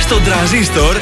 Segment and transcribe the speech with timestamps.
[0.00, 1.00] Στον τραζίστορ 100,3.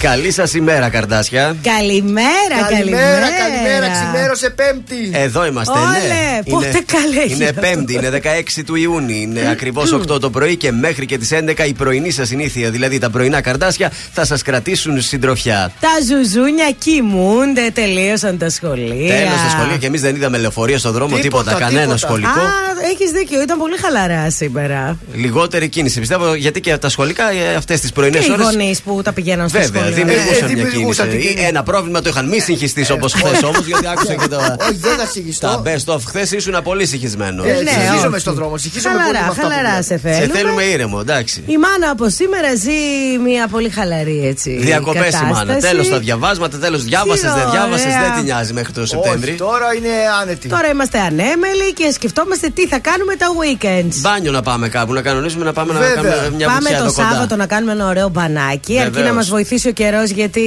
[0.00, 1.56] Καλή σας ημέρα, Καρτάσια.
[1.62, 2.26] Καλημέρα,
[2.70, 5.10] Καλημέρα, καλημέρα, ξημέρωσε Πέμπτη.
[5.12, 6.42] Εδώ είμαστε, Όλε, ναι.
[6.50, 7.60] πότε Είναι- καλές Είναι Γιώργο.
[7.60, 9.16] Πέμπτη, είναι 16 του Ιούνιου.
[9.20, 12.98] Είναι ακριβώς 8 το πρωί και μέχρι και τις 11 η πρωινή σας συνήθεια, δηλαδή
[12.98, 15.72] τα πρωινά Καρτάσια, θα σας κρατήσουν συντροφιά.
[15.80, 19.14] Τα ζουζούνια κοιμούνται, τελείωσαν τα σχολεία.
[19.14, 21.98] Τέλος στα σχολεία και εμείς δεν είδαμε λεωφορεία στον δρόμο, τίποτα, Τίποτα, κανένα τίποτα.
[22.06, 22.40] σχολικό.
[22.40, 22.50] Α,
[22.92, 24.98] έχεις δίκιο, ήταν πολύ χαλαρά σήμερα.
[25.14, 26.00] Λιγότερη κίνηση.
[26.00, 27.25] Πιστεύω γιατί και τα σχολικά
[27.56, 28.46] αυτές τις πρωινές Και οι ώρες.
[28.46, 29.96] γονείς που τα πηγαίνουν στο Βέβαια, σχολείο.
[29.96, 31.26] δημιουργούσαν Ε, ε, μια δημιουργούσαν κίνηση.
[31.26, 31.48] την κίνηση.
[31.48, 32.28] Ένα πρόβλημα το είχαν.
[32.28, 34.36] Μη συγχυστείς όπως χθες όμως, γιατί άκουσα και το.
[34.68, 35.62] Όχι, δεν θα Τα συγχυστώ.
[35.66, 37.46] best of χθες ήσουν πολύ συγχυσμένος.
[37.46, 38.20] Ε, ναι, Συγχύζομαι όχι.
[38.20, 38.56] στον δρόμο.
[38.58, 39.82] Συγχύζομαι πολύ με Χαλαρά, αυτά που χαλαρά λέω.
[39.82, 40.34] σε Σε θέλουμε.
[40.38, 41.42] θέλουμε ήρεμο, εντάξει.
[41.46, 42.78] Η μάνα από σήμερα ζει
[43.28, 44.50] μια πολύ χαλαρή έτσι.
[44.60, 45.32] Διακοπές η μάνα.
[45.38, 45.66] κατάσταση.
[45.66, 48.00] Τέλος τα διαβάσματα, τέλος διάβασες, δεν Τι διάβασες, ωραία.
[48.02, 49.30] δεν τη νοιάζει μέχρι το Σεπτέμβρη.
[49.30, 49.88] Όχι, τώρα είναι
[50.22, 50.48] άνετη.
[50.48, 53.94] Τώρα είμαστε ανέμελοι και σκεφτόμαστε τι θα κάνουμε τα weekends.
[54.00, 55.94] Μπάνιο να πάμε κάπου, να κανονίσουμε να πάμε να Βέβαια.
[56.02, 57.08] κάνουμε μια Πάμε βουτιά το εδώ κοντά.
[57.16, 58.78] Σάββατο να κάνουμε ένα ωραίο μπανάκι.
[58.78, 59.06] Αρκεί Βεβαίως.
[59.08, 60.40] να μας βοηθήσει ο καιρός γιατί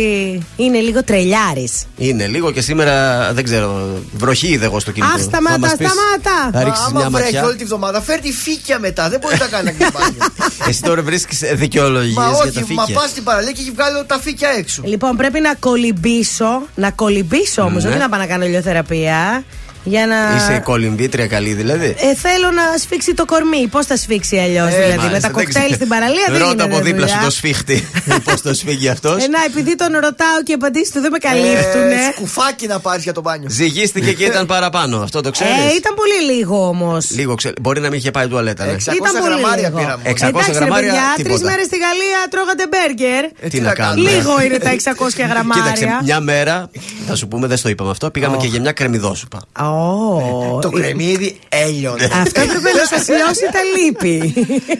[0.55, 1.85] είναι λίγο τρελιάρης.
[1.97, 2.93] Είναι λίγο και σήμερα
[3.33, 3.87] δεν ξέρω.
[4.17, 5.13] Βροχή είδε εγώ στο κινητό.
[5.15, 6.49] Α, σταμάτα, Θα μας πεις- σταμάτα.
[6.57, 7.43] Θα ρίξεις Άμα μια βρέχει ματιά.
[7.43, 9.09] όλη τη βδομάδα, φέρ τη φύκια μετά.
[9.09, 10.21] Δεν μπορεί να κάνει ένα μπάνιο.
[10.69, 12.99] Εσύ τώρα βρίσκεις δικαιολογίες Μα για τα όχι, μα φύκια.
[13.01, 14.81] πας στην παραλία και έχει βγάλει τα φύκια έξω.
[14.85, 16.61] Λοιπόν, πρέπει να κολυμπήσω.
[16.75, 17.89] Να κολυμπήσω όμως, Ναι.
[17.89, 19.43] όχι να πάω να κάνω ηλιοθεραπεία.
[19.89, 20.17] Για να.
[20.35, 21.95] Είσαι κολυμβήτρια καλή δηλαδή.
[21.97, 23.67] Ε, θέλω να σφίξει το κορμί.
[23.67, 24.95] Πώς θα σφίξει αλλιώς, Ε, δηλαδή.
[24.95, 25.73] Με Μάλιστα, τα δεν κοκτέιλ ξέρω.
[25.75, 26.63] στην παραλία δεν Ρώτα γίνεται.
[26.75, 27.25] από δίπλα σου δουλειά.
[27.27, 27.87] το σφίχτη.
[28.25, 29.23] Πώς το σφίγγει αυτός.
[29.23, 31.93] Ε, να, επειδή τον ρωτάω και οι απαντήσει του δεν με καλύπτουνε.
[32.09, 33.49] Ε, Σκουφάκι να πάρεις για το μπάνιο.
[33.49, 34.95] Ζυγίστηκε και ήταν παραπάνω.
[35.01, 37.09] Αυτό το ξέρεις; Ε, ήταν πολύ λίγο όμως.
[37.09, 37.53] Λίγο ξέρει.
[37.61, 38.65] Μπορεί να μην είχε πάει τουαλέτα.
[38.65, 38.71] ναι.
[38.71, 39.79] 600 Ήταν πολύ γραμμάρια λίγο.
[39.79, 40.01] πήραμε.
[40.05, 41.35] 600 Εντάξει, ρε γραμμάρια, παιδιά, τίποτα.
[41.35, 43.23] τρεις μέρες στη Γαλλία τρώγατε μπέργκερ.
[43.39, 45.99] Ε, Τι να κάνουμε; Λίγο είναι τα 600 Κοίταξε, γραμμάρια.
[46.03, 46.69] μια μέρα,
[47.07, 49.39] θα σου πούμε, δεν στο είπαμε αυτό, πήγαμε και για μια κρεμμυδόσουπα.
[49.79, 52.03] Ω, Το κρεμμύδι έλειωνε.
[52.21, 54.33] Αυτό έπρεπε να σας λιώσει τα λύπη.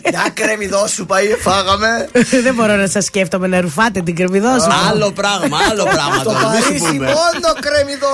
[0.10, 2.10] Μια κρεμμυδό σου πάει, φάγαμε.
[2.44, 4.68] Δεν μπορώ να σας σκέφτομαι να ρουφάτε την κρεμμυδό σου.
[4.90, 6.50] Άλλο πράγμα, άλλο πράγμα Στο τώρα.
[6.50, 7.06] Μη σου Παρίσι πούμε.
[7.06, 8.14] μόνο κρεμμυδό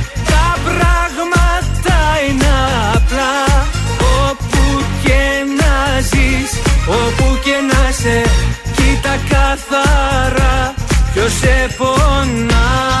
[9.11, 10.73] Κοίτα καθαρά.
[11.13, 13.00] Ποιος σε πονάει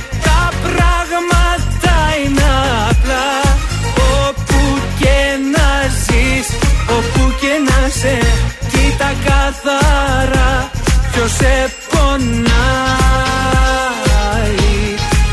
[9.01, 10.69] Κοίτα καθαρά.
[11.11, 12.51] Ποιος σε πονάει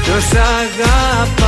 [0.03, 1.48] Ποιος αγαπάει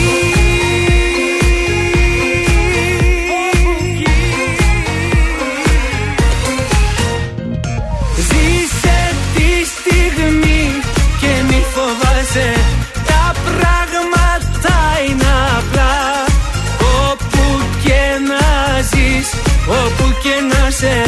[20.81, 21.05] σε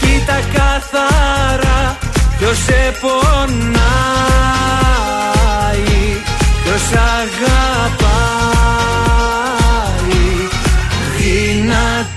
[0.00, 1.98] Κοίτα καθαρά
[2.38, 3.86] ποιος σε πονάει
[6.62, 7.36] Ποιος αγαπάει
[11.16, 12.14] δυνατά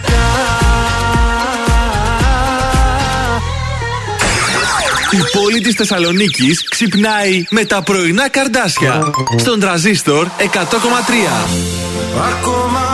[5.12, 9.12] Η πόλη της Θεσσαλονίκης ξυπνάει με τα πρωινά καρδάσια.
[9.38, 10.44] Στον τραζίστορ 100,3.
[12.32, 12.89] Ακόμα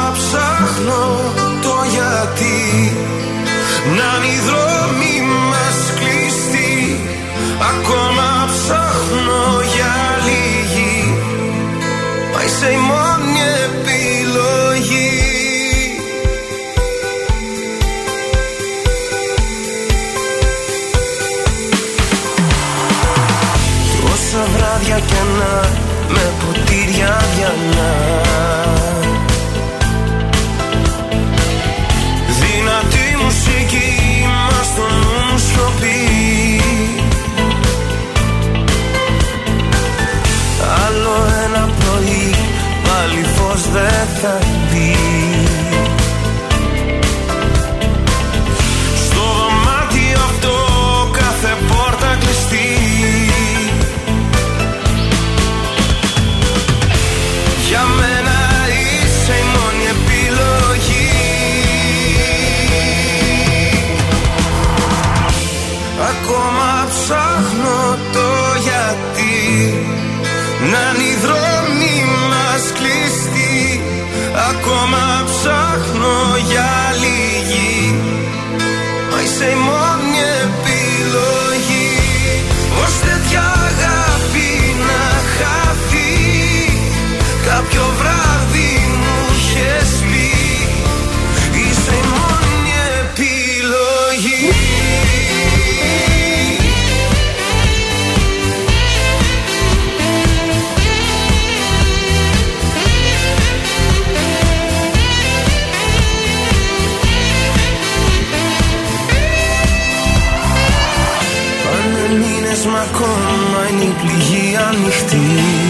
[112.90, 115.65] ακόμα είναι η πληγή ανοιχτή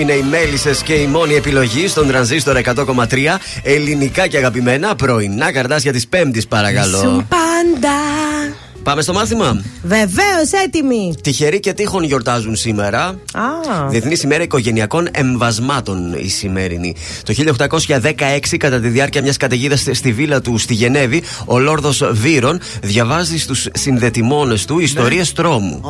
[0.00, 3.04] Είναι οι μέλισσες και η μόνη επιλογή στον τρανζίστορ 100,3
[3.62, 6.98] ελληνικά και αγαπημένα πρωινά καρτάσια της Πέμπτης, παρακαλώ.
[6.98, 7.49] Σου πάντα.
[8.90, 9.62] Πάμε στο μάθημα.
[9.82, 11.14] Βεβαίως, έτοιμοι.
[11.22, 13.04] Τυχεροί και τείχων γιορτάζουν σήμερα.
[13.04, 16.94] Α, Διεθνή ημέρα οικογενειακών εμβασμάτων η σημερινή.
[17.22, 22.60] Το 1816, κατά τη διάρκεια μιας καταιγίδας στη βίλα του στη Γενέβη, ο Λόρδος Βύρον
[22.82, 25.80] διαβάζει στους συνδετημόνες του ιστορίες τρόμου.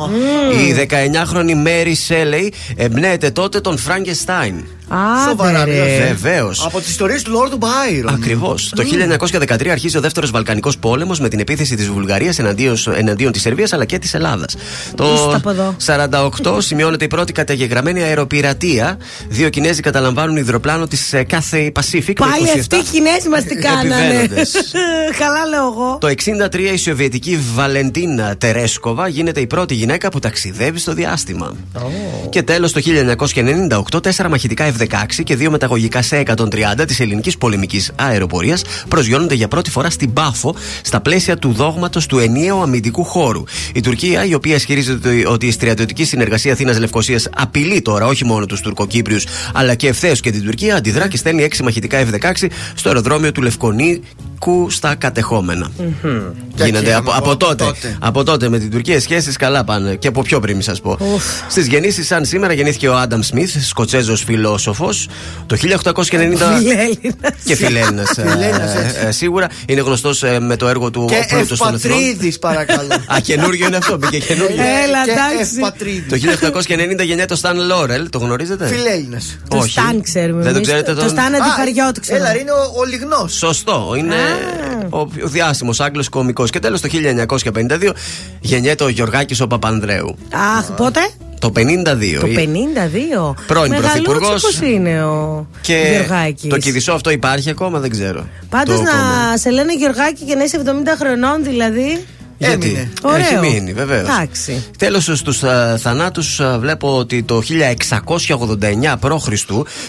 [0.67, 4.55] Η 19χρονη Μέρι Σέλεϊ εμπνέεται τότε τον Φράγκεστάιν.
[4.95, 5.71] Α, Σοβαρά, ρε.
[5.71, 5.97] δηλαδή.
[5.97, 6.65] Βεβαίως.
[6.65, 8.13] Από τις ιστορίες του Λόρδου Μπάιρον.
[8.13, 8.71] Ακριβώς.
[8.75, 13.41] Το 1913 αρχίζει ο δεύτερος Βαλκανικός πόλεμος με την επίθεση της Βουλγαρίας εναντίον, εναντίον της
[13.41, 14.55] Σερβίας αλλά και της Ελλάδας.
[15.13, 15.75] Είστε από εδώ.
[16.43, 18.97] Το 48 σημειώνεται η πρώτη καταγεγραμμένη αεροπειρατεία.
[19.29, 22.03] Δύο Κινέζοι καταλαμβάνουν υδροπλάνο της κάθε Pacific.
[22.07, 23.95] με Πάλι 27 αυτοί οι Κινέζοι μας τι κάνανε.
[24.05, 24.51] επιβαίνοντες.
[25.21, 25.97] Καλά λέω εγώ.
[25.99, 26.07] Το
[26.51, 31.53] 63 η Σοβιετική Βαλεντίνα Τερέσκοβα γίνεται η πρώτη γυναίκα που ταξιδεύει στο διάστημα.
[32.29, 32.81] Και τέλος το
[33.93, 39.47] 1998 τέσσερα μαχητικά F-16 και δύο μεταγωγικά σε 130 της ελληνικής πολεμικής αεροπορίας προσγειώνονται για
[39.47, 43.43] πρώτη φορά στην Πάφο στα πλαίσια του δόγματος του ενιαίου αμυντικού χώρου.
[43.73, 48.45] Η Τουρκία, η οποία ισχυρίζεται ότι- ότι η στρατιωτική συνεργασία Αθήνα-Λευκοσία απειλεί τώρα όχι μόνο
[48.45, 52.89] τους Τουρκοκύπριους αλλά και ευθέως και την Τουρκία, αντιδρά και στέλνει έξι μαχητικά F-16 στο
[52.89, 53.41] αεροδρόμιο του
[54.45, 55.71] Λευκονίκου στα κατεχόμενα.
[56.55, 57.63] Και Γίνονται εκεί, από, από από τότε.
[57.63, 57.97] τότε.
[57.99, 59.95] Από τότε με την Τουρκία οι σχέσεις καλά πάνε.
[59.95, 60.97] Και από πιο πριν, μη σας πω.
[61.49, 65.07] Στις γεννήσεις, σαν σήμερα, γεννήθηκε ο Άνταμ Σμιθ, Σκοτσέζος φιλόσοφος.
[65.45, 65.61] Το 1890.
[66.57, 66.97] Φιλέλληνας.
[67.43, 68.09] και φιλέλληνας.
[68.27, 69.11] Φιλέλληνας, έτσι.
[69.17, 69.47] σίγουρα.
[69.65, 71.97] Είναι γνωστός με το έργο του Και Ο Πλούτος των Εθνών.
[71.97, 72.93] Ευπατρίδη, παρακαλώ.
[73.15, 74.55] Α, καινούριο είναι αυτό, μπήκε καινούριο.
[74.55, 75.55] Έλα, Και εντάξει.
[75.55, 76.21] Ευπατρίδης.
[76.39, 76.59] Το
[77.01, 79.17] 1890 γεννιέται ο Σταν Λόρελ, το γνωρίζετε; Φιλέλληνε.
[79.47, 79.69] Το Όχι.
[79.71, 80.41] Σταν ξέρουμε.
[80.41, 80.67] Δεν το εμείς.
[80.67, 81.09] ξέρετε Το τον.
[81.09, 82.17] Σταν αντιφαριό του ξέρω.
[82.17, 83.33] Έλα, είναι ο, ο λιγνός.
[83.33, 83.93] Σωστό.
[83.97, 84.15] Είναι
[84.89, 86.45] ο, ο διάσημος Άγγλος κωμικό.
[86.47, 87.91] Και τέλος το 1952
[88.39, 90.17] γεννιέται ο Γιωργάκης ο Παπανδρέου.
[90.57, 90.99] Αχ, πότε;
[91.39, 92.19] Το 52.
[92.19, 93.35] Το Η- 52.
[93.47, 94.57] Πρώην πρωθυπουργός.
[94.59, 96.49] Πώ είναι ο Και Γεωργάκης.
[96.49, 98.25] το κηδισό αυτό υπάρχει ακόμα, δεν ξέρω.
[98.49, 99.37] Πάντως Το να κόμμα.
[99.37, 102.05] σε λένε Γεωργάκη και να είσαι 70 χρονών δηλαδή.
[102.47, 102.91] Γιατί; Έμεινε.
[103.01, 103.17] Ωραίο.
[103.17, 104.07] έχει μείνει, βεβαίως.
[104.09, 104.63] Εντάξει.
[104.77, 105.41] Τέλος, στους
[105.77, 109.27] θανάτους βλέπω ότι το 1689 π.Χ.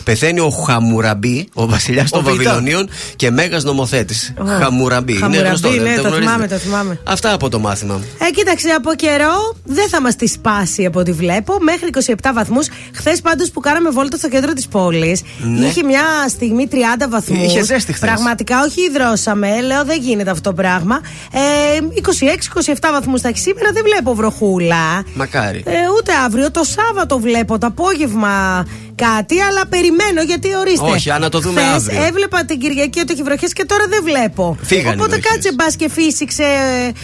[0.04, 2.26] πεθαίνει ο Χαμουραμπί, ο βασιλιάς των Β.
[2.26, 4.34] Βαβυλωνίων και μέγας νομοθέτης.
[4.38, 5.12] Ω, Χαμουραμπί.
[5.12, 6.98] Είναι Χαμουραμπί, γνωστό, δεν ναι, το γνωρίζετε; θυμάμαι, το θυμάμαι.
[7.04, 8.00] Αυτά από το μάθημα.
[8.18, 11.56] Ε, κοίταξε, από καιρό δεν θα μας τη σπάσει από ό,τι βλέπω.
[11.60, 12.68] Μέχρι 27 βαθμούς.
[12.94, 15.66] Χθες πάντως που κάναμε βόλτα στο κέντρο της πόλης, Ναι.
[15.66, 17.44] είχε μια στιγμή 30 βαθμούς.
[17.44, 18.08] Είχε ζέστη χθες.
[18.08, 19.60] Πραγματικά, όχι υδρώσαμε.
[19.60, 21.00] Λέω, δεν γίνεται αυτό το πράγμα.
[21.32, 22.00] Ε,
[22.54, 25.04] 26-27 βαθμούς θα έχεις σήμερα, δεν βλέπω βροχούλα.
[25.14, 25.62] Μακάρι.
[25.66, 30.90] Ε, ούτε αύριο, το Σάββατο βλέπω το απόγευμα κάτι, αλλά περιμένω γιατί ορίστε.
[30.90, 32.02] Όχι, α, να το δούμε Χθες αύριο.
[32.02, 34.56] Έβλεπα την Κυριακή ότι έχει βροχές και τώρα δεν βλέπω.
[34.62, 35.30] Φύγανε οι Οπότε βροχές.
[35.30, 36.44] κάτσε μπας και φύσηξε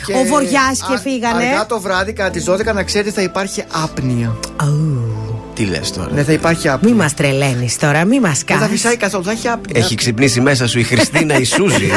[0.07, 1.45] Και ο Βοριάς και α- φύγανε.
[1.45, 4.37] Αργά το βράδυ, κατά τι 12, να ξέρετε θα υπάρχει άπνοια.
[5.54, 6.11] Τι λες τώρα.
[6.12, 6.95] Ναι, θα υπάρχει άπνοια.
[6.95, 8.80] Μη μας τρελαίνεις τώρα, μη μας Δεν θα κάνεις.
[8.80, 9.85] φυσάει καθόλου, θα έχει άπνοια.
[9.85, 11.90] Έχει ξυπνήσει μέσα σου η Χριστίνα η Σούζη.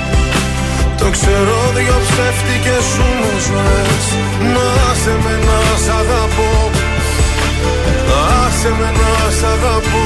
[1.01, 4.05] Το ξέρω δυο ψεύτικες σου με ζωές
[4.53, 4.69] Να
[5.01, 6.51] σε με να σ' αγαπώ.
[8.43, 10.05] Άσε με να σ' αγαπώ.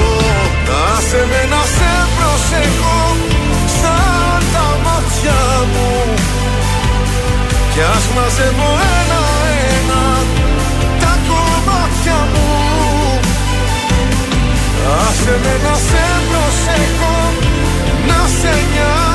[0.92, 3.00] Άσε με να σε προσεχώ
[3.80, 5.92] Σαν τα μάτια μου.
[7.74, 10.04] Κι ας μαζεύω ένα-ένα
[11.02, 12.50] Τα κομμάτια μου.
[15.04, 17.18] Άσε με να σε προσεχώ
[18.08, 19.15] Να σε νοιάζομαι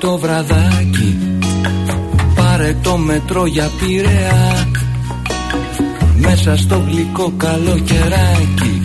[0.00, 1.18] το βραδάκι.
[2.34, 4.68] Πάρε το μετρό για πειραιά.
[6.16, 8.82] Μέσα στο γλυκό καλοκαιράκι.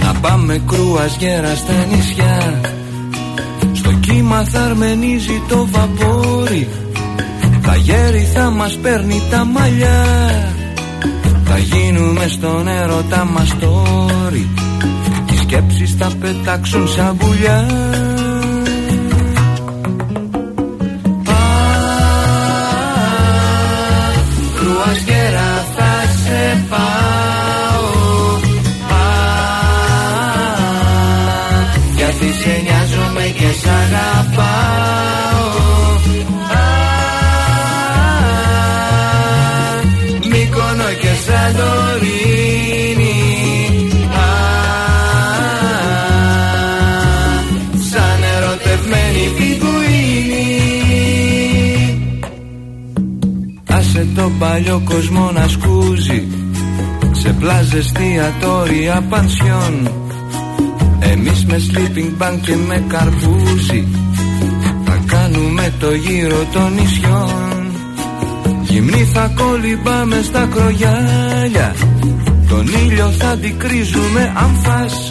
[0.00, 2.60] Να πάμε κρουαζιέρα στα νησιά.
[3.72, 6.68] Στο κύμα θα αρμενίζει το βαπόρι.
[7.62, 10.04] Τα γέρι θα μας παίρνει τα μαλλιά.
[11.44, 14.48] Θα γίνουμε στον έρωτα μας τόρι
[15.32, 17.66] Οι σκέψεις θα πετάξουν σαν πουλιά
[33.80, 35.46] αγαπάω.
[36.52, 36.64] Α,
[40.30, 43.16] Μύκονο και Σαντορίνη
[44.14, 44.30] Α,
[47.90, 50.50] Σαν ερωτευμένη πιγκουίνη
[53.66, 56.26] Άσε τον παλιό κόσμο να σκούζει.
[57.12, 59.90] Σε πλάζες εστιατόρια πανσιόν
[61.12, 63.86] Εμείς με sleeping bag και με καρπούζι
[64.84, 67.72] Θα κάνουμε το γύρο των νησιών.
[68.62, 71.74] Γυμνή θα κολυμπάμε στα κρογιάλια
[72.48, 75.10] Τον ήλιο θα αντικρίζουμε αν φας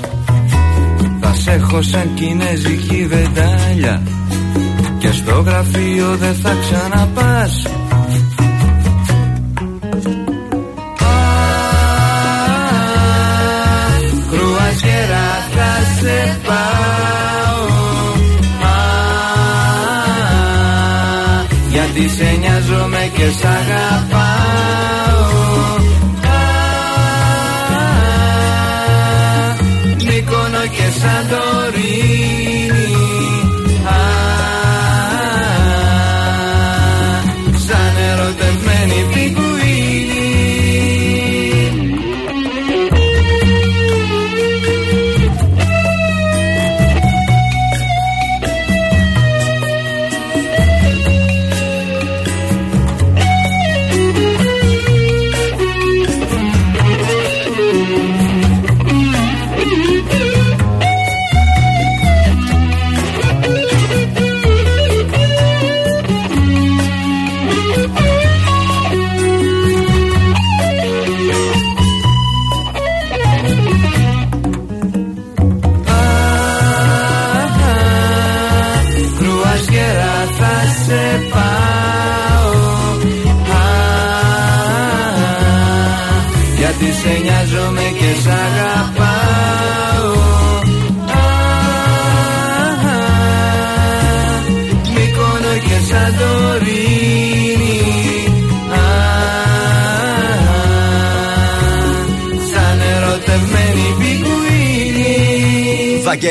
[1.19, 4.01] Θα σε έχω σαν κινέζικη βεντάλια
[4.97, 7.70] Και στο γραφείο δεν θα ξαναπάς
[16.11, 17.63] θα σε πάω.
[18.63, 18.75] Α,
[21.69, 24.30] Γιατί σε νοιάζομαι και σ' αγαπάω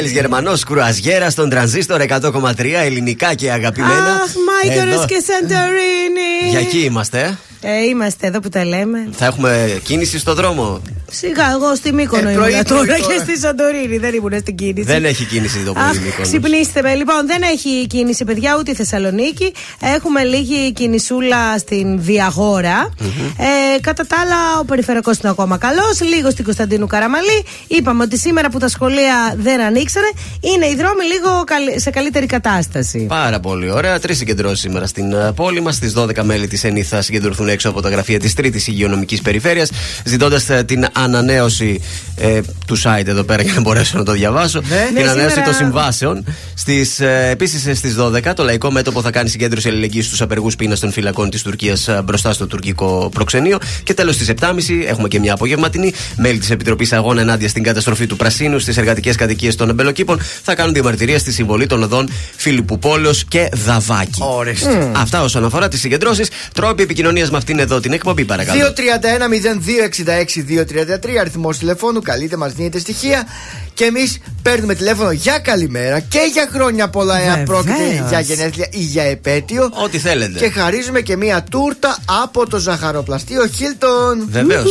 [0.01, 3.93] Βαγγέλης Γερμανός, κρουαζιέρα στον τρανζίστορ 100,3 ελληνικά και αγαπημένα.
[3.95, 4.31] Αχ,
[4.65, 5.05] Μάικορος Εδώ.
[5.07, 6.51] και Σαντορίνη.
[6.51, 7.39] Για εκεί είμαστε.
[7.61, 7.71] ε.
[7.73, 9.09] Ε, είμαστε εδώ που τα λέμε.
[9.13, 10.83] Θα έχουμε κίνηση στο δρόμο.
[11.11, 13.19] Σιγά, εγώ στη Μύκονο Ε, ήμουν πρωί, τώρα πρωί, και τώρα.
[13.19, 13.99] στη Σαντορίνη.
[13.99, 14.87] Δεν ήμουν στην κίνηση.
[14.87, 16.29] Δεν έχει κίνηση το Αχ, πρωί Μύκονος.
[16.29, 16.95] ξυπνήστε με.
[16.95, 19.53] Λοιπόν, δεν έχει κίνηση, παιδιά, ούτε η Θεσσαλονίκη.
[19.97, 22.91] Έχουμε λίγη κινησούλα στην διαγορα
[23.39, 26.01] Ε, κατά τα άλλα, ο περιφερειακός είναι ακόμα καλός.
[26.15, 27.45] Λίγο στην Κωνσταντίνου Καραμαλή.
[27.67, 32.27] Είπαμε ότι σήμερα που τα σχολεία δεν ανοίξανε, είναι οι δρόμοι λίγο καλ- σε καλύτερη
[32.27, 32.99] κατάσταση.
[33.09, 33.99] Πάρα πολύ ωραία.
[33.99, 35.75] Τρεις συγκεντρώσεις σήμερα στην ε, πόλη μας.
[35.75, 39.71] Στις 12 μέλη της ΕΝΗ θα συγκεντρωθούν έξω από τα γραφεία της Τρίτης Υγειονομικής Περιφέρειας,
[40.05, 41.81] ζητώντας την ανανέωση
[42.17, 44.61] ε, του site εδώ πέρα για να μπορέσω να το διαβάσω.
[44.69, 44.85] Ναι.
[44.87, 46.25] Την Ναι, ανανέωση σήμερα- των συμβάσεων.
[46.55, 50.81] Στις, ε, Επίσης στις 12 το Λαϊκό Μέτωπο θα κάνει συγκέντρωση αλληλεγγύης στους απεργούς πείνας
[50.81, 53.59] των φυλακών της Τουρκίας μπροστά στο τουρκικό προξενείο.
[53.83, 55.93] Και τέλος στις 7.30 έχουμε και μια απογευματινή.
[56.17, 60.55] Μέλη της Επιτροπής Αγώνα ενάντια στην καταστροφή του Πρασίνου στις εργατικές κατοικίες των Εμπελοκήπων θα
[60.55, 64.21] κάνουν διαμαρτυρία στη συμβολή των οδών Φίλιππου Πόλεω και Δαβάκη.
[64.23, 64.91] Ορίστε.
[64.97, 66.29] Αυτά όσον αφορά τις συγκεντρώσεις.
[66.55, 68.59] Τρόποι επικοινωνίας με αυτήν εδώ την εκπομπή, παρακαλώ.
[68.59, 70.90] 231-0266-233
[71.21, 72.01] αριθμός τηλεφώνου.
[72.01, 73.27] Καλείτε, μας δίνετε στοιχεία.
[73.75, 77.49] Και εμείς παίρνουμε τηλέφωνο για καλημέρα και για χρόνια πολλά, εάν Βεβαίως.
[77.49, 79.71] πρόκειται για γενέθλια ή για επέτειο.
[79.85, 80.39] Ό,τι θέλετε.
[80.39, 84.27] Και χαρίζουμε και μία τούρτα από το ζαχαροπλαστείο Χίλτον.
[84.31, 84.71] Βεβαίως.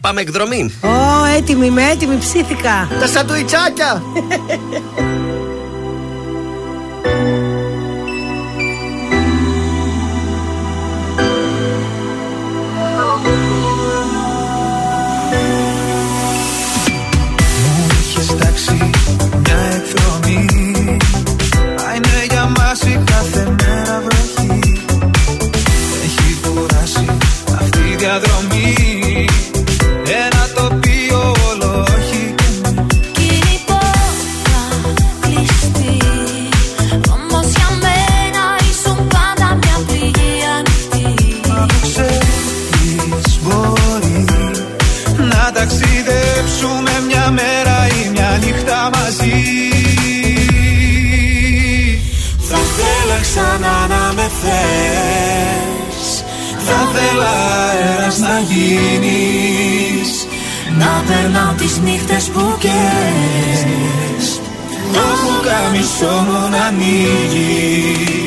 [0.00, 0.72] Πάμε εκδρομή.
[0.80, 2.88] Ω, έτοιμη, είμαι έτοιμη, ψήθηκα.
[3.00, 4.02] Τα σαντουιτσάκια!
[22.72, 24.60] είναι για μας η κάθε μέρα βροχή.
[26.04, 27.06] Έχει κουράσει
[27.58, 28.81] αυτή η διαδρομή
[58.62, 60.26] γίνεις
[60.78, 64.40] Να περνάω τις νύχτες που καίες
[64.92, 68.21] Το πουκάμισό μου να ανοίγεις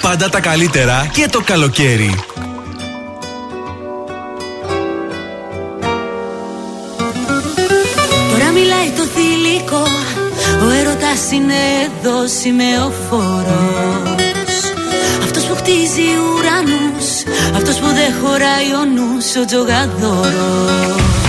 [0.00, 2.14] Πάντα τα καλύτερα και το καλοκαίρι.
[8.30, 9.82] Τώρα μιλάει το θηλυκό.
[11.32, 13.02] Είναι εδώ σημεοφόρος
[15.22, 16.02] Αυτός που χτίζει
[16.36, 17.08] ουρανούς
[17.56, 21.19] Αυτός που δεν χωράει ο νους ο τζογαδόρος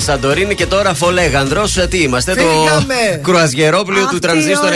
[0.00, 1.72] Σαντορίνη και τώρα Φολέγανδρος.
[1.90, 2.94] Τι είμαστε, Φύγαμε.
[3.12, 4.74] το κρουαζιερόπλιο Αχ, του τι τρανζίστορ 100,3.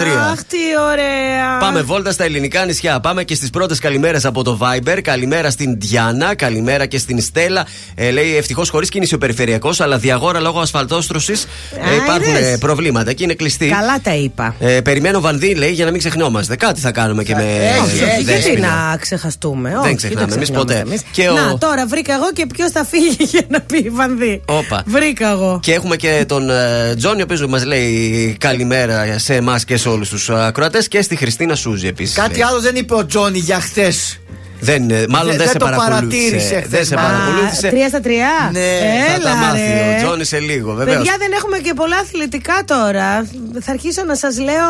[0.00, 0.20] ωραία.
[0.32, 0.56] Αχ, τι
[0.90, 1.45] ωραία.
[1.60, 3.00] Πάμε βόλτα στα ελληνικά νησιά.
[3.00, 4.98] Πάμε και στις πρώτες καλημέρες από το Viber.
[5.02, 7.66] Καλημέρα στην Διάνα, καλημέρα και στην Στέλλα.
[7.94, 12.52] Ε, λέει ευτυχώς χωρίς κίνηση ο περιφερειακός, αλλά διαγόρα λόγω ασφαλτόστρωσης Α, υπάρχουν είδες.
[12.52, 13.68] ε, προβλήματα και είναι κλειστή.
[13.68, 14.54] Καλά τα είπα.
[14.60, 16.56] Ε, περιμένω βανδύ, λέει, για να μην ξεχνιόμαστε.
[16.56, 17.42] Κάτι θα κάνουμε και με.
[17.42, 18.22] Έχει, ε, έχει.
[18.22, 18.68] Γιατί δέσποινα.
[18.90, 20.88] να ξεχαστούμε, Δεν όχι, ξεχνάμε, εμείς ξεχνιόμαστε ποτέ.
[20.88, 21.02] εμείς.
[21.12, 24.42] Και ο- Να, τώρα βρήκα εγώ και ποιος θα φύγει για να πει η Βανδύ.
[24.46, 24.82] Όπα.
[24.86, 25.58] Βρήκα εγώ.
[25.62, 29.88] Και έχουμε και τον ε, Τζόνι, ο οποίος μας λέει καλημέρα σε εμάς και σε
[29.88, 32.14] όλους τους ακροατές και στη Χριστίνα Σούζη επίσης.
[32.14, 34.18] Κάτι άλλο δεν είπε ο Τζόνι για χθες.
[34.60, 35.90] Δεν, ε, μάλλον Δεν- δεν, δεν σε το παρακολούθησε.
[35.90, 36.86] παρατήρησε Δεν χθες.
[36.86, 37.68] σε Α, παρακολούθησε.
[37.68, 38.30] τρία στα τρία.
[38.52, 39.94] Ναι, Θα Έλα, τα μάθει ρε.
[39.94, 40.96] ο Τζόνι σε λίγο, βεβαίως.
[40.96, 43.26] Παιδιά δεν έχουμε και πολλά αθλητικά τώρα.
[43.60, 44.68] Θα αρχίσω να σας λέω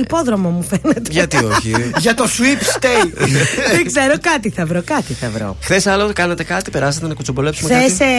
[0.00, 1.10] υπόδρομο μου φαίνεται.
[1.10, 1.72] Γιατί όχι;
[2.04, 3.06] για το sweep stay.
[3.76, 5.56] Δεν ξέρω, κάτι θα βρω, κάτι θα βρω.
[5.62, 8.10] Χθε άλλο κάνατε κάτι, περάσατε να κουτσομπολέψουμε Χθε κάτι.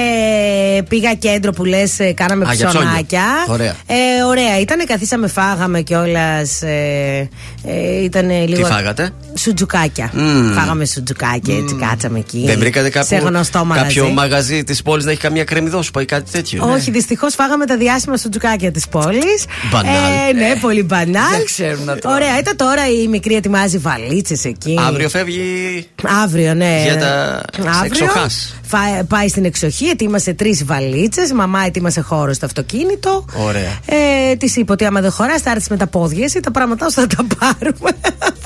[0.78, 2.88] ε, πήγα κέντρο που λες, κάναμε Α, για ψώνια.
[2.88, 3.24] ψωνάκια.
[3.48, 3.74] Ωραία.
[3.88, 6.62] Ε, ωραία, ήταν, καθίσαμε, φάγαμε κιόλας.
[6.62, 7.30] Ε,
[7.66, 8.68] ε, ήταν λίγο.
[8.68, 10.10] Τι φάγατε; Σουτζουκάκια.
[10.14, 10.54] Μμμ.
[10.54, 11.07] Φάγαμε σουτζουκάκια,
[11.48, 12.44] έτσι κάτσαμε εκεί.
[12.46, 13.96] Δεν βρήκατε κάποιο, σε γνωστό μαγαζί.
[13.96, 16.70] κάποιο μαγαζί της πόλης να έχει καμία κρεμμυδόσουπα ή κάτι τέτοιο.
[16.74, 19.46] Όχι, δυστυχώς φάγαμε τα διάσημα σουτζουκάκια της πόλης.
[19.72, 19.94] Μπανάλ.
[20.30, 21.32] Ε, ναι, πολύ μπανάλ.
[21.32, 22.16] Δεν ξέρουν να τρώνε.
[22.16, 24.76] Ωραία, ήταν τώρα η μικρή ετοιμάζει βαλίτσες εκεί.
[24.88, 25.88] Αύριο φεύγει.
[26.24, 26.82] Αύριο, ναι.
[26.84, 27.42] Για τα
[27.86, 28.56] εξοχάς.
[28.64, 31.32] φα- πάει στην εξοχή, ετοίμασε τρεις βαλίτσες.
[31.32, 33.26] Μαμά ετοίμασε χώρο στο αυτοκίνητο.
[33.34, 33.78] Ωραία.
[33.86, 36.90] Ε, της είπε ότι άμα δεν χωράς, θα έρθεις με τα πόδια εσύ, τα πράγματά
[36.90, 37.92] σου θα τα πάρουμε.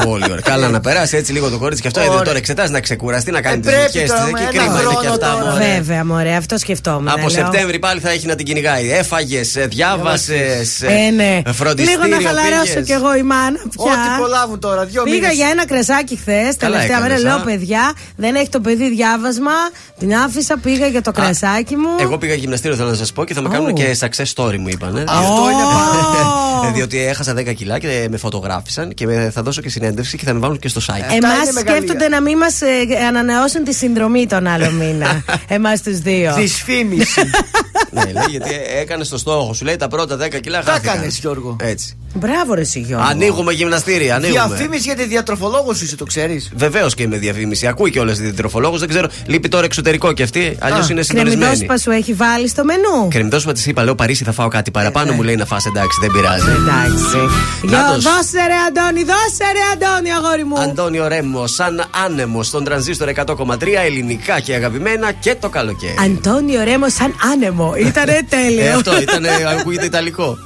[0.04, 0.42] Πολύ ωραία.
[0.44, 2.00] Καλά να περάσει έτσι λίγο το κορίτσι και αυτό.
[2.00, 2.14] Ωραία.
[2.14, 4.12] Είδε τώρα εξετάζει να ξεκουραστεί, να κάνει Ε, τις πρέπει δουλειέ της.
[4.12, 5.30] τώρα, Εκεί με ένα κρίμα είναι και χρόνο αυτά.
[5.40, 5.52] τώρα.
[5.52, 5.66] μωρέ.
[5.76, 7.08] Βέβαια, μωρέ, αυτό σκεφτόμουν.
[7.08, 7.30] Από λέω.
[7.30, 8.92] Σεπτέμβρη πάλι θα έχει να την κυνηγάει.
[8.92, 10.82] Έφαγες, διάβασες.
[10.82, 11.42] Ε, ναι.
[11.54, 12.04] Φροντιστήριο.
[12.06, 12.86] Λίγο να χαλαρώσω πήγες.
[12.86, 13.84] κι εγώ η μάνα πια.
[13.94, 14.86] Ό,τι προλάβουν τώρα.
[14.86, 15.36] Δύο Πήγα μήνες.
[15.36, 17.14] για ένα κρεσάκι χθες, τελευταία μέρα.
[17.14, 17.42] έκανες, Λέω, α.
[17.42, 19.52] παιδιά, δεν έχει το παιδί διάβασμα.
[20.00, 21.90] Την την άφησα, πήγα για το κρασάκι μου.
[22.00, 23.52] Εγώ πήγα γυμναστήριο, θέλω να σας πω, και θα με Ω.
[23.52, 24.98] κάνουν και success story, μου είπαν.
[24.98, 29.62] Αυτό είναι πάρα Ε, Διότι έχασα 10 κιλά και με φωτογράφησαν και με- θα δώσω
[29.62, 31.02] και συνέντευξη και θα με βάλουν και στο site.
[31.02, 31.76] Αυτά Εμά είναι μεγαλεία.
[31.82, 32.60] σκέφτονται να μην μας
[33.08, 35.24] ανανεώσουν τη συνδρομή τον άλλο μήνα.
[35.48, 36.34] Εμάς τους δύο.
[36.34, 37.22] Δυσφήμιση.
[37.94, 38.50] ναι, λέει, γιατί
[38.82, 39.66] έκανες το στόχο σου.
[39.66, 40.94] Λέει τα πρώτα 10 κιλά Τα χάθηκαν.
[40.96, 41.56] έκανες, Γιώργο.
[41.62, 41.96] Έτσι.
[42.14, 43.06] Μπράβο, ρε Σιγιώργο.
[43.10, 44.44] Ανοίγουμε γυμναστήρια, ανοίγουμε.
[44.48, 46.52] Διαφήμιση γιατί διατροφολόγος είσαι, το ξέρεις.
[46.56, 47.68] Βεβαίως και είμαι διαφήμιση.
[47.68, 48.78] Ακούει και όλε τι τροφολόγου.
[48.78, 50.56] Δεν ξέρω, λείπει τώρα εξωτερικό και αυτή.
[50.60, 51.42] Αλλιώς είναι συντονισμένη.
[51.46, 55.10] Κρεμμυδόσπα σου έχει βάλει στο μενού; Κρεμμυδόσπα της είπα, λέω Παρίσι θα φάω κάτι παραπάνω.
[55.10, 55.16] ναι.
[55.16, 56.50] Μου λέει να φας εντάξει, δεν πειράζει.
[56.50, 57.18] Εντάξει.
[57.64, 58.04] Γεια, Νάτος.
[58.04, 60.60] δώσε ρε Αντώνη, δώσε ρε Αντώνη, αγόρι μου.
[60.60, 65.96] Αντώνιο Ρέμο, σαν άνεμο στον τρανζίστορ 100,3 ελληνικά και αγαπημένα και το καλοκαίρι.
[66.06, 67.74] Αντώνιο Ρέμος σαν άνεμο.
[67.76, 68.76] Ήτανε Ε, τέλειο.
[68.76, 69.26] αυτό ήταν,
[69.60, 70.38] ακούγεται ιταλικό.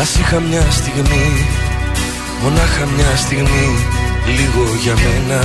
[0.00, 1.46] Ας είχα μια στιγμή,
[2.42, 3.86] μονάχα μια στιγμή
[4.26, 5.42] Λίγο για μένα.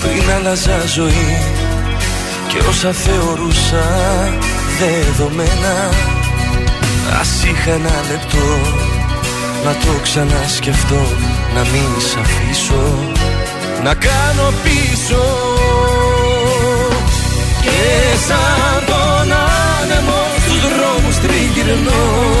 [0.00, 1.38] Πριν άλλαζα ζωή
[2.48, 3.84] Και όσα θεωρούσα
[4.78, 5.90] δεδομένα.
[7.20, 8.46] Ας είχα ένα λεπτό
[9.64, 11.02] Να το ξανασκεφτώ
[11.54, 12.94] Να μην σ' αφήσω
[13.82, 15.24] Να κάνω πίσω.
[17.62, 17.80] Και
[18.26, 22.02] σαν τον άνεμο Στους δρόμους τριγυρνώ.
[22.26, 22.31] Με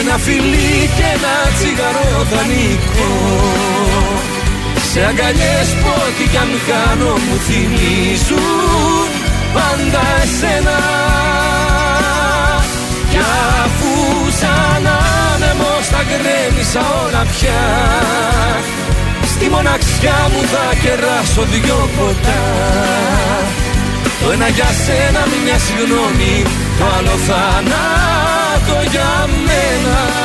[0.00, 3.12] ένα φιλί και ένα τσιγαρό δανεικό.
[4.90, 9.08] Σε αγκαλιές που ό,τι κι αν κάνω Μου θυμίζουν
[9.54, 10.78] πάντα εσένα.
[13.10, 13.18] Κι
[13.64, 13.92] αφού
[14.40, 14.86] σαν
[15.32, 17.62] άνεμος τα γκρέμισα όλα πια
[19.32, 22.42] Στη μοναξιά μου θα κεράσω δυο ποτά
[24.20, 26.34] Το ένα για σένα μια συγγνώμη
[26.78, 27.16] Το άλλο
[28.66, 30.24] θάνατο για μένα.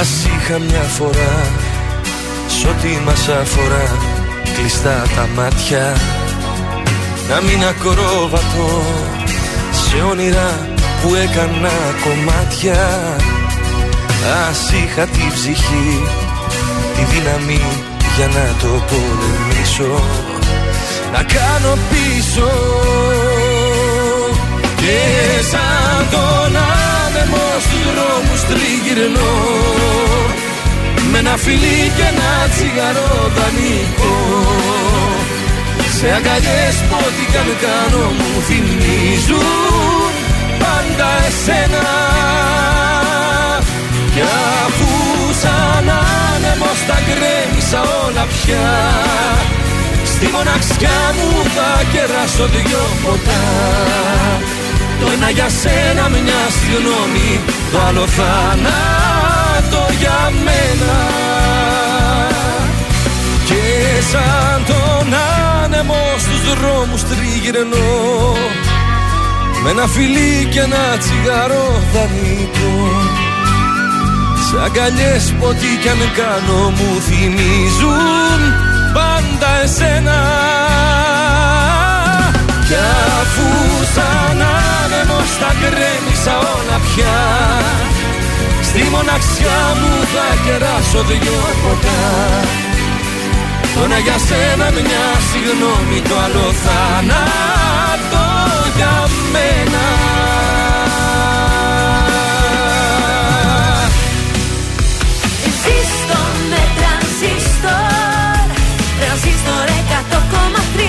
[0.00, 1.52] Ας είχα μια φορά
[2.46, 4.21] Σ' ό,τι μας αφορά
[4.54, 5.96] Κλειστά τα μάτια.
[7.28, 8.82] Να μην ακρόβατο
[9.72, 10.68] Σε όνειρα
[11.02, 12.80] που έκανα κομμάτια.
[14.48, 16.02] Ας είχα τη ψυχή
[16.94, 17.60] Τη δύναμη
[18.16, 20.00] για να το πολεμήσω.
[21.12, 22.50] Να κάνω πίσω
[24.76, 24.98] Και
[25.50, 26.56] σαν τον
[27.04, 29.34] άνεμο στους δρόμους τριγυρνώ.
[30.36, 30.51] Με
[31.24, 34.16] ένα φιλί και ένα τσιγαρό δανεικό.
[35.96, 40.12] Σε αγκαλιές που ό,τι κι αν κάνω μου θυμίζουν
[40.62, 41.86] πάντα εσένα.
[44.14, 44.22] Κι
[44.64, 44.92] αφού
[45.42, 45.88] σαν
[46.28, 48.70] άνεμος τα γκρέμισα όλα πια
[50.12, 53.44] Στη μοναξιά μου θα κεράσω δυο ποτά.
[55.00, 57.30] Το ένα για σένα μια συγγνώμη
[57.72, 58.91] Το άλλο θάνατο
[60.02, 60.96] για μένα.
[63.48, 63.64] Και
[64.10, 65.14] σαν τον
[65.62, 68.34] άνεμο στους δρόμους τριγυρνώ.
[69.62, 72.72] Με ένα φιλί και ένα τσιγαρό δανεικό
[74.46, 78.40] σε αγκαλιές που ό,τι κι αν κάνω μου θυμίζουν
[78.94, 80.20] πάντα εσένα.
[82.66, 82.74] Κι
[83.20, 83.48] αφού
[83.94, 84.38] σαν
[84.82, 87.18] άνεμος τα γκρέμισα όλα πια
[88.74, 92.00] Στη μοναξιά μου θα κεράσω δυο ποτά.
[93.74, 98.24] Το ένα για σένα μια συγγνώμη το άλλο θάνατο
[98.76, 99.84] για μένα.
[105.62, 108.46] Ζήστο με τρανζίστορ
[109.00, 109.68] Τρανζίστορ
[110.00, 110.80] 100,3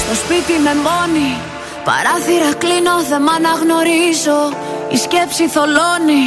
[0.00, 1.30] Στο σπίτι με μόνη
[1.88, 4.40] Παράθυρα κλείνω, δεν μ' αναγνωρίζω
[4.96, 6.24] η σκέψη θολώνει.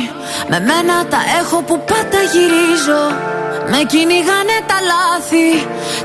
[0.51, 3.03] Με μένα τα έχω που πάντα γυρίζω.
[3.71, 5.49] Με κυνηγάνε τα λάθη.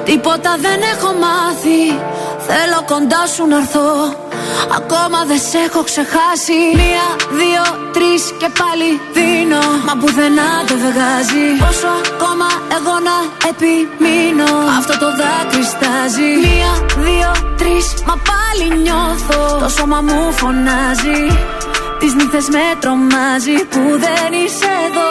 [0.05, 1.81] Τίποτα δεν έχω μάθει.
[2.49, 3.91] Θέλω κοντά σου να έρθω.
[4.79, 6.59] Ακόμα δεν σε έχω ξεχάσει.
[6.81, 7.07] Μία,
[7.41, 7.65] δύο,
[7.95, 9.65] τρεις και πάλι δίνω.
[9.87, 11.47] Μα πουθενά το βγάζει.
[11.65, 13.17] Πόσο ακόμα εγώ να
[13.51, 14.51] επιμείνω.
[14.79, 16.31] Αυτό το δάκρυσταζει.
[16.47, 16.73] Μία,
[17.07, 17.31] δύο,
[17.61, 19.41] τρεις μα πάλι νιώθω.
[19.63, 21.23] Το σώμα μου φωνάζει.
[22.05, 25.11] Τις νύχτες με τρομάζει που δεν είσαι εδώ.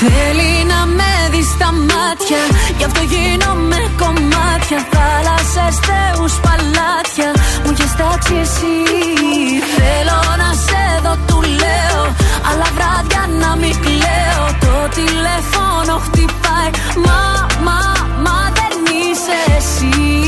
[0.00, 2.42] Θέλει να με δει στα μάτια
[2.78, 4.78] Γι' αυτό γίνομαι κομμάτια.
[4.92, 7.30] Θάλασσες, θεούς, παλάτια
[7.64, 8.76] Μου έχεις τάξει εσύ.
[9.76, 12.02] Θέλω να σε δω, του λέω
[12.48, 14.44] Αλλά βράδια να μην κλαίω.
[14.64, 16.70] Το τηλέφωνο χτυπάει
[17.04, 17.20] Μα,
[17.66, 17.80] μα,
[18.24, 20.27] μα δεν είσαι εσύ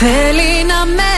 [0.00, 1.17] Θέλει να με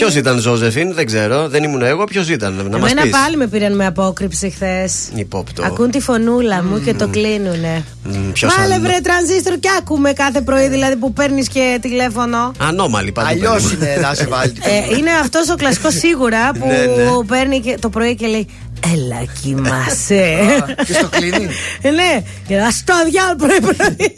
[0.00, 1.48] Ποιος ήταν Ζώζεφιν, δεν ξέρω.
[1.48, 2.04] Δεν ήμουν εγώ.
[2.04, 5.08] Ποιος ήταν, να μας Εμένα πεις; πάλι με πήραν με απόκρυψη χθες.
[5.14, 5.62] Υπόπτω.
[5.64, 7.84] Ακούν τη φωνούλα μου και το κλείνουνε.
[8.04, 12.52] Μμ, ποιος Βάλε άλλο; βρε τρανζίστρο και άκουμε κάθε πρωί δηλαδή που παίρνεις και τηλέφωνο.
[12.58, 13.28] Ανώμαλη πάντα.
[13.28, 13.90] Αλλιώς παίρνουμε.
[13.90, 14.52] είναι να σε βάλει.
[14.62, 17.24] Ε, είναι αυτός ο κλασικός σίγουρα που Ναι, ναι.
[17.26, 18.46] παίρνει και το πρωί και λέει
[18.94, 20.36] Έλα κοιμάσαι.
[20.86, 21.48] Και στο κλείνει.
[21.82, 24.14] Ε, ναι, και να στο διάλογο πρωί-πρωί.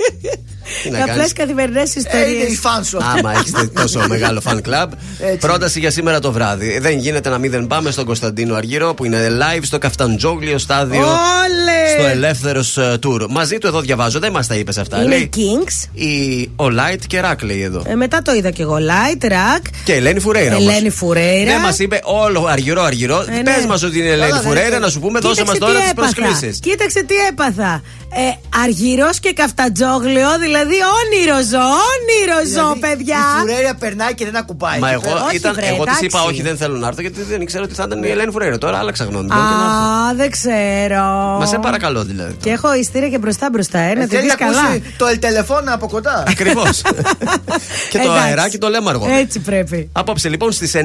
[0.83, 1.33] Τι να Για απλέ κάνεις.
[1.33, 2.53] καθημερινές Ε, είναι ιστορίες.
[2.53, 2.99] η φαν σου.
[3.19, 4.87] Άμα έχετε τόσο μεγάλο fan club.
[5.21, 5.37] Έτσι.
[5.47, 6.79] Πρόταση για σήμερα το βράδυ.
[6.79, 11.01] Δεν γίνεται να μην δεν πάμε στον Κωνσταντίνο Αργυρό που είναι live στο Καφταντζόγλιο στάδιο.
[11.01, 11.99] Όλε!
[11.99, 13.27] Στο ελεύθερος tour.
[13.31, 14.97] Μαζί του εδώ διαβάζω, δεν μας τα είπες αυτά.
[14.97, 15.89] Είναι Λέει Kings.
[16.01, 17.83] η ο Light και Ρακ λέει εδώ.
[17.87, 18.77] Ε, μετά το είδα και εγώ.
[18.81, 19.63] Light, Rack.
[19.85, 20.57] Και Ελένη Φουρέιρα.
[20.57, 20.71] όμως.
[20.73, 21.53] Ελένη Φουρέιρα.
[21.53, 23.25] Δεν μας είπε όλο αργυρό αργυρό.
[23.29, 23.43] Ε, ναι.
[23.43, 24.79] Πες μας ότι είναι Ελένη Καλά, δεν Φουρέιρα, είναι.
[24.79, 26.13] να σου πούμε, δώσε μας Κοίταξε τώρα τι τις έπαθα.
[26.15, 26.59] προσκλήσεις.
[26.61, 27.83] Κοίταξε τι έπαθα.
[28.15, 30.62] Ε, αργυρός και καφτατζόγλιο, δηλαδή
[30.99, 33.17] όνειρο ζω, όνειρο ζω, Δηλαδή, παιδιά.
[33.37, 34.79] Η φουρέρια περνάει και δεν ακουμπάει.
[34.79, 36.29] Μα Και εγώ, όχι, ήταν, βρε, εγώ της είπα εντάξει.
[36.33, 38.59] όχι, δεν θέλω να έρθω γιατί δεν ήξερα ότι θα ήταν η Ελένη Φουρέιρα.
[38.59, 39.27] Τώρα άλλαξα γνώμη.
[39.27, 40.11] Μπορεί και να έρθω.
[40.11, 41.05] Α, δεν ξέρω.
[41.41, 42.35] Μα σε παρακαλώ δηλαδή.
[42.43, 44.61] Και έχω ιστήρια και μπροστά μπροστά, ε, να Ε, τη Θέλει δεις να καλά.
[44.63, 46.23] ακούσει το ελτελεφώνα από κοντά.
[46.29, 46.83] Ακριβώς.
[47.91, 48.27] και το Εντάξει.
[48.27, 49.07] αεράκι το λέμαργο.
[49.21, 49.89] Έτσι πρέπει.
[49.93, 50.79] Απόψε λοιπόν στις 9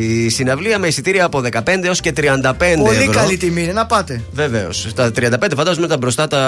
[0.00, 3.12] η συναυλία με εισιτήρια από 15 έως και 35 Πολύ ευρώ.
[3.12, 4.20] καλή τιμή είναι να πάτε.
[4.32, 4.86] Βεβαίως.
[4.94, 6.38] Τα 35 φαντάζομαι τα μπροστά τα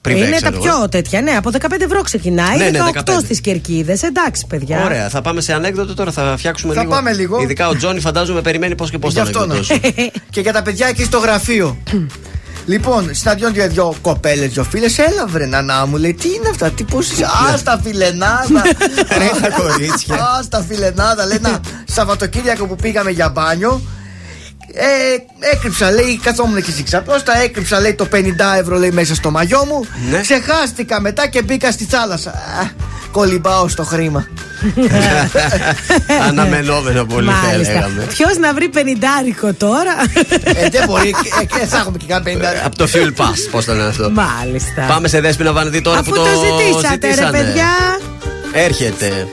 [0.00, 2.56] πριν είναι τα πιο τέτοια, ναι, από 15 ευρώ ξεκινάει.
[2.58, 3.18] Ναι, ναι, 18 15.
[3.24, 4.02] στις κερκίδες.
[4.02, 4.84] Εντάξει, παιδιά.
[4.84, 6.92] Ωραία, θα πάμε σε ανέκδοτο τώρα, θα φτιάξουμε Θα λίγο.
[6.92, 7.40] πάμε λίγο.
[7.42, 9.54] Ειδικά ο Τζόνι φαντάζομαι περιμένει πώς και πώς Γι' θα αυτό να.
[9.54, 9.80] ανεκδοτώσει.
[10.34, 11.76] και για τα παιδιά εκεί στο γραφείο.
[12.66, 14.98] Λοιπόν, συναντιόνται δυο κοπέλες, δυο φίλες.
[14.98, 17.24] Έλα, βρε, νανά μου, λέει, τι είναι αυτά, τι πώς είσαι.
[17.24, 18.62] Α, στα φιλενάδα.
[19.18, 20.14] Ρε, τα κορίτσια.
[20.14, 21.26] Α, στα φιλενάδα.
[21.26, 21.60] Λέει, να,
[21.94, 23.80] Σαββατοκύριακο που πήγαμε για μπάνιο.
[24.74, 24.86] Ε,
[25.54, 27.38] έκρυψα, λέει, καθόμουν εκεί στη ξαπλώστα.
[27.38, 28.16] Έκρυψα, λέει, το 50
[28.60, 29.86] ευρώ, λέει, μέσα στο μαγιό μου.
[30.10, 30.20] Ναι.
[30.20, 32.30] Ξεχάστηκα μετά και μπήκα στη θάλασσα.
[32.30, 32.70] Α,
[33.10, 34.26] κολυμπάω στο χρήμα.
[36.28, 38.04] Αναμενόμενο πολύ θα έλεγαμε.
[38.08, 39.92] Ποιος να βρει πενιντάρικο τώρα;
[40.42, 41.14] ε, δεν μπορεί,
[41.58, 44.10] ε, ε, θα έχουμε και κάνει 50 Από το Fuel Pass, πώς το λένε αυτό.
[44.10, 44.82] Μάλιστα.
[44.88, 47.38] Πάμε σε δέσπινα Βανδί τώρα Αφού που το, το, ζητήσατε, ρε ζητήσανε.
[47.38, 47.68] παιδιά.
[48.52, 49.26] Έρχεται.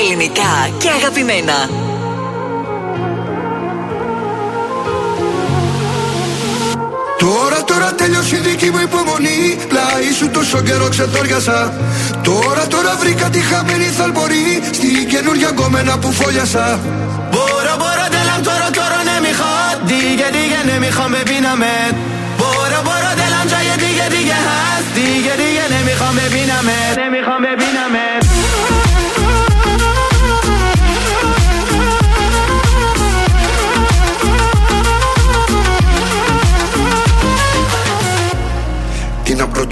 [0.00, 1.58] Ελληνικά και αγαπημένα.
[7.18, 9.58] Τώρα, τώρα τέλειωσε η δική μου υπομονή.
[9.68, 11.72] Πλάι σου τόσο καιρό ξετόριασα.
[12.22, 14.60] Τώρα, τώρα βρήκα τη χαμένη θαλπορή.
[14.72, 16.80] Στην καινούργια κομμένα που φόλιασα.
[17.32, 19.78] Μπορώ, μπορώ, τέλαμ τώρα, τώρα ναι, μη χατ.
[19.90, 21.72] Δίγε, δίγε, ναι, μη χαμ, με
[22.38, 24.84] Μπορώ, μπορώ, τέλαμ, τζαγε, δίγε, δίγε, χατ.
[24.96, 26.26] Δίγε, δίγε, ναι, μη χαμ, με
[26.98, 27.20] Ναι, μη
[27.94, 28.27] με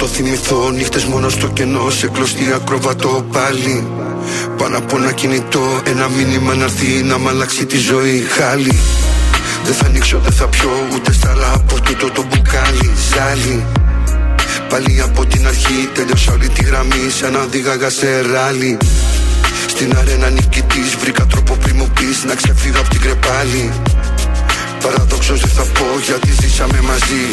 [0.06, 3.86] πρώτο θυμηθώ Νύχτες μόνο στο κενό Σε κλωστή ακροβατό πάλι.
[4.56, 8.26] Πάνω από ένα κινητό Ένα μήνυμα να έρθει να μ' αλλάξει τη ζωή.
[8.28, 8.78] Χάλι.
[9.64, 12.90] Δεν θα ανοίξω, δεν θα πιω Ούτε στάλα από τούτο το μπουκάλι.
[13.10, 13.64] Ζάλι.
[14.68, 18.76] Πάλι από την αρχή Τέλειωσα όλη τη γραμμή Σαν να οδήγαγα σε ράλι.
[19.66, 23.72] Στην αρένα νικητής Βρήκα τρόπο πριν μου πεις Να ξεφύγω από την κρεπάλη.
[24.82, 27.24] Παραδόξως δεν θα πω γιατί ζήσαμε μαζί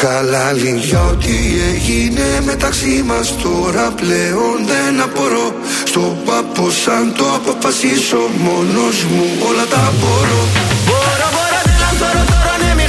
[0.00, 1.36] Χαλάλη για ό,τι
[1.72, 5.48] έγινε μεταξύ μας, τώρα πλέον δεν απορώ.
[5.84, 10.42] Στο πάπο σαν το αποφασίσω μόνος μου όλα τα μπορώ.
[10.86, 12.86] Μπορώ, μπορώ, δεν τώρα, τώρα, ναι, μη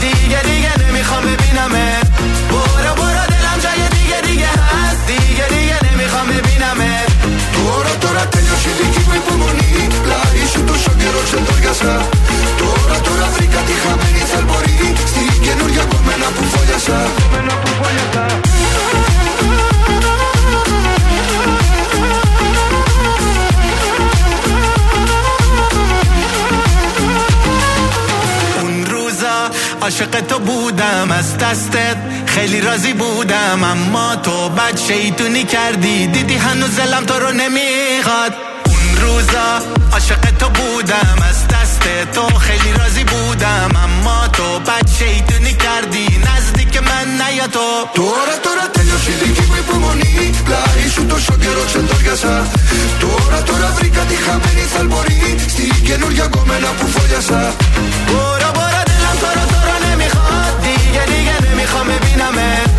[0.00, 1.84] τι Γιατί, γιατί, μη πίναμε.
[2.50, 4.64] Μπορώ, μπορώ, ναι, δεν γιατί, γιατί, γιατί,
[5.08, 5.90] γιατί, γιατί, γιατί,
[6.28, 6.93] μη πίναμε.
[8.23, 11.93] τώρα τέλειωσε η δική μου υπομονή Πλάι σου τόσο καιρό ξεντόριασα
[12.59, 14.79] Τώρα τώρα βρήκα τη χαμένη θαλπορή
[15.11, 16.99] Στην καινούργια κομμένα που φόλιασα
[28.61, 29.37] اون روزا
[29.81, 36.75] عاشق تو بودم از دستت خیلی راضی بودم اما تو بد شیطونی کردی دیدی هنوز
[36.75, 37.31] دلم تو رو
[38.03, 38.33] نمیخواد
[38.65, 39.47] اون روزا
[39.91, 41.83] عاشق تو بودم از دست
[42.13, 48.65] تو خیلی راضی بودم اما تو بد شیطونی کردی نزدیک من نیا تو Τώρα τώρα
[48.75, 52.47] τέλειωσε η δική μου υπομονή Πλάι σου τόσο καιρό ξεντόριασα
[52.99, 57.41] Τώρα τώρα βρήκα τη χαμένη θαλπορή Στην καινούργια κομμένα που φόλιασα
[58.07, 62.72] برو برو دلم تو رو تو رو نمیخواد دیگه دیگه نمیخوام ببینمت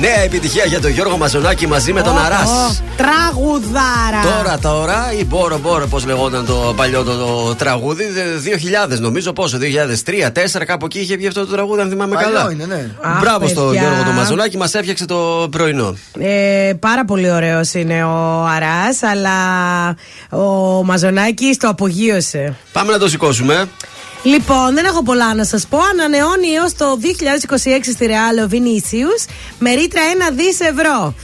[0.00, 2.82] Νέα επιτυχία για τον Γιώργο Μαζονάκη μαζί με τον Αράς.
[2.96, 4.36] Τραγουδάρα.
[4.36, 8.50] Τώρα, τώρα, η Μπόρο Μπόρο, πώς λεγόταν το παλιό το, το τραγούδι, δε-
[8.94, 12.50] 2000 νομίζω, πόσο, 2003-2004, κάπου εκεί είχε βγει αυτό το τραγούδι, αν θυμάμαι Παλιό καλά.
[12.52, 12.90] είναι, ναι.
[13.00, 13.80] Αχ, Μπράβο στο παιδιά.
[13.80, 15.94] Γιώργο το Μαζονάκη, μας έφτιαξε το πρωινό.
[16.18, 19.36] Ε, πάρα πολύ ωραίος είναι ο Αράς, αλλά
[20.44, 22.54] ο Μαζονάκης το απογείωσε.
[22.72, 23.64] Πάμε να το σηκώσουμε.
[24.22, 25.78] Λοιπόν, δεν έχω πολλά να σας πω.
[25.92, 29.08] Ανανεώνει έως το 2026 στη Ρεάλ ο Βινίσιου
[29.58, 30.00] με ρήτρα
[30.30, 31.14] 1 δις ευρώ.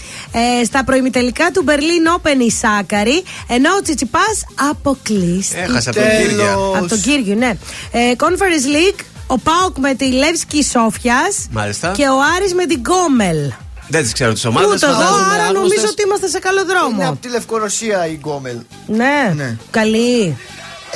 [0.61, 5.61] Ε, στα προημιτελικά του Berlin Open η Σάκαρη, ενώ ο Τσιτσιπάς αποκλείστηκε.
[5.61, 6.29] Έχασε από τον Τέλος.
[6.29, 6.53] Κύρια.
[6.53, 7.51] Από τον Κύριο, ναι.
[7.93, 11.93] Ε, Conference League, ο Πάοκ με τη Λεύσκη Σόφιας Μάλιστα.
[11.97, 13.53] και ο Άρης με την Γκόμελ.
[13.89, 14.71] Δεν τις ξέρω τις ομάδες.
[14.75, 17.09] Ούτε εγώ, άρα νομίζω ότι είμαστε σε καλό Είναι δρόμο.
[17.09, 18.57] από τη Λευκορωσία η Γκόμελ.
[18.87, 19.57] Ναι, Ναι.
[19.71, 20.37] καλή.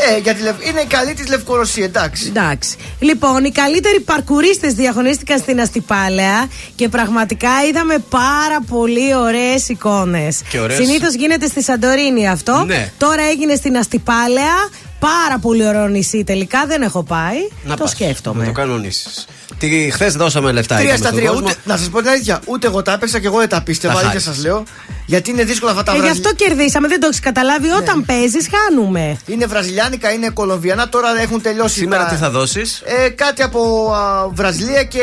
[0.09, 2.27] Ε, για τη Λευ- είναι η καλή της Λευκορωσία, εντάξει.
[2.27, 2.77] Εντάξει.
[3.01, 10.41] Λοιπόν, οι καλύτεροι παρκουρίστε διαγωνίστηκαν στην Αστυπάλαια και πραγματικά είδαμε πάρα πολύ ωραίες εικόνες.
[10.51, 10.79] Και ωραίες.
[10.87, 12.65] Συνήθως γίνεται στη Σαντορίνη αυτό.
[12.67, 12.93] Ναι.
[12.99, 14.55] Τώρα έγινε στην Αστυπάλαια.
[15.01, 16.67] Πάρα πολύ ωραίο νησί τελικά.
[16.67, 17.37] Δεν έχω πάει.
[17.65, 18.41] Να το πας, σκέφτομαι.
[18.41, 19.27] Να το κανονίσεις.
[19.59, 20.75] Τι χθες δώσαμε λεφτά.
[20.75, 21.31] Τρία είπαμε στα στον τρία.
[21.31, 21.47] κόσμο.
[21.47, 23.93] Ούτε, να σας πω την αλήθεια, ούτε εγώ τα έπαιξα και εγώ δεν τα πίστευα.
[23.95, 24.35] Τα Αλήθεια χάρισες.
[24.35, 24.63] σας λέω.
[25.07, 27.67] Γιατί είναι δύσκολα αυτά τα Ε, γι' βραζιλ- αυτό κερδίσαμε, δεν το έχεις καταλάβει.
[27.69, 27.75] Ναι.
[27.75, 29.17] Όταν παίζεις, χάνουμε.
[29.27, 30.89] Είναι βραζιλιάνικα, είναι κολομβιανά.
[30.89, 31.79] Τώρα έχουν τελειώσει.
[31.79, 35.03] Σήμερα τα- τι θα δώσεις; Ε, κάτι από α, Βραζιλία και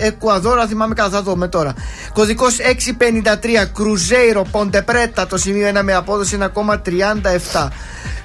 [0.00, 1.74] Εκουαδόρα, θυμάμαι καλά, θα δούμε τώρα.
[2.12, 7.68] Κωδικός 653 Κρουζέιρο Ποντεπρέτα, το σημείο 1 με απόδοση 1,37.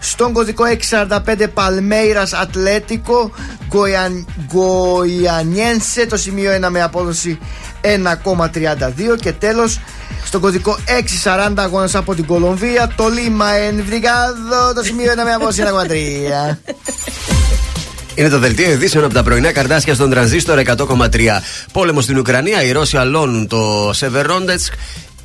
[0.04, 3.32] Στον κωδικό 645 Παλμέιρας Ατλέτικο
[4.48, 7.40] Γκοϊανιένσε, το σημείο 1 με απόδοση
[7.82, 9.18] 1,32.
[9.22, 9.80] Και τέλος,
[10.26, 10.78] στον κωδικό
[11.24, 16.58] 640 αγώνας από την Κολομβία, το Λίμα Ενβιγάδο, το σημείο 1 με απόδοση 1,3.
[18.16, 21.08] Είναι το δελτίο ειδήσεων από τα πρωινά καρντάσια στον τρανζίστορ 100,3.
[21.72, 24.74] Πόλεμο στην Ουκρανία, οι Ρώσοι αλώνουν το Σεβεροντονέτσκ.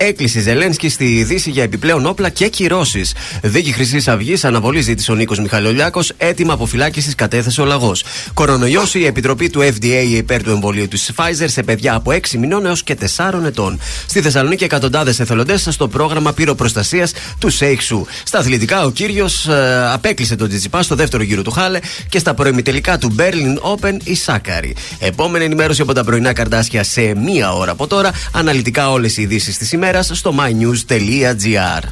[0.00, 3.14] Έκκληση Ζελένσκι στη Δύση για επιπλέον όπλα και κυρώσεις.
[3.42, 6.12] Δίκη Χρυσής Αυγής αναβολή ζήτησε ο Νίκος Μιχαλολιάκος.
[6.16, 8.04] Έτοιμα αποφυλάκησης κατέθεσε ο λαγός.
[8.34, 12.66] Κορονοϊό η Επιτροπή του FDA υπέρ του εμβολίου της Pfizer σε παιδιά από 6 μηνών
[12.66, 13.80] έως και 4 ετών.
[14.06, 18.06] Στη Θεσσαλονίκη εκατοντάδες εθελοντές στο πρόγραμμα πυροπροστασίας του Σέιξου.
[18.24, 21.78] Στα αθλητικά ο κύριος ε, απέκλεισε τον Τζιτσιπά στο δεύτερο γύρο του Χάλε
[22.08, 24.74] και στα προημιτελικά του Berlin Open η Σάκαρη.
[24.98, 28.10] Επόμενη ενημέρωση από τα πρωινά καρτάσια σε μία ώρα από τώρα.
[28.32, 31.88] Αναλυτικά όλες οι ειδήσεις τη ημέρα ημέρα στο mynews.gr.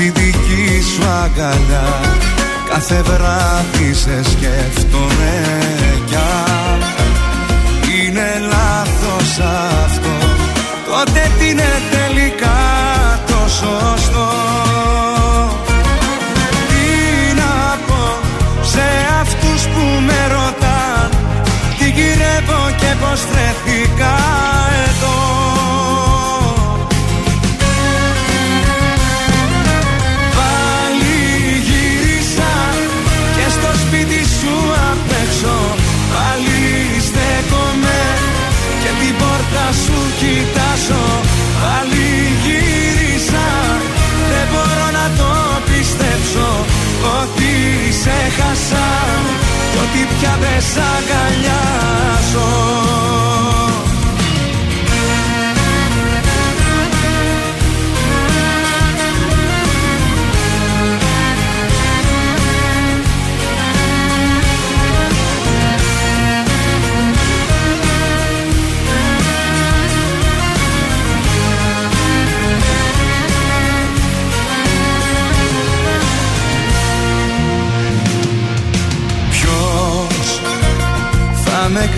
[0.00, 2.00] στη δική σου αγκαλιά.
[2.68, 5.34] Κάθε βράδυ σε σκέφτομαι
[6.06, 6.80] κι αν.
[7.94, 9.38] Είναι λάθος
[9.84, 10.16] αυτό.
[10.90, 11.49] Τότε τι
[50.60, 52.48] σ' αγκαλιάζω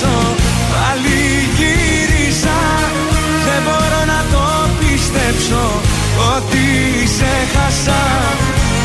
[0.00, 0.34] κοιτάζω
[0.72, 1.20] Πάλι
[1.58, 2.58] γύρισα.
[3.46, 4.44] Δεν μπορώ να το
[4.78, 5.64] πιστέψω
[6.36, 6.66] Ότι
[7.16, 8.02] σε χάσα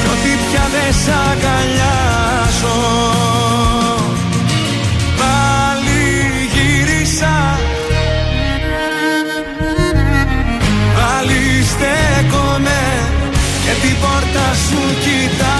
[0.02, 2.80] κι ότι πια δεν σ' αγκαλιάζω
[5.20, 6.04] Πάλι
[6.54, 7.60] γύρισα.
[10.96, 12.82] Πάλι στέκομαι
[13.66, 15.55] και την πόρτα σου κοιτάζω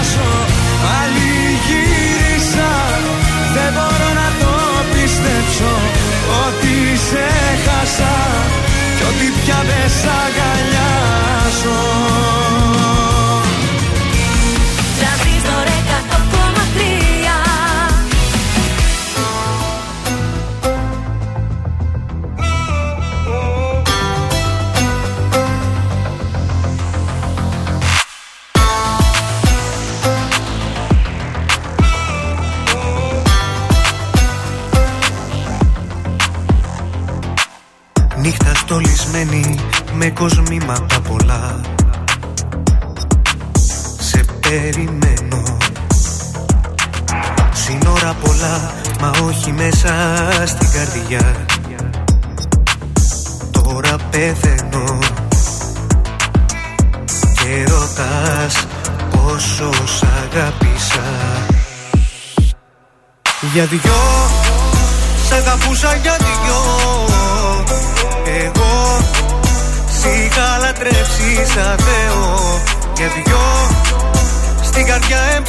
[9.68, 10.35] ότι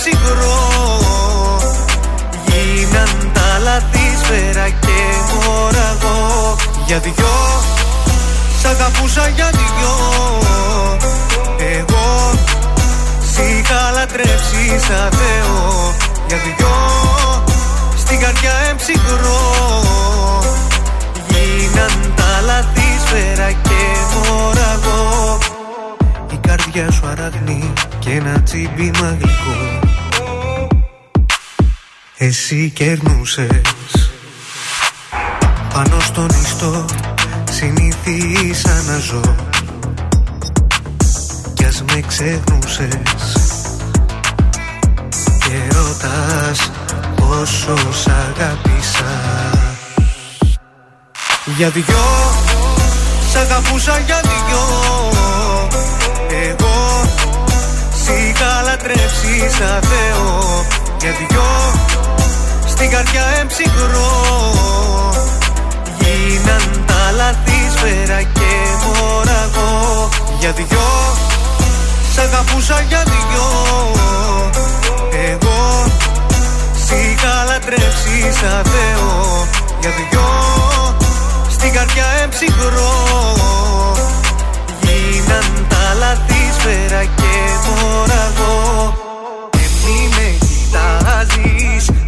[0.08, 0.48] Για δυο
[0.88, 1.68] Στην καρδιά εμψυχρό
[2.48, 5.00] Γίναν τα λάθη σφαίρα και
[5.34, 6.56] μωραγό
[6.86, 7.38] Για δυο
[8.60, 9.96] Σ' αγαπούσα για δυο.
[11.76, 12.32] Εγώ
[13.32, 15.94] Σ' είχα λατρέψει σαν Θεό.
[16.28, 16.76] Για δυο
[17.98, 19.42] Στην καρδιά εμψυχρό.
[21.28, 23.82] Γίναν τα λάθη σφαίρα και
[24.14, 25.38] μωραγό
[26.32, 29.88] Η καρδιά σου αραγνή και ένα τσίμπημα γλυκό
[32.18, 33.62] εσύ κερνούσες.
[35.74, 36.86] Πάνω στον ιστό
[37.52, 39.36] συνήθισα να ζω.
[41.54, 43.34] Κι ας με ξεχνούσες.
[45.40, 46.72] Και ρωτάς
[47.16, 49.14] πόσο σ' αγάπησα
[51.58, 51.84] Για δυο
[53.32, 54.64] Σ' αγαπούσα για δυο.
[56.50, 57.04] Εγώ
[58.04, 60.66] Σ' είχα λατρέψει σαν Θεό.
[61.00, 61.46] Για δυο
[62.78, 64.12] Στην καρδιά εμψυχρό.
[66.00, 68.52] Γίναν τα λάθη σφαίρα και
[68.84, 70.10] μωραγό
[70.40, 70.90] Για δυο
[72.14, 73.48] Σ' αγαπούσα για δυο.
[75.32, 75.86] Εγώ
[76.86, 79.48] Σ' είχα λατρέψει σαν Θεό.
[79.80, 80.30] Για δυο
[81.50, 82.94] Στην καρδιά εμψυχρό.
[84.82, 87.34] Γίναν τα λάθη σφαίρα και
[87.66, 88.94] μωραγό
[89.52, 91.57] Και μη με κοιτάζεις,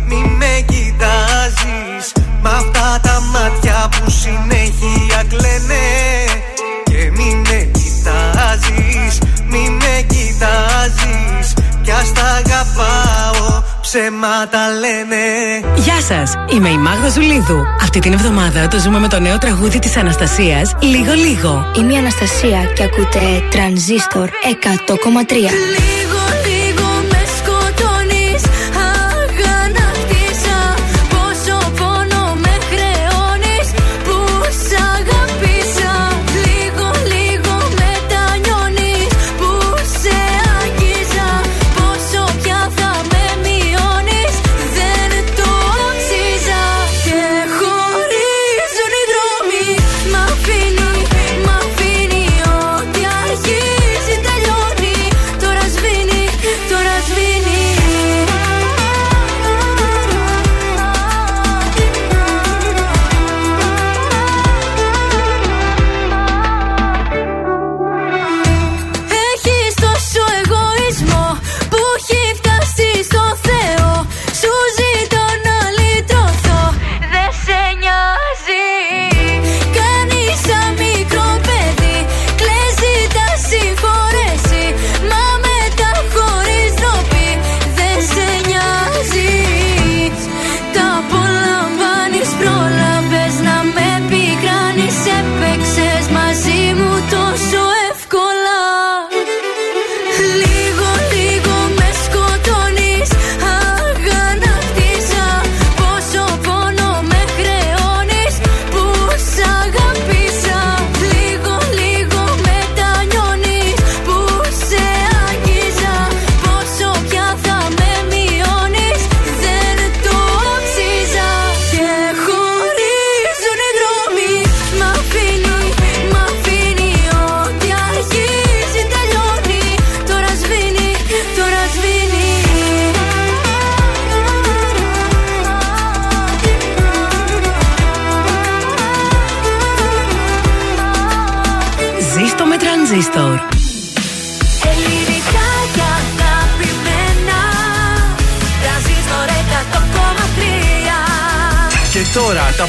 [0.09, 2.05] μη με κοιτάζεις
[2.41, 5.87] Μ' αυτά τα μάτια που συνέχεια κλαίνε
[6.83, 9.17] Και μη με κοιτάζεις,
[9.49, 15.23] μη με κοιτάζεις Κι ας τα αγαπάω, ψέματα λένε
[15.75, 17.63] Γεια σας, είμαι η Μάγδα Ζουλίδου.
[17.81, 21.65] Αυτή την εβδομάδα το ζούμε με το νέο τραγούδι της Αναστασίας Λίγο Λίγο.
[21.77, 25.31] Είμαι η Αναστασία και ακούτε Τρανζίστορ 100,3.
[25.31, 26.21] Λίγο,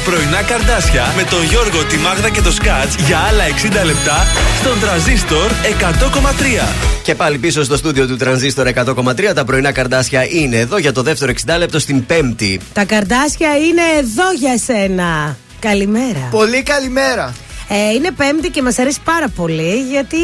[0.05, 3.43] πρωινά καρδάσια με τον Γιώργο, τη Μάγδα και το Σκάτς για άλλα
[3.81, 4.25] 60 λεπτά
[4.59, 6.67] στον τραζίστορ 100,3.
[7.03, 11.01] Και πάλι πίσω στο στούντιο του Τρανζίστορ 100,3 τα πρωινά καρδάσια είναι εδώ για το
[11.01, 12.59] δεύτερο 60 λεπτό στην Πέμπτη.
[12.73, 15.37] Τα καρδάσια είναι εδώ για σένα.
[15.59, 16.27] Καλημέρα.
[16.31, 17.33] Πολύ καλημέρα.
[17.73, 20.17] Ε, είναι Πέμπτη και μας αρέσει πάρα πολύ γιατί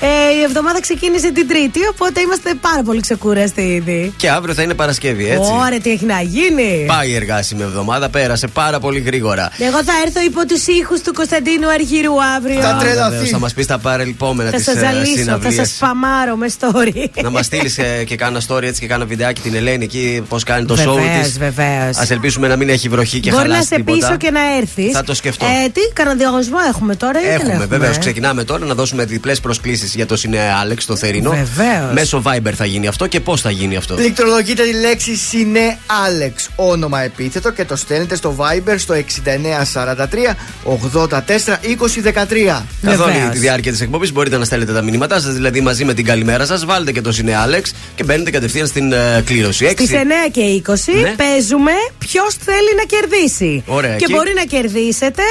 [0.00, 1.80] ε, η εβδομάδα ξεκίνησε την Τρίτη.
[1.90, 4.12] Οπότε είμαστε πάρα πολύ ξεκούραστοι ήδη.
[4.16, 5.50] Και αύριο θα είναι Παρασκευή, έτσι.
[5.66, 6.84] Ωραία, τι έχει να γίνει.
[6.86, 9.52] Πάει η εργάσιμη εβδομάδα, πέρασε πάρα πολύ γρήγορα.
[9.58, 12.60] Εγώ θα έρθω υπό τους ήχους του Κωνσταντίνου Αργυρού αύριο.
[12.66, 15.50] Α, βεβαίως, Θα μας πεις τα παρελπόμενα Θα της σας ζαλίσω, θα συναυλία.
[15.64, 17.22] σας παμάρω με story.
[17.22, 20.64] Να μας στείλεις και κάνα story έτσι και κάνα βιντεάκι την Ελένη εκεί, πώς κάνει
[20.66, 21.38] το show Βεβαίως, της.
[21.38, 21.96] βεβαίως.
[21.96, 23.96] Α ελπίσουμε να μην έχει βροχή και Μπορεί να χαλάσει σε τίποτα.
[23.98, 24.92] πείσω και να έρθεις.
[24.92, 25.46] Θα το σκεφτώ.
[25.46, 27.98] Ε, τι, κανένα διαγωνισμό σχηματισμό έχουμε τώρα ή δεν Έχουμε, έχουμε; βεβαίως.
[27.98, 31.30] Ξεκινάμε τώρα να δώσουμε διπλές προσκλήσεις για το Σινέ Άλεξ, το θερινό.
[31.30, 31.92] Βεβαίως.
[31.92, 36.48] Μέσω Viber θα γίνει αυτό και πώς θα γίνει αυτό; Πληκτρολογείτε τη λέξη Σινέ Άλεξ,
[36.56, 40.34] όνομα επίθετο και το στέλνετε στο Viber στο 6943
[40.64, 42.62] 84 20 13.
[42.82, 45.94] Καθ' όλη τη διάρκεια της εκπομπής μπορείτε να στέλνετε τα μηνύματά σας, δηλαδή μαζί με
[45.94, 46.64] την καλημέρα σας.
[46.64, 49.68] Βάλτε και το Σινέ Άλεξ και μπαίνετε κατευθείαν στην ε, κλήρωση.
[49.68, 49.94] Στις 9
[50.30, 51.14] και 20 Ναι.
[51.16, 53.62] παίζουμε ποιος θέλει να κερδίσει.
[53.66, 54.12] Ωραία, και εκεί.
[54.12, 55.22] μπορεί να κερδίσετε.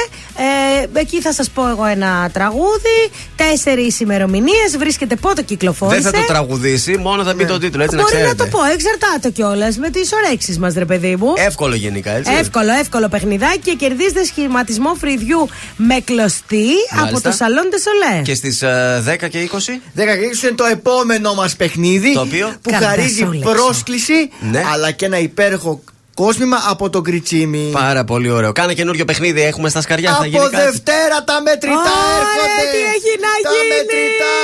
[0.94, 2.98] Ε, εκεί θα σας πω εγώ ένα τραγούδι.
[3.36, 4.76] Τέσσερις ημερομηνίες.
[4.78, 6.00] Βρίσκεται πότε κυκλοφόρησε.
[6.00, 8.44] Δεν θα το τραγουδήσει, μόνο θα πει το τίτλο, έτσι να Μπορεί να ξέρετε.
[8.50, 11.32] το πω, εξαρτάται κιόλας με τις ωρέξεις μας, ρε παιδί μου.
[11.36, 12.32] Εύκολο γενικά, έτσι.
[12.38, 17.30] Εύκολο, εύκολο παιχνιδάκι και κερδίζετε σχηματισμό φρυδιού με κλωστή από Μάλιστα.
[17.30, 18.22] το Σαλόν Τεσολέ.
[18.22, 18.62] Και στις
[19.24, 19.80] 10 και 20.
[19.94, 23.50] 10 και 20 είναι το επόμενο μας παιχνίδι Το οποίο; που Καρδασό, χαρίζει λέξω.
[23.52, 24.62] πρόσκληση Ναι.
[24.72, 25.80] αλλά και ένα υπέροχο
[26.22, 27.70] κόσμημα από τον Κριτσίμι.
[27.72, 28.52] Πάρα πολύ ωραίο.
[28.52, 30.10] Κάνε καινούριο παιχνίδι, έχουμε στα σκαριά.
[30.10, 30.56] θα Από γίνει κάτι.
[30.56, 32.64] Δευτέρα τα μετρητά Ωραία, έρχονται.
[32.72, 33.68] τι έχει να τα γίνει.
[33.74, 34.34] μετρητά.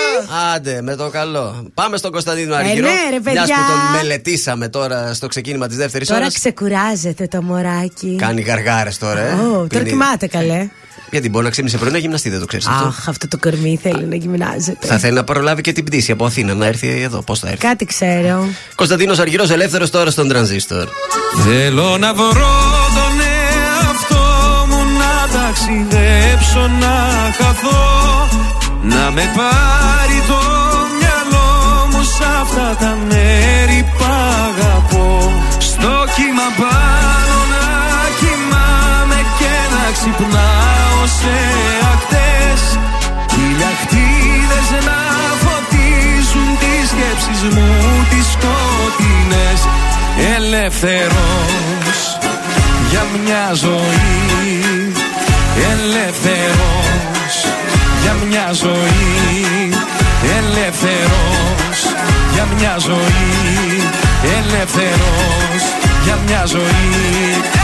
[0.55, 1.67] Άντε, με το καλό.
[1.75, 2.87] Πάμε στον Κωνσταντίνο Ε, Αργυρό.
[2.87, 3.43] ναι, ρε, παιδιά.
[3.45, 6.35] Μιας που τον μελετήσαμε τώρα στο ξεκίνημα της δεύτερης Τώρα ώρας.
[6.35, 8.17] ξεκουράζεται το μωράκι.
[8.21, 9.33] Κάνει γαργάρες τώρα, ε.
[9.33, 10.69] Ω, τώρα Πίνει- κοιμάται καλέ.
[11.11, 12.87] Γιατί μπορεί να ξύπνησε πρωί να γυμναστεί, δεν το ξέρεις αυτό.
[12.87, 14.87] Αχ, αυτό το κορμί θέλει να γυμνάζεται.
[14.87, 17.23] Θα θέλει να προλάβει και την πτήση από Αθήνα να έρθει εδώ.
[17.23, 18.49] Πώς θα έρθει; Κάτι ξέρω.
[18.75, 20.89] Κωνσταντίνος Αργυρός ελεύθερος τώρα στον τρανζίστορ.
[21.45, 22.57] Θέλω να βρω
[22.97, 24.25] τον εαυτό
[24.69, 26.95] μου να ταξιδέψω να
[27.39, 28.29] χαθώ
[28.83, 30.41] Να με πάρει το
[30.99, 31.51] μυαλό
[31.91, 37.65] μου σ' αυτά τα μέρη που αγαπώ Στο κύμα πάνω να
[38.21, 41.37] κοιμάμαι και να ξυπνάω σε
[41.93, 42.79] ακτές.
[43.33, 45.01] Χιλιακτίδες να
[45.45, 47.71] φωτίζουν τις σκέψεις μου
[48.11, 49.61] τις σκοτεινές.
[50.37, 51.99] Ελεύθερος
[52.91, 54.93] για μια ζωή.
[55.73, 57.35] Ελεύθερος
[58.03, 59.71] για μια ζωή.
[60.39, 61.79] Ελεύθερος
[62.35, 63.83] για μια ζωή.
[64.39, 65.63] Ελεύθερος
[66.05, 67.64] για μια ζωή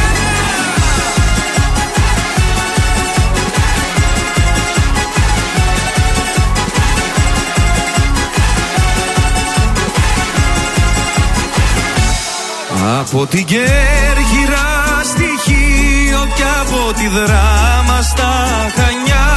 [12.83, 14.69] Από την Κέρκυρα
[15.03, 18.33] στοιχείο και από τη δράμα στα
[18.75, 19.29] Χανιά.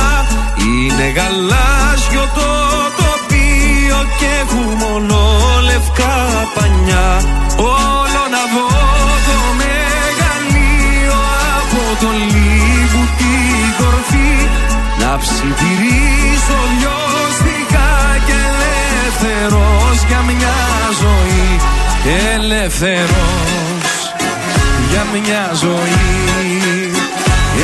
[0.66, 2.50] Είναι γαλάζιο το
[3.00, 5.16] τοπίο και έχουμε μόνο
[5.64, 6.16] λευκά
[6.54, 7.08] πανιά.
[7.56, 8.68] Όλο να δω
[9.26, 11.18] το μεγαλείο
[11.58, 14.34] από το λίγου την κορφή.
[15.00, 17.43] Να ψιθυρίσω λιώστηκα
[18.26, 20.56] και ελεύθερος για μια
[21.02, 21.60] ζωή.
[22.34, 23.88] Ελεύθερος
[24.90, 26.90] για μια ζωή.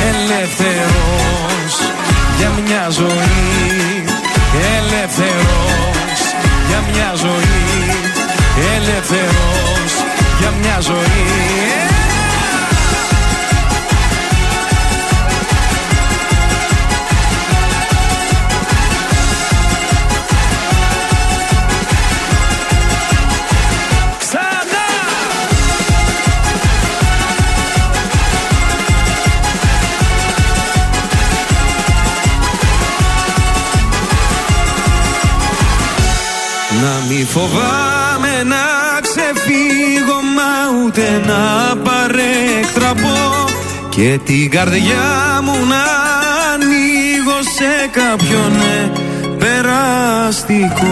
[0.09, 1.73] Ελεύθερος
[2.37, 4.03] για μια ζωή.
[4.77, 6.19] Ελεύθερος
[6.67, 7.59] για μια ζωή.
[8.75, 9.91] Ελεύθερος
[10.39, 11.90] για μια ζωή
[37.11, 38.65] Να μη φοβάμαι να
[39.01, 43.49] ξεφύγω μα ούτε να παρέκτραπω
[43.89, 45.83] και την καρδιά μου να
[46.53, 48.91] ανοίγω σε κάποιον ε,
[49.37, 50.91] περαστικό.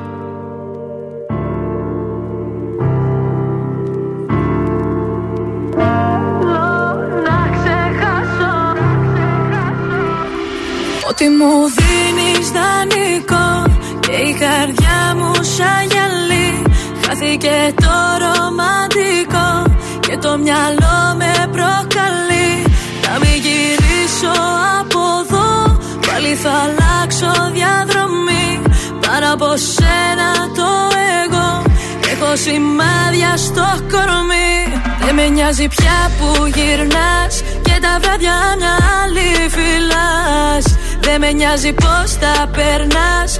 [17.23, 22.51] Χάθηκε το ρομαντικό Και το μυαλό με προκαλεί.
[23.05, 24.33] Να μην γυρίσω
[24.79, 28.61] από εδώ Πάλι θα αλλάξω διαδρομή.
[29.01, 30.69] Πάνω από σένα το
[31.23, 31.63] εγώ
[32.11, 34.81] Έχω σημάδια στο κορμί.
[35.05, 41.73] Δεν με νοιάζει πια που γυρνάς Και τα βράδια μια άλλη φυλάς Δεν με νοιάζει
[41.73, 43.39] πως τα περνάς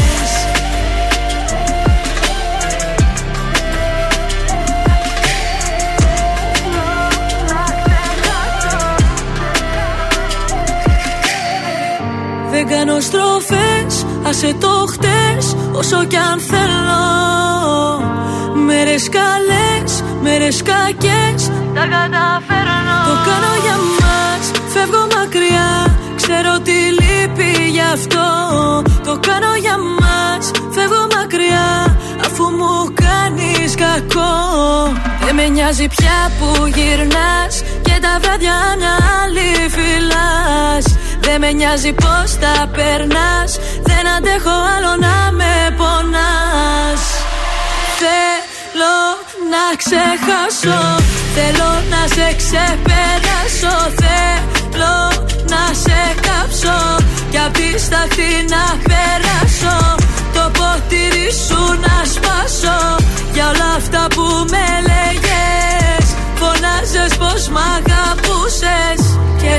[12.63, 17.03] Δεν κάνω στροφές, άσε το χτες Όσο κι αν θέλω.
[18.65, 21.41] Μέρες καλές, μέρες κακές
[21.73, 22.97] Τα καταφέρνω.
[23.07, 24.43] Το κάνω για μας,
[24.73, 28.27] φεύγω μακριά Ξέρω τι λείπει γι' αυτό.
[29.05, 34.33] Το κάνω για μας, φεύγω μακριά Αφού μου κάνεις κακό.
[35.25, 41.93] Δεν με νοιάζει πια που γυρνάς Και τα βράδια μια άλλη φυλάς δεν με νοιάζει
[41.93, 43.51] πως τα περνάς.
[43.89, 47.01] Δεν αντέχω άλλο να με πονάς.
[47.99, 48.97] Θέλω
[49.53, 50.81] να ξεχάσω.
[51.35, 53.75] Θέλω να σε ξεπεράσω.
[54.01, 54.97] Θέλω
[55.53, 56.79] να σε κάψω.
[57.31, 59.77] Κι απ' τη σταθή να περάσω.
[60.35, 62.79] Το ποτήρι σου να σπάσω.
[63.33, 66.05] Για όλα αυτά που με λέγες
[66.39, 69.00] Φωνάζες πως μ' αγαπούσες.
[69.00, 69.00] Και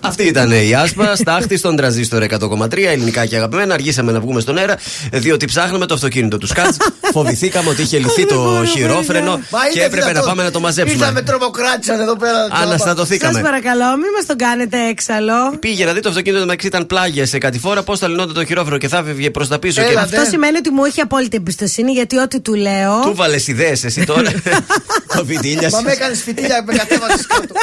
[0.00, 3.74] Αυτή ήταν η Άσπα, στάχτη στον τραζίστορ 100,3 ελληνικά και αγαπημένα.
[3.74, 4.76] Αργήσαμε να βγούμε στον αέρα,
[5.12, 6.76] διότι ψάχναμε το αυτοκίνητο του Σκάτς.
[7.14, 10.28] Φοβηθήκαμε ότι είχε λυθεί το χειρόφρενο Μα και είναι έπρεπε να δυνατόν.
[10.28, 11.00] πάμε να το μαζέψουμε.
[11.04, 12.48] Ήρθαμε τρομοκράτησαν εδώ πέρα.
[12.50, 13.32] Αναστατωθήκαμε.
[13.32, 15.56] Σας παρακαλώ, μην μας τον κάνετε έξαλλο.
[15.60, 18.44] Πήγε να δει το αυτοκίνητο μεταξύ ήταν πλάγια σε κάτι φορά, πώς θα λυνόταν το
[18.44, 19.82] χειρόφρενο και θα έφευγε προς τα πίσω.
[19.82, 19.98] και...
[19.98, 23.00] Αυτό σημαίνει ότι μου έχει απόλυτη εμπιστοσύνη γιατί ό,τι του λέω.
[23.00, 24.30] Του βάλες ιδέες εσύ τώρα.
[25.16, 27.54] Το φιτίλια Μα με έκανες φιτίλια, με κατέβασες κάτω.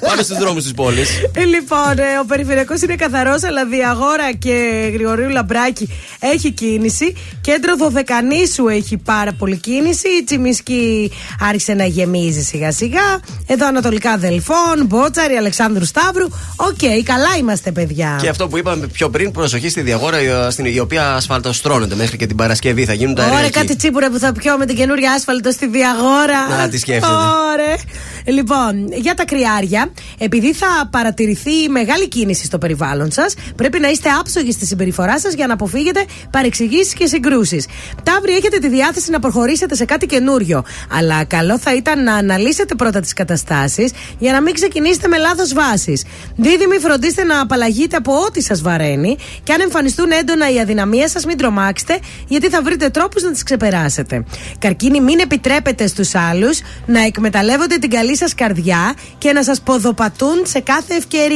[0.00, 1.08] Πάμε στους δρόμους της πόλης.
[1.52, 5.88] Ε, Λοιπόν, ε, ο περιφερειακός είναι καθαρός, αλλά Διαγόρα και Γρηγορίου Λαμπράκη
[6.18, 7.12] έχει κίνηση.
[7.40, 10.08] Κέντρο Δωδεκανήσου έχει πάρα πολύ κίνηση.
[10.20, 11.10] Η Τσιμισκή
[11.48, 13.20] άρχισε να γεμίζει σιγά σιγά.
[13.46, 16.24] Εδώ Ανατολικά Δελφών, Μπότσαρη, Αλεξάνδρου Σταύρου.
[16.56, 18.18] Οκ, καλά είμαστε, παιδιά.
[18.22, 22.16] Και αυτό που είπαμε πιο πριν, προσοχή στη διαγόρα η- στην- η οποία ασφαλτοστρώνεται μέχρι
[22.16, 22.84] και την Παρασκευή.
[22.84, 23.34] Θα γίνουν τα έργα.
[23.34, 23.58] Ωραία, εκεί.
[23.58, 26.48] κάτι τσίπουρα που θα πιω με την καινούργια άσφαλτο στη Διαγόρα.
[26.58, 27.12] Να, τι σκέφτεται.
[27.52, 27.76] Ωραία.
[28.24, 31.38] Λοιπόν, για τα κρυάρια, επειδή θα παρατηρηθεί
[31.70, 36.04] μεγάλη κίνηση στο περιβάλλον σας, πρέπει να είστε άψογοι στη συμπεριφορά σας για να αποφύγετε
[36.30, 37.66] παρεξηγήσεις και συγκρούσεις.
[38.02, 40.64] Ταύροι, έχετε τη διάθεση να προχωρήσετε σε κάτι καινούριο.
[40.90, 45.52] Αλλά καλό θα ήταν να αναλύσετε πρώτα τις καταστάσεις για να μην ξεκινήσετε με λάθος
[45.52, 46.04] βάσεις.
[46.36, 51.24] Δίδυμοι, φροντίστε να απαλλαγείτε από ό,τι σας βαραίνει και αν εμφανιστούν έντονα οι αδυναμίες σας,
[51.24, 54.24] μην τρομάξετε, γιατί θα βρείτε τρόπους να τις ξεπεράσετε.
[54.58, 60.42] Καρκίνοι, μην επιτρέπετε στους άλλους να εκμεταλλεύονται την καλή σας καρδιά και να σας ποδοπατούν
[60.46, 61.28] σε κάθε ευκαιρία.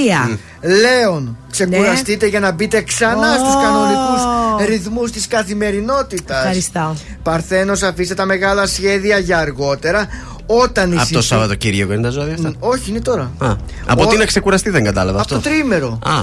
[0.60, 3.38] Λέων, ξεκουραστείτε για να μπείτε ξανά Ω.
[3.38, 4.22] στους κανονικούς
[4.66, 6.36] ρυθμούς της καθημερινότητας.
[6.38, 6.96] Ευχαριστώ.
[7.22, 10.08] Παρθένος αφήστε τα μεγάλα σχέδια για αργότερα.
[10.46, 13.32] Όταν η Από το συνθήκη- Σαββατοκύριακο είναι τα ζώδια αυτά; Όχι, είναι τώρα.
[13.38, 15.48] Α, από Ο- τι να ξεκουραστεί δεν κατάλαβα Από αυτό.
[15.48, 15.98] το τρίμερο.
[16.04, 16.22] Α,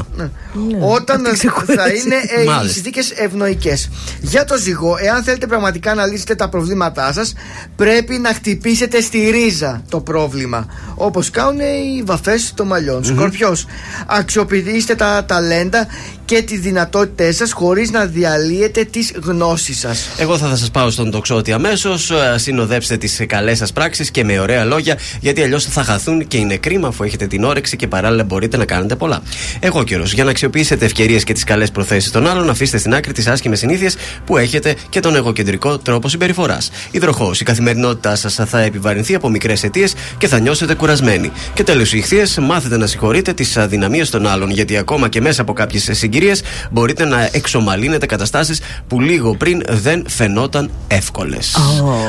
[0.81, 2.01] Όταν από τη θα ξεκούραση.
[2.05, 2.73] είναι ε, οι Μάλιστα.
[2.73, 3.89] συνθήκες ευνοϊκές.
[4.21, 7.33] Για το ζυγό, εάν θέλετε πραγματικά να λύσετε τα προβλήματά σας,
[7.75, 10.65] πρέπει να χτυπήσετε στη ρίζα το πρόβλημα.
[10.95, 13.03] Όπως κάνουν οι βαφές των μαλλιών.
[13.03, 13.65] Σκορπιός,
[14.07, 15.87] αξιοποιήστε τα ταλέντα
[16.25, 20.07] και τις δυνατότητές σας χωρίς να διαλύετε τις γνώσεις σας.
[20.17, 22.11] Εγώ θα, θα σας πάω στον τοξότη αμέσως.
[22.35, 26.57] Συνοδέψτε τις καλές σας πράξεις και με ωραία λόγια, γιατί αλλιώς θα χαθούν και είναι
[26.57, 29.21] κρίμα αφού έχετε την όρεξη και παράλληλα μπορείτε να κάνετε πολλά.
[29.59, 30.13] Εγώ καιρός.
[30.13, 33.59] Για να αξιοποιήσετε ευκαιρίες και τις καλές προθέσεις των άλλων, αφήστε στην άκρη τις άσχημες
[33.59, 36.71] συνήθειες που έχετε και τον εγωκεντρικό τρόπο συμπεριφοράς.
[36.91, 37.39] Υδροχός.
[37.41, 41.31] Η καθημερινότητά σας θα επιβαρυνθεί από μικρές αιτίες και θα νιώσετε κουρασμένοι.
[41.53, 45.41] Και τέλος, οι ηχθείες, μάθετε να συγχωρείτε τις αδυναμίες των άλλων, γιατί ακόμα και μέσα
[45.41, 51.57] από κάποιες συγκυρίες μπορείτε να εξομαλύνετε καταστάσεις που λίγο πριν δεν φαινόταν εύκολες.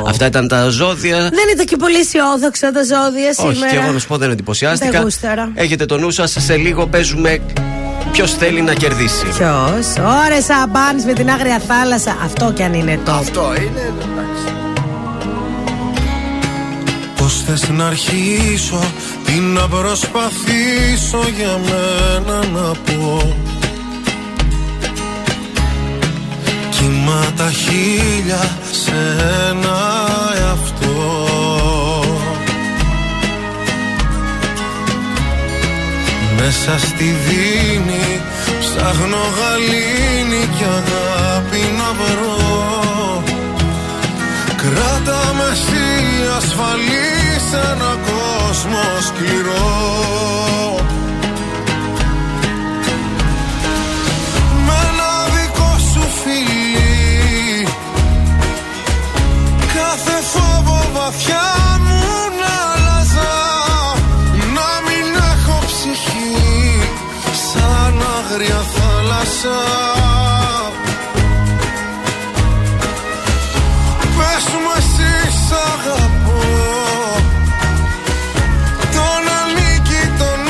[0.08, 1.18] Αυτά ήταν τα ζώδια.
[1.18, 3.50] Δεν ήταν και πολύ αισιόδοξα τα ζώδια σήμερα.
[3.50, 4.90] Όχι, και εγώ να σου πω δεν εντυπωσιάστηκα.
[4.90, 5.50] Δεν γούσταρα.
[5.54, 7.40] Έχετε το νου σας, σε λίγο παίζουμε
[8.12, 9.26] ποιος θέλει να κερδίσει.
[9.26, 12.16] Ποιος, ώρε αμπάνι με την άγρια θάλασσα.
[12.24, 13.12] Αυτό κι αν είναι το.
[13.12, 13.80] Αυτό είναι.
[13.80, 14.54] εντάξει.
[17.22, 18.80] Πώς θες να αρχίσω
[19.24, 23.36] Τι να προσπαθήσω για μένα να πω
[26.70, 28.92] Κύμα τα χίλια σε
[29.50, 29.78] ένα
[36.44, 38.20] Μέσα στη δίνη
[38.60, 43.22] ψάχνω γαλήνη και αγάπη να βρω.
[44.56, 45.86] Κράτα με εσύ
[46.36, 47.10] ασφαλή
[47.50, 49.70] σε ένα κόσμο σκληρό.
[54.66, 57.66] Με ένα δικό σου φιλί.
[59.74, 62.21] Κάθε φόβο βαθιά μου
[68.32, 69.58] άγρια θάλασσα.
[74.16, 75.12] Πες μου εσύ
[75.46, 76.42] σ' αγαπώ.
[78.94, 80.42] Τον ανήκει τον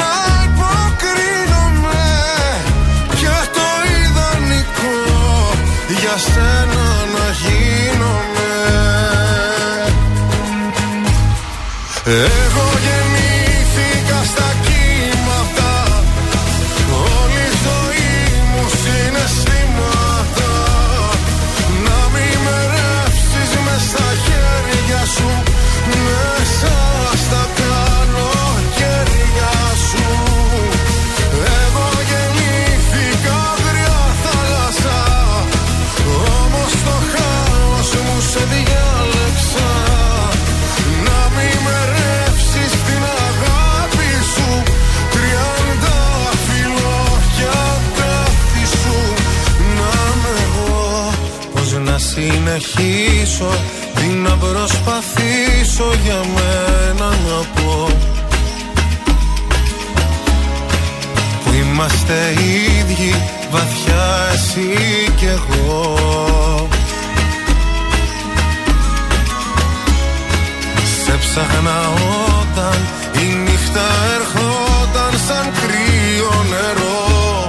[0.43, 2.05] αποκρίνομαι.
[3.21, 3.69] Και το
[4.01, 4.99] ιδανικό
[6.01, 8.53] για σένα να γίνομαι
[52.43, 53.51] συνεχίσω
[53.95, 57.89] Τι να προσπαθήσω για μένα να πω.
[61.45, 62.35] Που είμαστε
[62.81, 63.15] ίδιοι
[63.51, 64.79] βαθιά εσύ
[65.17, 65.97] κι εγώ.
[71.05, 71.81] Σε ψάχνα
[72.41, 72.79] όταν
[73.23, 77.49] η νύχτα ερχόταν σαν κρύο νερό.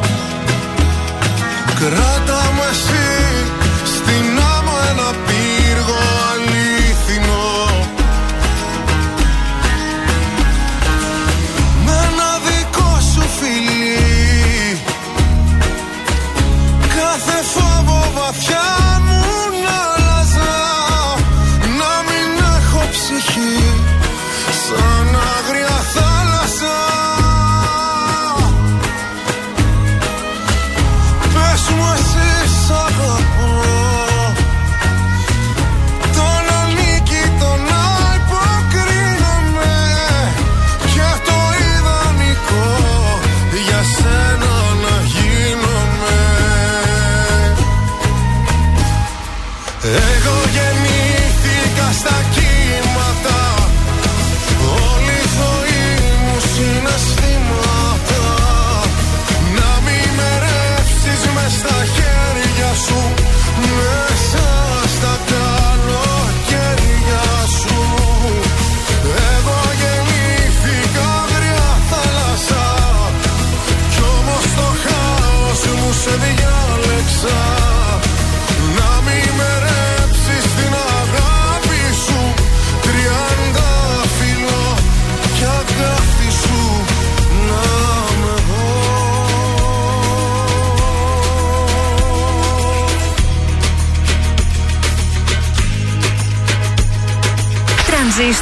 [1.80, 2.70] Κράτα με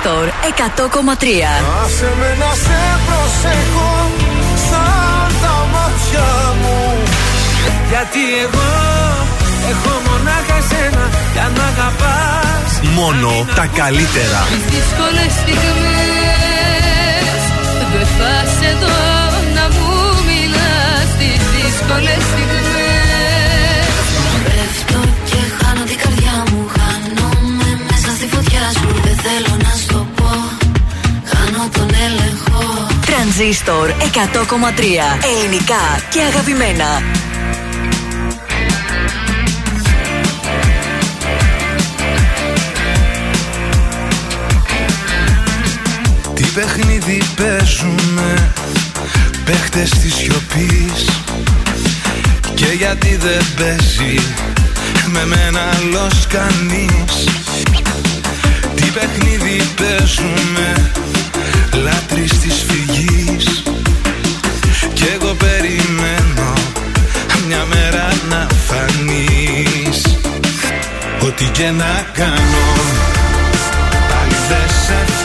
[0.04, 1.24] Τρανζίστορ 100,3.
[1.84, 3.92] Άσε με να σε προσέχω
[4.70, 6.30] σαν τα μάτια
[6.62, 6.80] μου
[7.90, 8.72] Γιατί εγώ
[9.72, 14.42] έχω μονάχα εσένα για να αγαπάς Μόνο τα καλύτερα.
[14.52, 15.82] Τις δύσκολες στιγμές
[17.94, 19.02] Δεν θα σε δω
[19.58, 19.90] να μου
[20.30, 23.94] μιλάς Τις δύσκολες στιγμές
[24.46, 29.71] Πέφτω και χάνω την καρδιά μου Χάνομαι μέσα στη φωτιά σου Δεν θέλω να
[31.72, 33.94] τον έλεγχο Τρανζίστορ 100,3.
[35.36, 37.04] Ελληνικά και αγαπημένα.
[46.34, 48.54] Τι παιχνίδι παίζουμε
[49.46, 51.06] Παίχτες της σιωπής;
[52.54, 54.20] Και γιατί δεν παίζει
[55.12, 57.26] Με μένα άλλος κανείς;
[58.76, 60.92] Τι παιχνίδι παίζουμε
[61.74, 63.64] Λάτρης της φυγής.
[64.94, 66.54] Κι εγώ περιμένω
[67.48, 70.18] Μια μέρα να φανείς.
[71.26, 72.68] Ό,τι και να κάνω
[74.10, 75.21] Πάλι δεν σε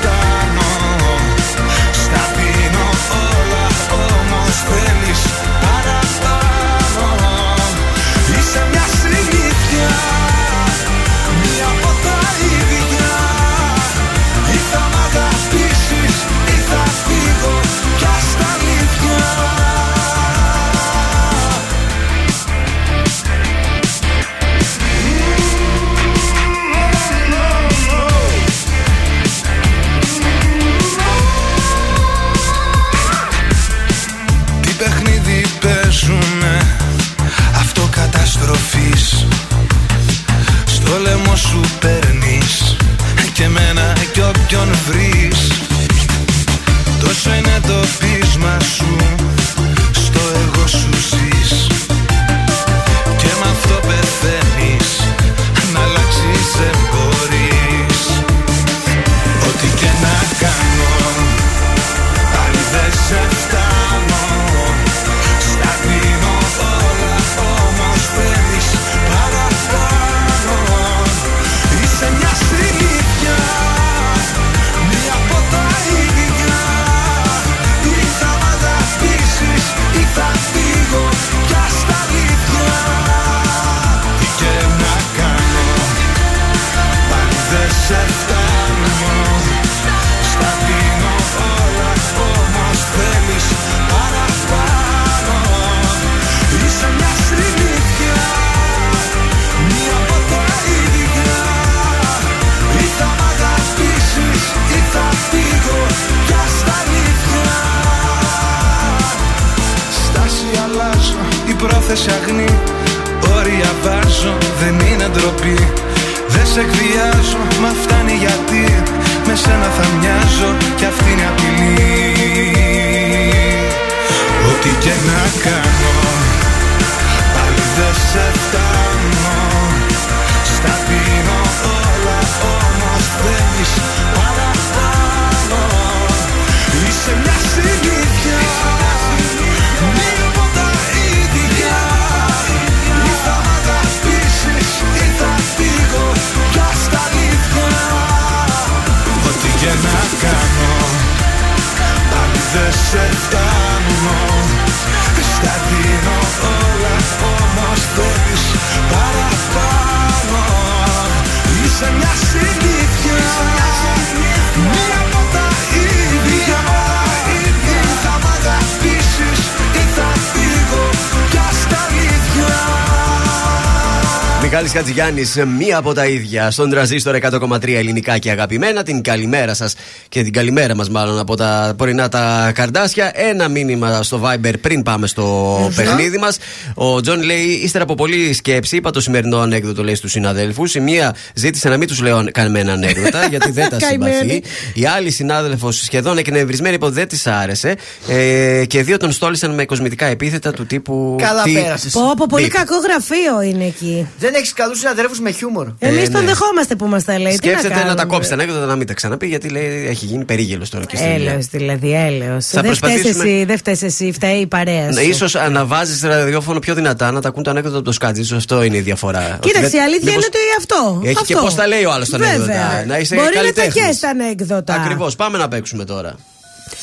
[174.76, 178.82] Μιχάλης Χατζηγιάννης, μία από τα ίδια στον τρανζίστορ 100,3 ελληνικά και αγαπημένα.
[178.82, 179.74] Την καλημέρα σας
[180.16, 183.10] και την καλημέρα μας μάλλον από τα πρωινά τα καρδάσια.
[183.14, 186.38] Ένα μήνυμα στο Viber πριν πάμε στο παιχνίδι μας.
[186.74, 190.74] Ο Τζον λέει, ύστερα από πολλή σκέψη, είπα το σημερινό ανέκδοτο λέει στους συναδέλφους.
[190.74, 194.10] Η μία ζήτησε να μην τους λέω κανένα ανέκδοτα γιατί δεν τα συμπαθεί.
[194.12, 194.42] Καημένη.
[194.74, 197.74] Η άλλη συνάδελφος σχεδόν εκνευρισμένη είπε ότι δεν της άρεσε.
[198.08, 201.16] Ε, και δύο τον στόλισαν με κοσμητικά επίθετα του τύπου.
[201.20, 201.92] Καλά τι- πέρασες.
[201.92, 202.52] Πω, πω, πολύ Μπιπ.
[202.52, 204.06] κακό γραφείο είναι εκεί.
[204.18, 205.66] Δεν έχεις καλούς συναδέλφους με χιούμορ.
[205.78, 206.26] Εμείς Ε, τον ναι.
[206.26, 207.30] δεχόμαστε που μα τα λέει.
[207.32, 210.05] Τι Σκέφτεται να, τα κάνουμε; κόψεις τα ανέκδοτα να μην τα ξαναπεί γιατί λέει έχει
[210.06, 212.46] γίνει περίγελος τώρα και στην Έλεος δηλαδή, έλεος.
[212.46, 214.94] Θα Δεν φταίεις προσπαθήσουμε- εσύ, δεν φταίεις εσύ, φταίει η παρέα σου.
[214.94, 218.20] Ναι, ίσως αναβάζεις ραδιόφωνο πιο δυνατά να τα ακούν το ανέκδοτο από το σκάτζι.
[218.20, 219.38] Ίσως αυτό είναι η διαφορά.
[219.40, 221.00] Κοίταξε, Ότι η δεν- αλήθεια μήπως- είναι ότι αυτό.
[221.04, 221.44] Έχει και αυτό.
[221.44, 222.34] πώς τα λέει ο άλλος τα Βέβαια.
[222.34, 222.84] ανέκδοτα.
[222.86, 223.74] Να είσαι Μπορεί να τα καλλιτέχνης.
[223.74, 224.74] καίει τα ανέκδοτα.
[224.74, 225.16] Ακριβώς.
[225.16, 226.14] Πάμε να παίξουμε τώρα.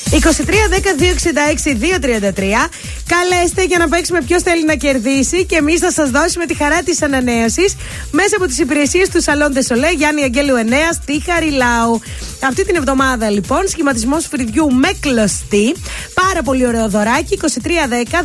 [0.09, 2.69] 23, 10, 266, 233.
[3.07, 6.83] Καλέστε για να παίξουμε ποιος θέλει να κερδίσει και εμείς θα σας δώσουμε τη χαρά
[6.83, 7.75] της ανανέωσης
[8.11, 12.01] μέσα από τις υπηρεσίες του Σαλόν Δεσολέ Γιάννη Αγγέλου 9 στη Χαριλάου.
[12.47, 15.75] Αυτή την εβδομάδα λοιπόν σχηματισμός φρυδιού με κλωστή.
[16.13, 17.39] Πάρα πολύ ωραίο δωράκι.
[17.41, 18.21] 23, 10,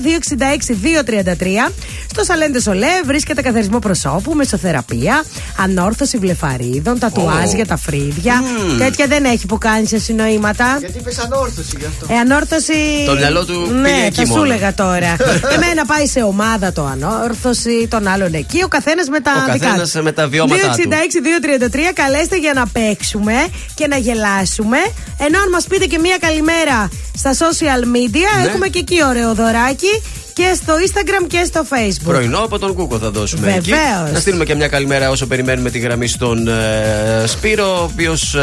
[0.67, 1.73] 266, 233.
[2.11, 5.25] Στο Σαλόν Δεσολέ βρίσκεται καθαρισμό προσώπου, μεσοθεραπεία,
[5.59, 7.55] ανόρθωση βλεφαρίδων, τατουάζ Ω.
[7.55, 8.35] για τα φρύδια.
[8.35, 8.79] Μμμ.
[8.79, 10.77] Τέτοια δεν έχει που κάνει σε συνοήματα.
[10.79, 11.48] Γιατί είπε ανόρθωση
[11.79, 12.07] γι' αυτό.
[12.15, 12.73] Ε, ανόρθωση.
[13.07, 14.45] Το μυαλό του πήγε Ναι, εκεί θα σου μόνο.
[14.45, 15.17] έλεγα τώρα.
[15.55, 18.63] Εμένα πάει σε ομάδα το ανόρθωση, τον άλλον εκεί.
[18.65, 20.03] Ο καθένας με τα Ο δικά καθένας του.
[20.03, 20.89] με τα βιώματά του.
[20.89, 23.33] 266-233, καλέστε για να παίξουμε
[23.75, 24.79] και να γελάσουμε.
[25.19, 28.49] Ενώ αν μας πείτε και μία καλημέρα στα social media, Ναι.
[28.49, 30.03] έχουμε και εκεί ωραίο δωράκι.
[30.39, 32.05] Και στο Instagram και στο Facebook.
[32.05, 33.71] Πρωινό από τον Κούκο θα δώσουμε εκεί.
[33.71, 34.13] Βεβαίως.
[34.13, 38.35] Να στείλουμε και μια καλημέρα όσο περιμένουμε τη γραμμή στον ε, Σπύρο, ο οποίος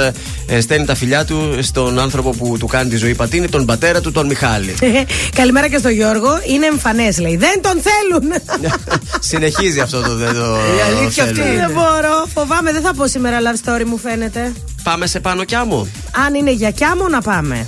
[0.48, 4.02] ε, στέλνει τα φιλιά του στον άνθρωπο που του κάνει τη ζωή πατίνη, τον πατέρα
[4.02, 4.76] του, τον Μιχάλη.
[5.40, 6.40] Καλημέρα και στο Γιώργο.
[6.48, 7.38] Είναι εμφανές, λέει.
[7.38, 8.34] Δεν τον θέλουν.
[9.32, 10.58] Συνεχίζει αυτό το δεν το.
[11.10, 11.34] θέλει.
[11.34, 12.26] Δεν μπορώ.
[12.34, 14.54] Φοβάμαι, δεν θα πω σήμερα love story, μου φαίνεται.
[14.84, 15.88] Πάμε σε πάνω κι άμμο.
[16.26, 17.68] Αν είναι για κιάμο, να πάμε.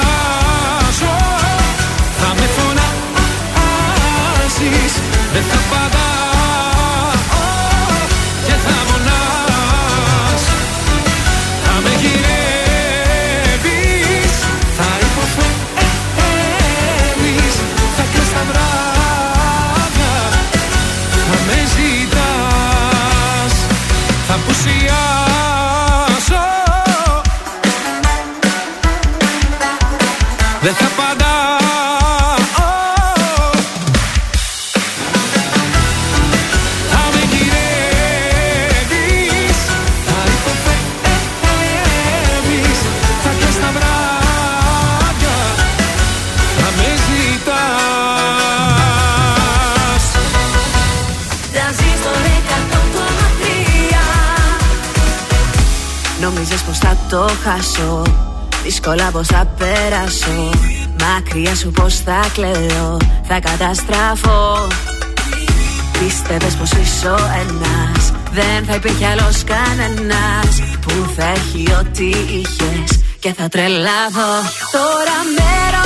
[5.33, 6.10] φωνάζεις
[57.11, 58.01] το χάσω.
[58.63, 60.49] Δύσκολα πως θα περάσω.
[60.99, 62.97] Μακριά σου πως θα κλαίω.
[63.27, 64.67] Θα καταστραφώ.
[65.99, 68.11] Πίστευες πως είσαι ο ένας.
[68.31, 72.99] Δεν θα υπήρχε άλλος κανένας Που θα έχει ό,τι είχες.
[73.19, 74.31] Και θα τρελαθώ.
[74.71, 75.80] Τώρα με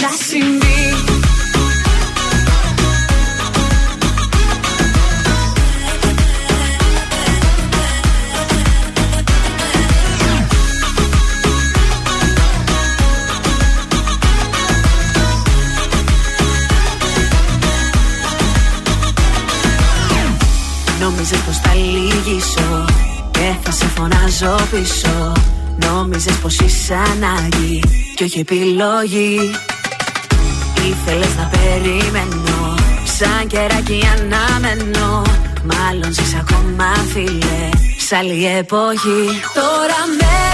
[0.00, 0.66] να συμβεί.
[21.00, 22.84] Νόμιζες πως θα λυγίσω
[23.30, 25.32] και θα σε φωνάζω πίσω
[25.76, 27.82] Νόμιζες πως είσαι ανάγκη
[28.14, 29.50] και όχι επιλογή
[30.86, 35.22] Ήθελες να περιμένω σαν κεράκι αναμένω.
[35.64, 37.68] Μάλλον ζεις ακόμα φίλε
[38.06, 39.24] σ' άλλη εποχή.
[39.54, 40.45] Τώρα με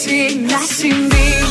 [0.00, 1.48] εσύ να συμβείς.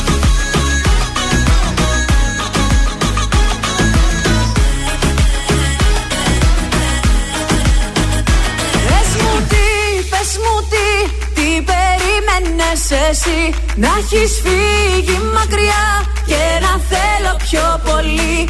[8.86, 9.66] Πες μου τι,
[10.10, 10.88] πες μου τι,
[11.34, 13.54] τι περίμενες εσύ.
[13.76, 15.86] Να έχεις φύγει μακριά
[16.26, 18.48] και να θέλω πιο πολύ.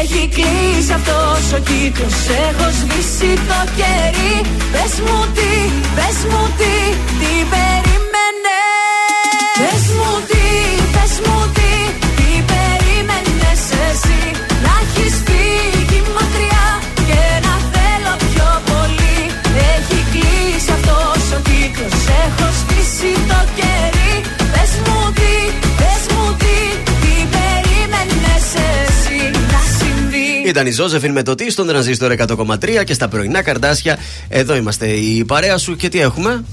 [0.00, 2.18] Έχει κλείσει αυτός ο κύκλος,
[2.48, 4.40] έχω σβήσει το κερί.
[4.72, 5.52] Πες μου τι,
[5.94, 6.74] πες μου τι,
[7.18, 7.89] τι περίμενες
[9.60, 10.46] Πες μου τι,
[10.94, 11.72] πες μου τι,
[12.16, 14.20] τι περίμενες εσύ
[14.64, 16.66] Να έχεις φύγει μακριά
[17.08, 19.18] και να θέλω πιο πολύ
[19.74, 24.14] Έχει κλείσει αυτός ο κύκλος, έχω σβήσει το κερί
[24.52, 25.34] Πες μου τι,
[25.80, 26.56] πες μου τι,
[27.02, 29.18] τι περίμενες εσύ
[29.52, 33.98] να συμβεί Ήταν η Ζώζεφιν με το τι στον τρανζίστορ 100,3 και στα πρωινά καρδάσια.
[34.28, 36.44] Εδώ είμαστε η παρέα σου και τι έχουμε;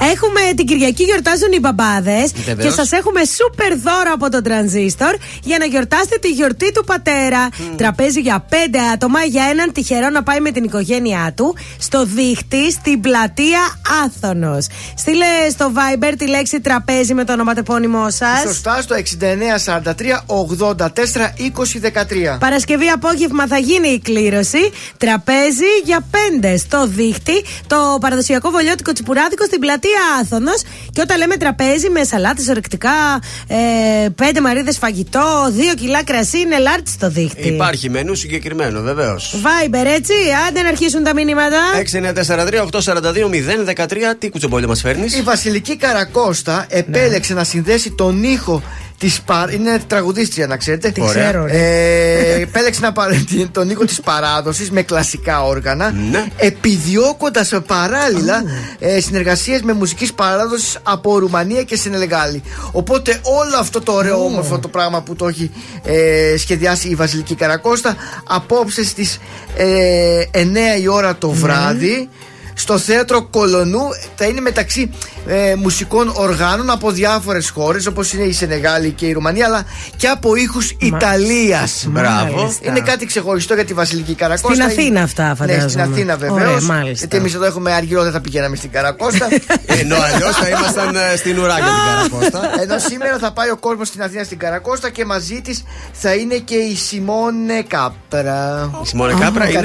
[0.00, 2.68] Έχουμε την Κυριακή γιορτάζουν οι μπαμπάδες Βεβαίως.
[2.68, 7.48] και σας έχουμε σούπερ δώρο από τον Τρανζίστορ για να γιορτάσετε τη γιορτή του πατέρα.
[7.76, 12.70] Τραπέζι για πέντε άτομα για έναν τυχερό να πάει με την οικογένειά του στο δίχτυ
[12.70, 13.60] στην πλατεία
[14.04, 14.66] Άθωνος.
[14.96, 18.40] Στείλε στο Viber τη λέξη τραπέζι με το ονοματεπώνυμό σας.
[18.42, 22.38] Σωστά στο 6943 84 20 13.
[22.38, 24.70] Παρασκευή απόγευμα θα γίνει η κλήρωση.
[24.96, 27.44] Τραπέζι για πέντε στο δίχτυ.
[27.66, 29.85] Το παραδοσιακό βολιώτικο τσιπουράδικο στην πλατεία
[30.20, 30.52] Άθωνο.
[30.92, 36.58] Και όταν λέμε τραπέζι με σαλάτε ορεκτικά, ε, πέντε μαρίδες φαγητό, δύο κιλά κρασί, είναι
[36.58, 37.48] λάρτ στο δίχτυ.
[37.48, 39.34] Υπάρχει μενού συγκεκριμένο, βεβαίως.
[39.34, 40.12] Viber, έτσι.
[40.48, 41.58] Άντε να αρχίσουν τα μηνύματα.
[41.76, 44.14] 6943-842-013.
[44.18, 48.62] Τι κουτσομπόλιο μας φέρνεις; Η Βασιλική Καρακώστα επέλεξε να συνδέσει τον ήχο
[48.98, 49.52] της παρ...
[49.52, 50.90] Είναι τραγουδίστρια, να ξέρετε.
[50.90, 51.28] Τι Ωραία.
[51.30, 51.52] ξέρω, ρε.
[51.52, 55.90] Ε, επέλεξε να πάρει τον ήχο της παράδοσης με κλασικά όργανα.
[55.90, 56.26] Ναι.
[56.36, 58.42] Επιδιώκοντας παράλληλα
[58.78, 62.42] ε, συνεργασίες με μουσικής παράδοσης από Ρουμανία και Σενεγάλη.
[62.72, 65.50] Οπότε όλο αυτό το ωραίο όμορφο το πράγμα που το έχει
[65.84, 69.18] ε, σχεδιάσει η Βασιλική Καρακώστα απόψες στις
[69.56, 72.08] ε, 9 η ώρα το βράδυ
[72.54, 74.90] στο θέατρο Κολονού θα είναι μεταξύ
[75.26, 79.64] ε, μουσικών οργάνων από διάφορες χώρες όπως είναι η Σενεγάλη και η Ρουμανία, αλλά
[79.96, 81.84] και από ήχους Ιταλίας.
[81.88, 82.36] Μπράβο.
[82.36, 82.68] Μάλιστα.
[82.70, 84.54] Είναι κάτι ξεχωριστό για τη Βασιλική Καρακώστα.
[84.54, 85.68] Στην Είναι- Αθήνα αυτά, Ναι, φαντάζομαι.
[85.68, 86.64] στην Αθήνα Ωραία, βεβαίως.
[86.64, 86.92] μάλιστα.
[86.92, 89.26] Γιατί εμείς εδώ έχουμε αργυρό, δεν θα πηγαίναμε στην Καρακώστα.
[89.80, 92.50] Ενώ αλλιώς θα ήμασταν ε, στην ουρά για την Καρακώστα.
[92.62, 96.34] Ενώ σήμερα θα πάει ο κόσμος στην Αθήνα στην Καρακώστα και μαζί της θα είναι
[96.36, 98.70] και η Σιμώνε Κάπρα.
[98.82, 99.58] Η Σιμώνε Κάπρα είναι;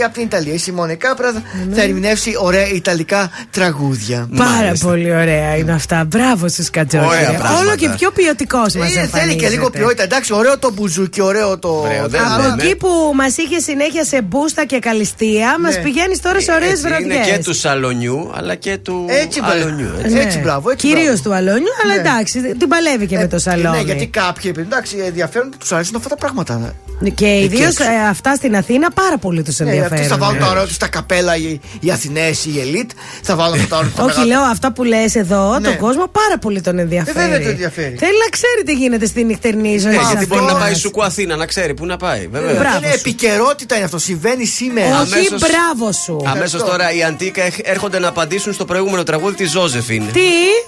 [0.00, 0.52] Ε, από την Ιταλία.
[0.54, 1.42] Η Σιμώνε Κάπρα θα-
[1.74, 4.28] θα ερμηνεύσει ωραία Ιταλικά τραγούδια.
[4.36, 4.86] Πάρα Μάλιστα.
[4.98, 6.04] Πολύ ωραία είναι αυτά.
[6.04, 7.04] Μπράβο στους κατζόκι.
[7.06, 7.58] Ωραία πράγματα.
[7.60, 10.02] Όλο και πιο ποιοτικός μας Ε, θέλει και λίγο ποιότητα.
[10.02, 11.68] Εντάξει, ωραίο το μπουζούκι, ωραίο το.
[11.68, 12.62] Ωραίο, δεν Από λέμε.
[12.62, 15.82] εκεί που μας είχε συνέχεια σε μπούστα και καλυστία, μας Ναι.
[15.82, 17.32] πηγαίνεις τώρα σε ωραίες Έτσι, Είναι βραδιέ.
[17.32, 19.54] και του σαλονιού αλλά και του Έτσι, μπράβο.
[19.62, 19.90] αλονιού.
[20.10, 20.20] Ναι.
[20.20, 21.22] Έτσι, μπράβο, έτσι, Κυρίως μπράβο.
[21.22, 22.00] του αλόνιου, αλλά Ναι.
[22.00, 23.76] εντάξει, την παλεύει και με το σαλόνι.
[23.76, 26.74] Ναι, γιατί κάποιοι επειδή, εντάξει, ενδιαφέρον τους αρέσουν αυτά τα πράγματα.
[27.14, 27.84] Και ιδίως έξω.
[28.10, 30.08] αυτά στην Αθήνα πάρα πολύ τους Ναι, αυτοί ενδιαφέρουν.
[30.10, 32.90] θα βάλουν τα ωραία του στα καπέλα οι, οι Αθηναίε, οι ελίτ.
[33.22, 35.68] Θα βάλουν αυτά τα ωραία τα Όχι, μεγάλα- λέω αυτά που λες εδώ, Ναι.
[35.68, 37.18] τον κόσμο πάρα πολύ τον ενδιαφέρει.
[37.18, 37.96] Ε, βέβαια τον ενδιαφέρει.
[37.98, 39.92] Θέλει να ξέρει τι γίνεται στη νυχτερινή ζωή.
[39.92, 40.62] Ναι, της γιατί μπορεί να Αθήνας.
[40.64, 42.26] πάει σου Αθήνα, να ξέρει πού να πάει.
[42.26, 42.54] Βέβαια.
[42.54, 42.94] Μπράβο Είναι σου.
[42.98, 43.98] επικαιρότητα είναι αυτό.
[43.98, 45.00] Συμβαίνει σήμερα.
[45.00, 46.22] Όχι, Αμέσως- μπράβο σου.
[46.26, 50.02] Αμέσως τώρα οι Αντίκα έχ- έρχονται να απαντήσουν στο προηγούμενο τραγούδι της Ζώζεφιν.
[50.12, 50.20] Τι,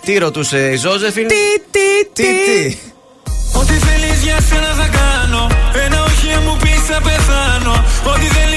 [0.04, 1.34] Τι ρωτούσε η Ζώζεφιν; τι,
[1.70, 2.76] τι, Τι, τι;
[3.60, 5.46] Ό,τι θέλεις για σένα θα κάνω
[5.84, 8.49] Ένα όχι αν μου πεις θα πεθάνω Ό,τι θέλεις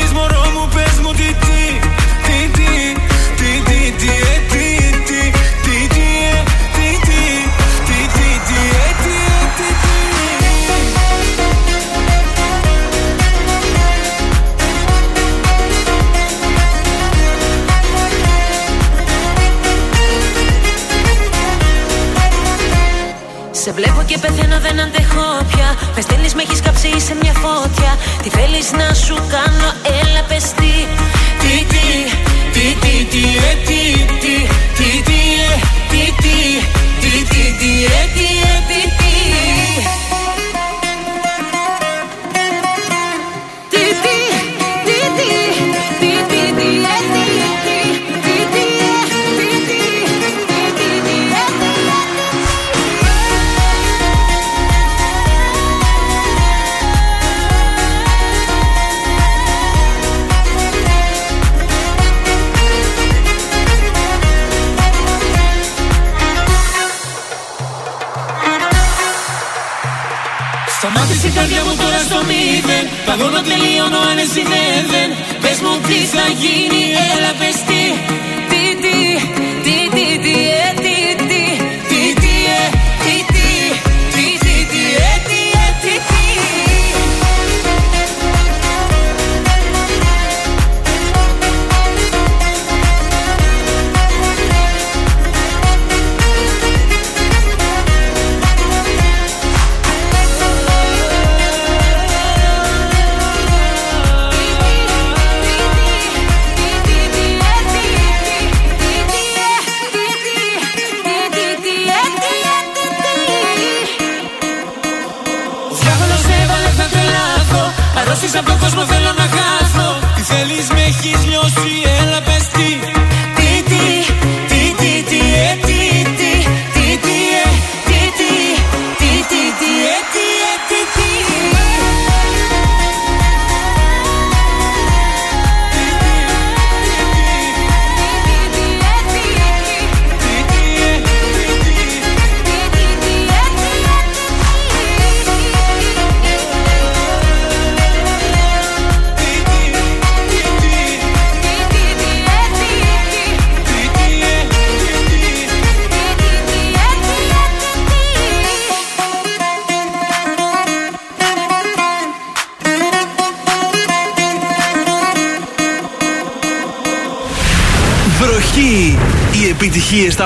[24.37, 25.69] σένα δεν αντέχω πια.
[25.95, 27.91] Με στέλνει, με έχει κάψει σε μια φωτιά.
[28.23, 29.69] Τι θέλει να σου κάνω,
[29.99, 30.73] έλα πε τι.
[31.41, 31.85] Τι, τι,
[32.53, 33.81] τι, τι, τι, ε, τι,
[34.21, 34.35] τι,
[34.77, 35.55] τι, τι, ε,
[35.91, 36.35] τι, τι,
[37.01, 38.42] τι, τι, τι, ε, τι, ε, τι, τι.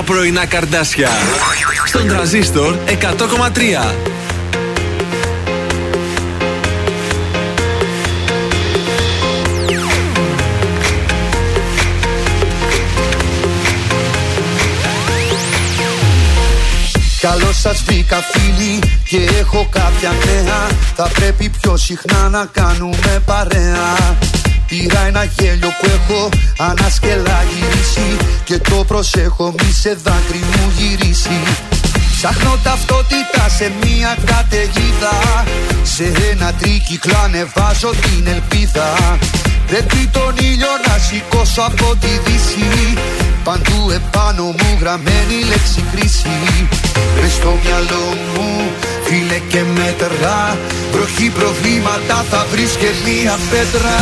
[0.08, 1.10] Πρωινά καρδάσια.
[1.86, 3.96] Στον τραζίστορ 100,3.
[17.22, 18.80] Καλώς σας βρήκα φίλοι
[19.10, 20.68] και έχω κάποια νέα.
[20.96, 24.18] Θα πρέπει πιο συχνά να κάνουμε παρέα.
[24.68, 28.18] Πήρα ένα γέλιο που έχω ανασκελά γυρίσει
[28.48, 31.40] Και το προσέχω μη σε δάκρυ μου γυρίσει.
[32.12, 35.44] Ψάχνω ταυτότητα σε μια καταιγίδα.
[35.84, 39.18] Σε ένα τρίκυκλο ανεβάζω την ελπίδα.
[39.68, 42.98] Πρέπει τον ήλιο να σηκώσω από τη δύση.
[43.44, 46.38] Παντού επάνω μου γραμμένη λέξη κρίση
[47.22, 48.72] Μες στο μυαλό μου
[49.04, 50.58] φίλε και μέτρα.
[50.92, 53.98] Βροχή προβλήματα θα βρεις και μία πέτρα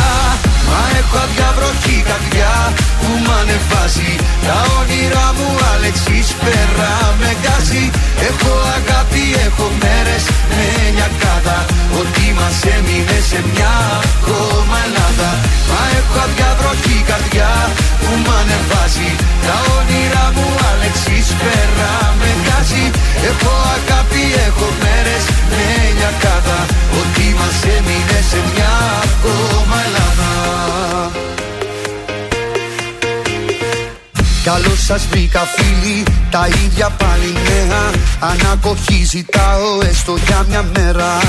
[0.70, 2.54] Μα έχω αδιαβροχή καρδιά
[3.00, 4.12] που μ' ανεβάζει.
[4.46, 7.84] Τα όνειρά μου Αλεξής πέρα με γκάζει.
[8.28, 10.24] Έχω αγάπη, έχω μέρες
[10.56, 10.66] με
[10.96, 11.58] νιακάδα.
[12.00, 13.74] Ό,τι μας έμεινε σε μια
[14.06, 15.30] ακόμα Ελλάδα.
[15.70, 17.52] Μα έχω αδιαβροχή καρδιά
[18.00, 19.10] που μ' ανεβάζει.
[19.46, 22.84] Τα όνειρά μου Αλεξής πέρα με γκάζει.
[23.30, 25.64] Έχω αγάπη, έχω μέρες με
[25.98, 26.45] νιακάδα
[27.00, 28.72] Ό,τι μας έμεινε σε μια
[29.04, 30.30] ακόμα Ελλάδα
[34.46, 37.90] Καλώ σας βρήκα φίλοι, τα ίδια πάλι νέα.
[38.20, 41.20] Ανακοχή ζητάω έστω για μια μέρα.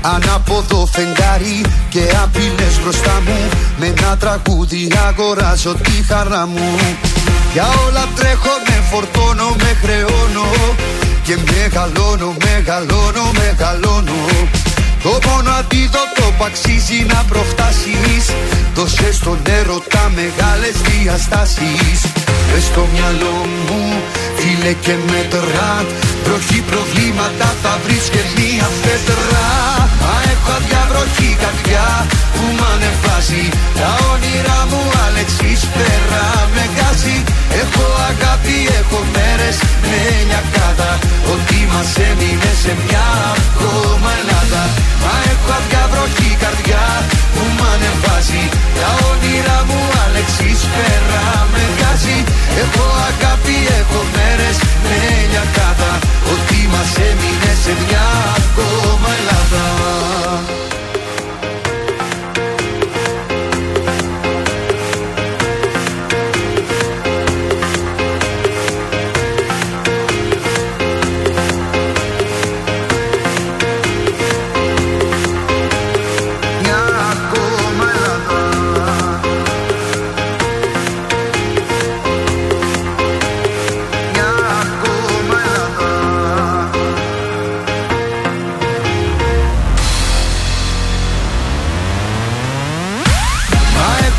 [0.00, 3.48] Ανάποδο φεγγάρι και απειλές μπροστά μου.
[3.78, 6.78] Με ένα τραγούδι αγοράζω τη χαρά μου.
[7.52, 10.46] Για όλα τρέχω, με φορτώνω, με χρεώνω.
[11.24, 14.18] Και μεγαλώνω, μεγαλώνω, μεγαλώνω.
[15.02, 18.24] Το μόνο αντίδοτο που αξίζει να προφτάσεις.
[18.74, 21.98] Δώσε στον έρωτα μεγάλες διαστάσεις.
[22.50, 23.36] Μες στο μυαλό
[23.66, 23.82] μου
[24.36, 25.84] φίλε και μέτρα
[26.24, 29.46] Βροχή προβλήματα θα βρεις και μία πέτρα
[30.02, 31.88] Μα έχω αδιαβροχή καρδιά
[32.34, 33.46] που μ' ανεβάζει.
[33.80, 36.24] Τα όνειρά μου Αλεξής πέρα
[36.54, 37.18] με γκάζει.
[37.60, 39.56] Έχω αγάπη, έχω μέρες
[39.88, 41.13] με νιακάδα Ότι
[41.74, 43.06] μας έμεινε σε μια
[43.36, 44.62] ακόμα Ελλάδα
[45.02, 46.84] Μα έχω αδιαβροχή καρδιά
[47.34, 48.44] που μ' ανεβάζει.
[48.78, 52.18] Τα όνειρά μου Αλεξής πέρα με γκάζει
[52.62, 54.98] Έχω αγάπη, έχω μέρες με
[55.30, 55.92] νιακάδα
[56.32, 58.06] Ότι μας έμεινε σε μια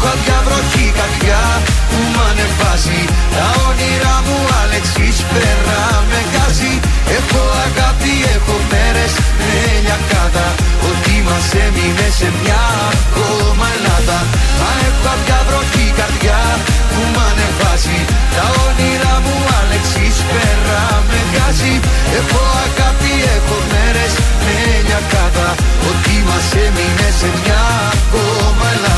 [0.06, 1.42] βαριά βροχή καρδιά
[1.90, 3.02] που μ' ανεβάζει.
[3.36, 6.74] Τα όνειρά μου Αλέξης πέρα με γάζει.
[7.18, 9.14] Έχω αγάπη, έχω μέρες
[9.48, 9.52] με
[9.86, 10.48] λιακάδα.
[10.90, 12.64] Ότι μας έμεινε σε μια
[12.96, 14.20] ακόμα Ελλάδα.
[14.60, 16.42] Μα έχω βαριά βροχή καρδιά
[16.92, 18.00] που μ' ανεβάζει.
[18.36, 21.76] Τα όνειρά μου Αλέξης πέρα με γάζει.
[22.20, 24.14] Έχω αγάπη, έχω μέρες
[24.46, 24.58] με
[24.88, 25.50] λιακάδα.
[25.90, 27.64] Ότι μας έμεινε σε μια
[28.04, 28.95] ακόμα Ελλάδα.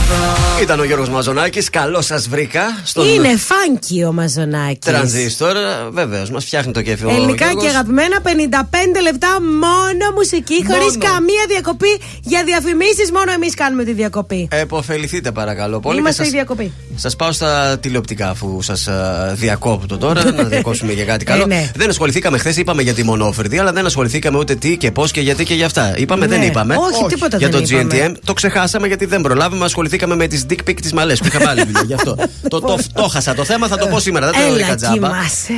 [0.62, 1.70] Ήταν ο Γιώργος Μαζονάκης.
[1.70, 2.62] Καλώς σας βρήκα.
[2.84, 4.80] Στον Είναι φάνκι ο Μαζονάκης.
[4.92, 5.56] τρανζίστορ.
[5.92, 7.64] Βεβαίως, μας φτιάχνει το κέφι ο Ελληνικά Γιώργος.
[7.64, 13.12] και αγαπημένα 55 λεπτά μόνο μουσική χωρίς καμία διακοπή για διαφημίσεις.
[13.12, 14.48] Μόνο εμείς κάνουμε τη διακοπή.
[14.52, 16.00] Εποφεληθείτε παρακαλώ πολύ.
[16.00, 16.72] Είμαστε και η σας- διακοπή.
[16.96, 18.90] Σας πάω στα τηλεοπτικά αφού σας
[19.34, 20.32] διακόπτω τώρα.
[20.32, 21.44] να διακόψουμε για κάτι καλό.
[21.44, 21.72] Ε, ναι.
[21.76, 25.22] Δεν ασχοληθήκαμε χθες, είπαμε για τη μονόφερδη, αλλά δεν ασχοληθήκαμε ούτε τι και πώς και
[25.22, 25.94] γιατί και για αυτά.
[25.98, 26.36] Είπαμε, Ναι.
[26.38, 26.76] δεν είπαμε.
[26.76, 27.14] Όχι, Όχι.
[27.14, 28.06] τίποτα για δεν το είπαμε.
[28.08, 28.16] GNTM.
[28.26, 29.66] Το ξεχάσαμε γιατί δεν προλάβαμε.
[29.66, 32.16] Ασχοληθήκαμε με τις dick pic της Μαλές που είχα βάλει δουλειά γι' αυτό.
[32.50, 34.26] το, το, το χάσα το θέμα, θα το πω σήμερα.
[34.30, 34.94] Δεν το Έλα, βρήκα τζάμπα.
[34.94, 35.54] κοιμάσαι.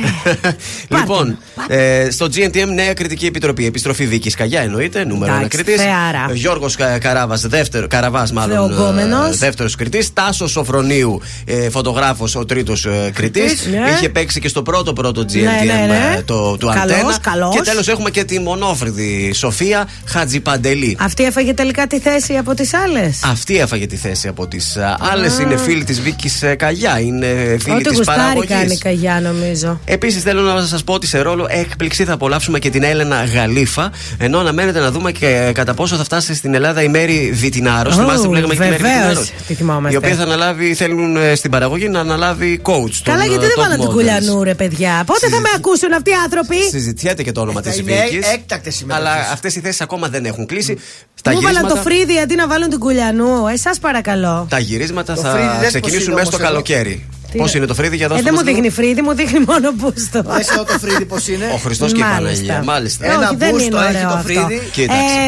[0.96, 1.38] λοιπόν,
[1.68, 3.66] ε, στο GNTM Νέα Κριτική Επιτροπή.
[3.66, 5.82] Επιστροφή Βίκης Καγιά εννοείται, νούμερο ένα Εντάξει, κριτής.
[5.82, 6.28] θεάρα.
[6.32, 8.56] Γιώργος Καράβας, δεύτερο, Καραβάς, μάλλον.
[8.56, 9.36] Θεογκόμενος.
[9.38, 10.12] δεύτερος κριτής.
[10.12, 13.66] Τάσος Σοφρονίου, ε, φωτογράφος, ο τρίτος ε, κριτής.
[13.66, 13.90] Ναι.
[13.90, 16.14] Είχε παίξει και στο πρώτο πρώτο GNTM Ναι, ναι, ναι.
[16.18, 17.18] ε, το, του Καλός, Αντένα.
[17.20, 17.54] καλός.
[17.54, 20.96] Και τέλος έχουμε και τη μονόφρυδη Σοφία Χατζιπαντελή.
[21.00, 23.20] Αυτή έφαγε τελικά τη θέση από τις άλλες.
[23.24, 24.76] Αυτή έφαγε τη θέση από τις
[25.12, 25.38] άλλες.
[25.38, 27.00] Είναι φίλη της Βίκης Καγιά.
[27.00, 28.48] Είναι φίλη Ό,τι της γουστάρει παραγωγής.
[28.50, 29.80] κάνει καγιά, νομίζω.
[29.84, 33.90] Επίσης, θέλω να σας πω ότι σε ρόλο έκπληξη θα απολαύσουμε και την Έλενα Γαλήφα.
[34.18, 37.90] Ενώ αναμένεται να δούμε και κατά πόσο θα φτάσει στην Ελλάδα η Μέρη Βιτινάρο.
[37.90, 38.98] Ω, Θυμάστε που λέγαμε και τη Μέρη βεβαίως.
[39.18, 39.44] Βιτινάρο.
[39.46, 39.94] Τη θυμόμαστε.
[39.94, 42.94] Η οποία θα αναλάβει, θέλουν ε, στην παραγωγή να αναλάβει coach.
[43.02, 43.92] Καλά, των, γιατί ε, δεν top βάλαν την models.
[43.92, 45.02] κουλιανού, ρε παιδιά.
[45.06, 48.26] Πότε θα με ακούσουν αυτοί οι άνθρωποι; Συζητιέται και το όνομα της είναι Βίκης.
[48.32, 49.08] έκτακτες συμμετοχές.
[49.12, 50.78] Αλλά αυτές οι θέσεις ακόμα δεν έχουν κλείσει.
[51.14, 53.46] Στα Μου βάλαν το γυρίσματα, φρύδι αντί να βάλουν την κουλιανού.
[53.46, 54.19] Εσάς παρακαλώ.
[54.48, 56.62] Τα γυρίσματα Το θα φρύδι δες πώς ξεκινήσουν είναι μέσα στο όμως εδώ.
[56.62, 57.04] καλοκαίρι.
[57.30, 58.62] Τι Πώς είναι; είναι το φρύδι για Ε, δώστε δεν μου μας λίγο.
[58.62, 60.22] δείχνει φρύδι, μου δείχνει μόνο μπούστο.
[60.36, 61.44] Δες εδώ το φρύδι πως είναι.
[61.54, 62.22] Ο Χριστός και η Μάλιστα.
[62.46, 62.62] Παναγία.
[62.64, 63.06] Μάλιστα.
[63.06, 64.22] Ε, Ένα όχι, δεν μπούστο είναι έχει ωραίο το αυτό.
[64.28, 64.60] φρύδι.
[64.72, 65.22] Κοίταξε.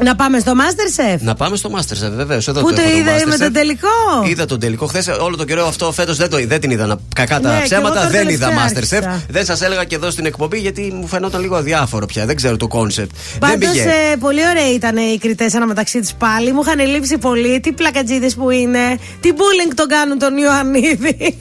[0.00, 2.48] Ε, να πάμε στο Masterchef; Να πάμε στο Masterchef, βεβαίως.
[2.48, 3.38] Εδώ Πού το το έχω είδε με Masterchef.
[3.38, 3.88] τον τελικό;
[4.28, 5.08] Είδα τον τελικό χθες.
[5.08, 6.86] Όλο τον καιρό αυτό φέτος δεν, το- δεν την είδα.
[6.86, 7.86] να- Κακά τα Ναι, και ψέματα.
[7.88, 8.66] εγώ τώρα Δεν είδα τελευταία
[9.00, 9.04] Masterchef.
[9.06, 9.22] άρχισα.
[9.28, 12.26] Δεν σας έλεγα και εδώ στην εκπομπή γιατί μου φαινόταν λίγο αδιάφορο πια.
[12.26, 13.10] Δεν ξέρω το κόνσεπτ.
[13.30, 13.90] Δεν Πάντως πήγε.
[14.20, 16.52] πολύ ωραία ήταν οι κριτές αναμεταξύ τους πάλι.
[16.52, 17.60] Μου είχαν λείψει πολύ.
[17.60, 18.78] Τι πλακατζίδες που είναι.
[19.20, 21.36] Τι bullying τον κάνουν τον Ιωαννίδη.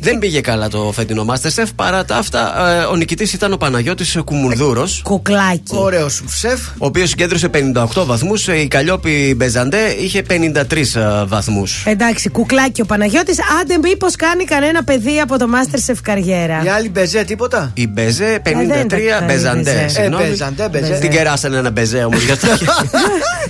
[0.00, 1.66] Δεν πήγε καλά το φετινό Masterchef.
[1.76, 5.00] Παρά τα αυτά, ε, ο νικητής ήταν ο Παναγιώτης Κουμουνδούρος.
[5.04, 5.60] Κουκλάκι.
[5.74, 6.60] Ωραίος σεφ.
[6.68, 8.46] Ο οποίος συγκέντρωσε 58 βαθμούς.
[8.48, 11.82] Η Καλλιόπη Μπεζαντέ είχε 53 βαθμούς.
[11.86, 13.36] Εντάξει, κουκλάκι ο Παναγιώτης.
[13.60, 16.62] Άντε, μήπως κάνει κανένα παιδί από το Masterchef καριέρα.
[16.64, 19.60] Η άλλη μπεζέ τίποτα; Η Μπεζέ 53 Ε, δεν τα κάνει Μπεζαντέ.
[19.72, 19.88] Μπεζέ.
[19.88, 20.24] Συγγνώμη.
[20.24, 20.92] Ε, Μπεζαντέ, Μπεζέ.
[21.00, 22.46] Την κεράσανε ένα Μπεζέ όμως γι' αυτό.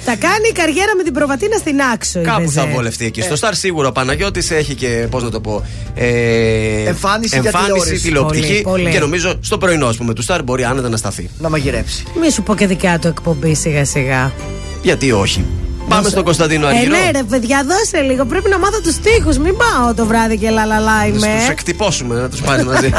[0.05, 2.21] Θα κάνει καριέρα με την προβατίνα στην άξο.
[2.21, 2.61] η Κάπου Μπεζέ.
[2.61, 3.21] θα βολευτεί εκεί.
[3.23, 5.65] Στο Star σίγουρα ο Παναγιώτης έχει και, πώς να το πω,
[5.95, 6.05] ε,
[6.89, 8.01] Εμφάνιση για τηλεόραση.
[8.01, 8.47] τηλεοπτική.
[8.47, 8.91] Πολύ, πολύ.
[8.91, 11.31] Και νομίζω στο πρωινό, ας πούμε, του Star μπορεί άνετα να σταθεί.
[11.39, 12.05] Να μαγειρέψει.
[12.21, 14.33] Μη σου πω και δικιά του εκπομπή σιγά σιγά.
[14.83, 15.45] Γιατί όχι;
[15.89, 16.97] Πάμε στον Κωνσταντίνο Ε, Αργυρό.
[16.97, 18.25] ναι, ρε παιδιά, δώσε λίγο.
[18.25, 19.41] Πρέπει να μάθω τους τοίχου.
[19.43, 21.27] Μην πάω το βράδυ και λαλαλά είμαι.
[21.29, 22.91] Να τους εκτυπώσουμε, να τους πάρει μαζί.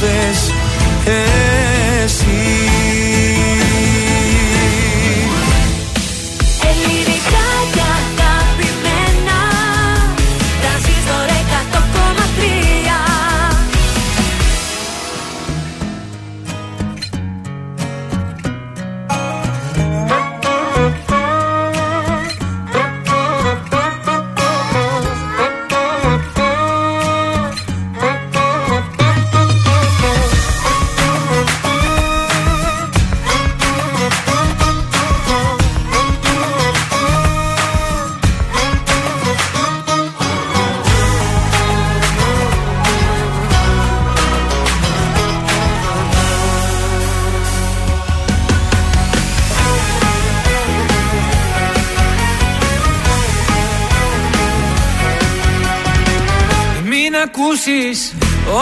[0.00, 0.67] κατάλαβες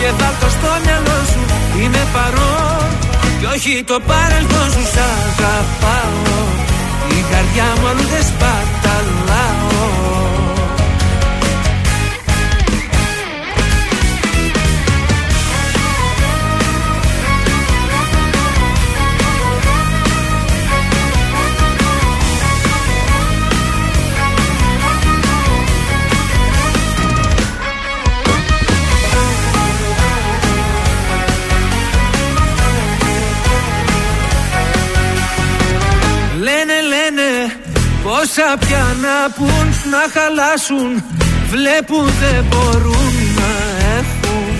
[0.00, 1.42] και βάλ' το στο μυαλό σου.
[1.80, 2.86] Είμαι παρόν
[3.40, 4.84] και όχι το παρελθόν σου.
[4.92, 6.38] Σ' αγαπάω.
[7.18, 10.19] Η καρδιά μου αλλού δεν σπαταλάω
[38.20, 40.90] πόσα πια να πουν να χαλάσουν
[41.52, 43.52] Βλέπουν δεν μπορούν να
[43.98, 44.54] έχουν.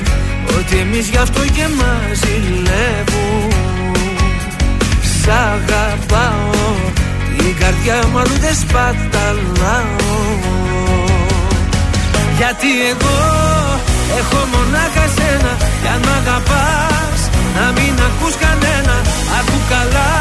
[0.56, 3.52] Ότι εμείς γι' αυτό και μας ζηλεύουν
[5.18, 6.74] Σ' αγαπάω
[7.48, 10.18] Η καρδιά μου αλλού δεν σπαταλάω.
[12.38, 13.18] Γιατί εγώ
[14.20, 17.20] έχω μονάχα σένα Κι αν μ' αγαπάς
[17.56, 18.96] να μην ακούς κανένα.
[19.38, 20.12] Ακού καλά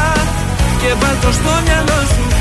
[0.80, 2.39] και βάλ' το στο μυαλό σου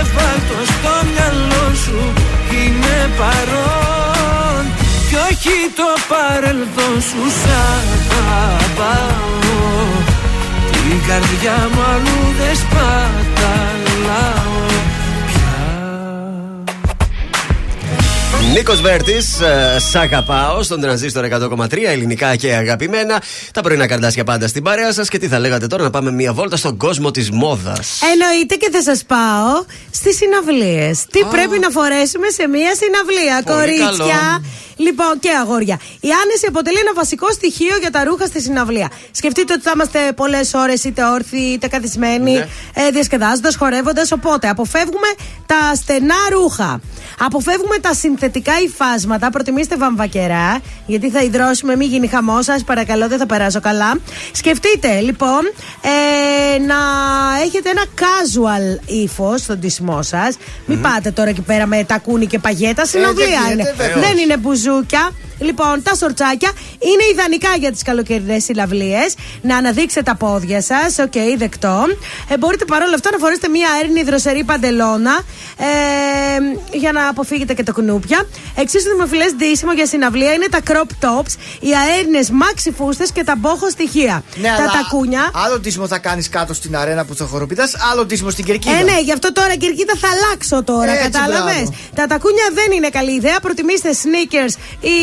[0.00, 0.38] Έβαλ
[0.72, 2.00] στο μυαλό σου
[2.58, 4.64] Είναι παρόν.
[5.08, 7.50] Κι όχι το παρελθόν σου Σ'
[8.36, 9.34] αγαπάω.
[10.72, 14.56] Την καρδιά μου αλλού δεν σπαταλάω.
[18.52, 19.36] Νίκος Βέρτης,
[19.90, 23.22] σ' αγαπάω στον τρανζίστορ 100,3 ελληνικά και αγαπημένα.
[23.52, 25.08] Τα πρωινά καρδάσια πάντα στην παρέα σας.
[25.08, 28.00] Και τι θα λέγατε τώρα να πάμε μία βόλτα στον κόσμο της μόδας.
[28.12, 31.04] Εννοείται και θα σας πάω στις συναυλίες.
[31.10, 34.44] Τι πρέπει να φορέσουμε σε μία συναυλία, Πολύ κορίτσια; καλό.
[34.78, 35.80] Λοιπόν, και αγόρια.
[36.00, 38.90] Η άνεση αποτελεί ένα βασικό στοιχείο για τα ρούχα στη συναυλία.
[39.10, 42.48] Σκεφτείτε ότι θα είμαστε πολλές ώρες είτε όρθιοι είτε καθισμένοι, Ναι.
[42.74, 44.12] ε, διασκεδάζοντας, χορεύοντας.
[44.12, 45.10] Οπότε αποφεύγουμε
[45.46, 46.80] τα στενά ρούχα.
[47.18, 49.30] Αποφεύγουμε τα συνθετικά υφάσματα.
[49.30, 52.64] Προτιμήστε βαμβακερά, γιατί θα υδρώσουμε, μην γίνει χαμό σας.
[52.64, 53.98] Παρακαλώ, δεν θα περάσω καλά.
[54.32, 55.40] Σκεφτείτε λοιπόν
[55.80, 56.76] ε, να
[57.44, 60.36] έχετε ένα casual ύφος στον ντύσιμό σας.
[60.66, 62.84] Μην πάτε τώρα εκεί πέρα με τακούνι και παγιέτα.
[62.86, 63.74] Συναυλία γίνεται, είναι.
[63.76, 64.08] βεβαίως.
[64.08, 65.10] Δεν είναι μπουζούκια.
[65.38, 69.00] Λοιπόν, τα σορτσάκια είναι ιδανικά για τις καλοκαιρινές συναυλίες.
[69.42, 70.98] Να αναδείξετε τα πόδια σας.
[70.98, 71.84] Οκ, δεκτό.
[72.28, 75.20] Ε, μπορείτε παρόλα αυτά να φορέσετε μία αέρινη δροσερή παντελώνα
[75.56, 78.26] ε, για να αποφύγετε και τα κουνούπια.
[78.56, 83.34] Εξίσου δημοφιλές ντύσιμο για συναυλία είναι τα crop tops, οι αέρινε μάξι φούστες και τα
[83.36, 84.22] μπόχο στοιχεία.
[84.36, 85.30] Ναι, τα αλλά τακούνια.
[85.34, 88.76] Άλλο τίσιμο θα κάνεις κάτω στην αρένα που θα χοροπηδά, άλλο τίσιμο στην κερκίδα.
[88.76, 91.74] Ε, ναι, γι' αυτό τώρα Κυρκίδα θα αλλάξω τώρα, Έτσι, κατάλαβες; μπράβο.
[91.94, 93.40] Τα τακούνια δεν είναι καλή ιδέα.
[93.40, 94.96] Προτιμήστε sneakers ή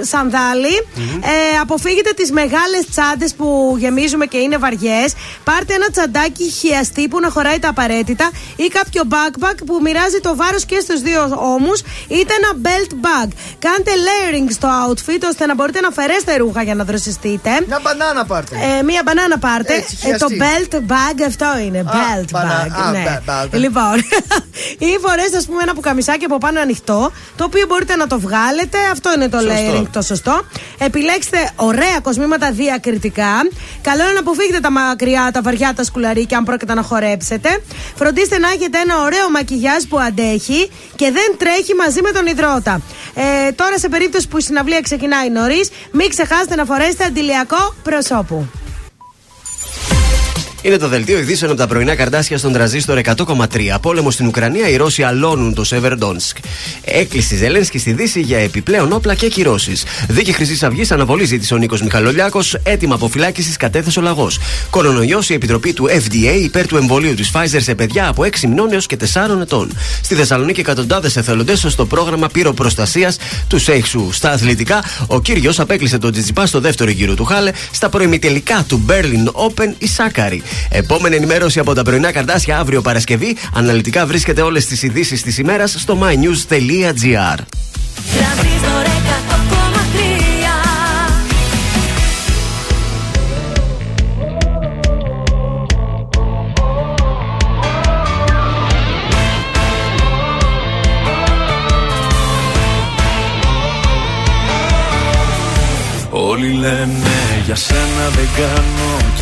[0.00, 0.74] σανδάλι.
[1.20, 5.12] Ε, αποφύγετε τις μεγάλες τσάντες που γεμίζουμε και είναι βαριές.
[5.44, 10.36] Πάρτε ένα τσαντάκι χιαστή που να χωράει τα απαραίτητα ή κάποιο backpack που μοιράζει το
[10.36, 11.22] βάρος και στους δύο
[11.54, 13.28] ώμους, είτε ένα belt bag.
[13.58, 17.50] Κάντε layering στο outfit ώστε να μπορείτε να αφαιρέσετε ρούχα για να δροσιστείτε.
[17.66, 18.56] Μια μπανάνα πάρτε.
[18.78, 19.74] Ε, μία μπανάνα πάρτε.
[19.74, 20.38] Έτσι, Ε, το χιαστή.
[20.70, 21.84] belt bag αυτό είναι.
[21.86, 22.86] belt μπανα- bag.
[22.86, 23.02] α, ναι.
[23.26, 23.58] μπε- belt.
[23.58, 23.94] Λοιπόν.
[24.88, 28.78] ή φορέστε, ας πούμε, ένα πουκαμισάκι από πάνω ανοιχτό, το οποίο μπορείτε να το βγάλετε.
[28.92, 29.54] Αυτό είναι το Σωστό.
[29.54, 30.40] layering το σωστό.
[30.78, 33.32] Επιλέξτε ωραία κοσμήματα διακριτικά.
[33.80, 37.48] Καλό είναι να αποφύγετε τα μακριά, τα βαριά τα σκουλαρίκια, αν πρόκειται να χορέψετε.
[37.94, 42.80] Φροντίστε να έχετε ένα ωραίο μακιγιάζ που αντέχει και δεν τρέχει μαζί με τον υδρότα.
[43.14, 48.48] Ε, τώρα, σε περίπτωση που η συναυλία ξεκινάει νωρίς, μην ξεχάσετε να φορέσετε αντιλιακό προσώπου.
[50.68, 53.78] Είναι το δελτίο ειδήσεων από τα πρωινά καρτάσια στον τραζίστορ 100,3.
[53.80, 56.36] Πόλεμο στην Ουκρανία, οι Ρώσοι αλώνουν το Σεβερντόνσκ.
[56.84, 59.84] Έκκληση Ζελένσκι στη Δύση για επιπλέον όπλα και κυρώσεις.
[60.08, 62.54] Δίκη Χρυσής Αυγής αναβολή ζήτησε ο Νίκος Μιχαλολιάκος.
[62.62, 64.38] Έτοιμα αποφυλάκησης κατέθεσε ο λαγός.
[64.70, 68.72] Κορονοϊός, η επιτροπή του FDA υπέρ του εμβολίου της Pfizer σε παιδιά από 6 μηνών
[68.72, 69.72] έως και 4 ετών.
[70.02, 73.16] Στη Θεσσαλονίκη, εκατοντάδες εθελοντές στο πρόγραμμα πυροπροστασίας
[73.48, 74.12] του Σέιξου.
[74.12, 77.52] Στα αθλητικά, ο κύριος απέκλεισε τον Τζιτζιπά στο δεύτερο γύρο του Χάλε.
[77.70, 80.42] Στα προημιτελικά του Berlin Open η Σάκαρη.
[80.70, 83.36] Επόμενη ενημέρωση από τα πρωινά καρτάσια αύριο Παρασκευή.
[83.54, 87.38] Αναλυτικά βρίσκεται όλες τις ειδήσεις της ημέρας στο mynews.gr.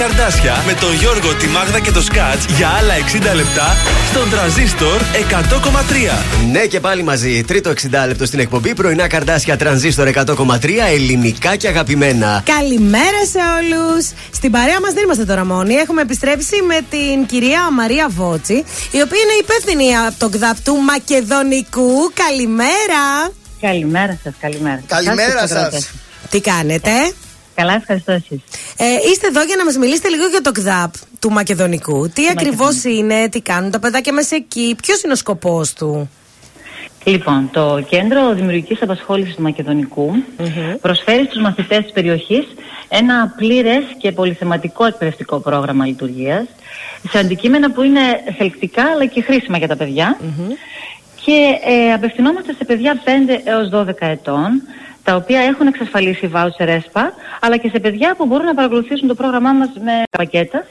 [0.00, 2.94] καρδάσια με τον Γιώργο, τη Μάγδα και το Σκάτς για άλλα
[3.32, 3.76] 60 λεπτά
[4.10, 6.50] στον τραζίστορ 100,3.
[6.52, 7.44] Ναι, και πάλι μαζί.
[7.44, 7.74] Τρίτο 60
[8.06, 8.74] λεπτό στην εκπομπή.
[8.74, 10.86] Πρωινά καρδάσια τρανζίστορ 100,3.
[10.92, 12.42] Ελληνικά και αγαπημένα.
[12.44, 14.10] Καλημέρα σε όλους.
[14.30, 15.74] Στην παρέα μας δεν είμαστε τώρα μόνοι.
[15.74, 20.76] Έχουμε επιστρέψει με την κυρία Μαρία Βότσι, η οποία είναι υπεύθυνη από τον ΚΔΑΠ του
[20.76, 22.12] Μακεδονικού.
[22.14, 23.02] Καλημέρα.
[23.60, 24.82] Καλημέρα σας, καλημέρα.
[24.86, 25.50] Καλημέρα Σας, σας.
[25.50, 25.90] ακροατές.
[26.30, 26.90] Τι κάνετε;
[27.60, 28.40] Καλά, ευχαριστώ εσείς.
[28.76, 32.08] Ε, είστε εδώ για να μας μιλήσετε λίγο για το ΚΔΑΠ του Μακεδονικού.
[32.08, 36.10] Τι ακριβώς είναι, τι κάνουν τα παιδάκια μας εκεί, ποιος είναι ο σκοπός του;
[37.04, 40.12] Λοιπόν, το Κέντρο Δημιουργικής Απασχόλησης του μακεδονικου
[40.80, 42.46] προσφέρει στους μαθητές της περιοχής
[42.88, 46.44] ένα πλήρες και πολυθεματικό εκπαιδευτικό πρόγραμμα λειτουργίας
[47.10, 48.00] σε αντικείμενα που είναι
[48.38, 50.18] θελκτικά αλλά και χρήσιμα για τα παιδιά.
[51.24, 53.08] Και ε, απευθυνόμαστε σε παιδιά 5
[53.44, 54.62] έως 12 ετών,
[55.04, 59.14] τα οποία έχουν εξασφαλίσει βάουτσερ ΕΣΠΑ, αλλά και σε παιδιά που μπορούν να παρακολουθήσουν το
[59.14, 60.66] πρόγραμμά μας με πακέτα.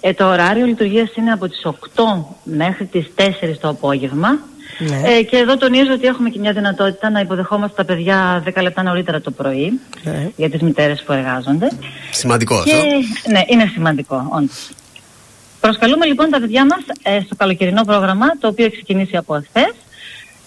[0.00, 4.38] Ε, το ωράριο λειτουργίας είναι από τις 8 μέχρι τις 4 το απόγευμα.
[4.78, 5.02] Ναι.
[5.04, 8.82] Ε, και εδώ τονίζω ότι έχουμε και μια δυνατότητα να υποδεχόμαστε τα παιδιά 10 λεπτά
[8.82, 10.30] νωρίτερα το πρωί Ναι.
[10.36, 11.68] για τις μητέρες που εργάζονται.
[12.10, 13.30] Σημαντικό Και, αυτό.
[13.30, 14.68] ναι, είναι σημαντικό, όντως.
[15.60, 19.72] Προσκαλούμε λοιπόν τα παιδιά μας ε, στο καλοκαιρινό πρόγραμμα, το οποίο έχει ξεκινήσει από εχθές,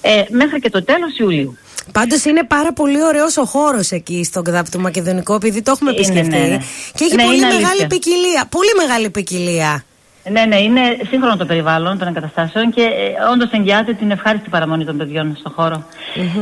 [0.01, 1.57] ε, μέχρι και το τέλος Ιουλίου.
[1.91, 5.91] Πάντως είναι πάρα πολύ ωραίος ο χώρος εκεί στον ΚΔΑΠ του Μακεδονικού, επειδή το έχουμε
[5.91, 6.29] Είναι, επισκεφτεί.
[6.37, 6.57] ναι, ναι.
[6.95, 7.87] Και έχει Ναι, πολύ είναι μεγάλη αλήθεια.
[7.87, 8.45] ποικιλία.
[8.49, 9.83] Πολύ μεγάλη ποικιλία.
[10.31, 14.85] Ναι, ναι, είναι σύγχρονο το περιβάλλον των εγκαταστάσεων και ε, όντως εγγυάται την ευχάριστη παραμονή
[14.85, 15.83] των παιδιών στον χώρο.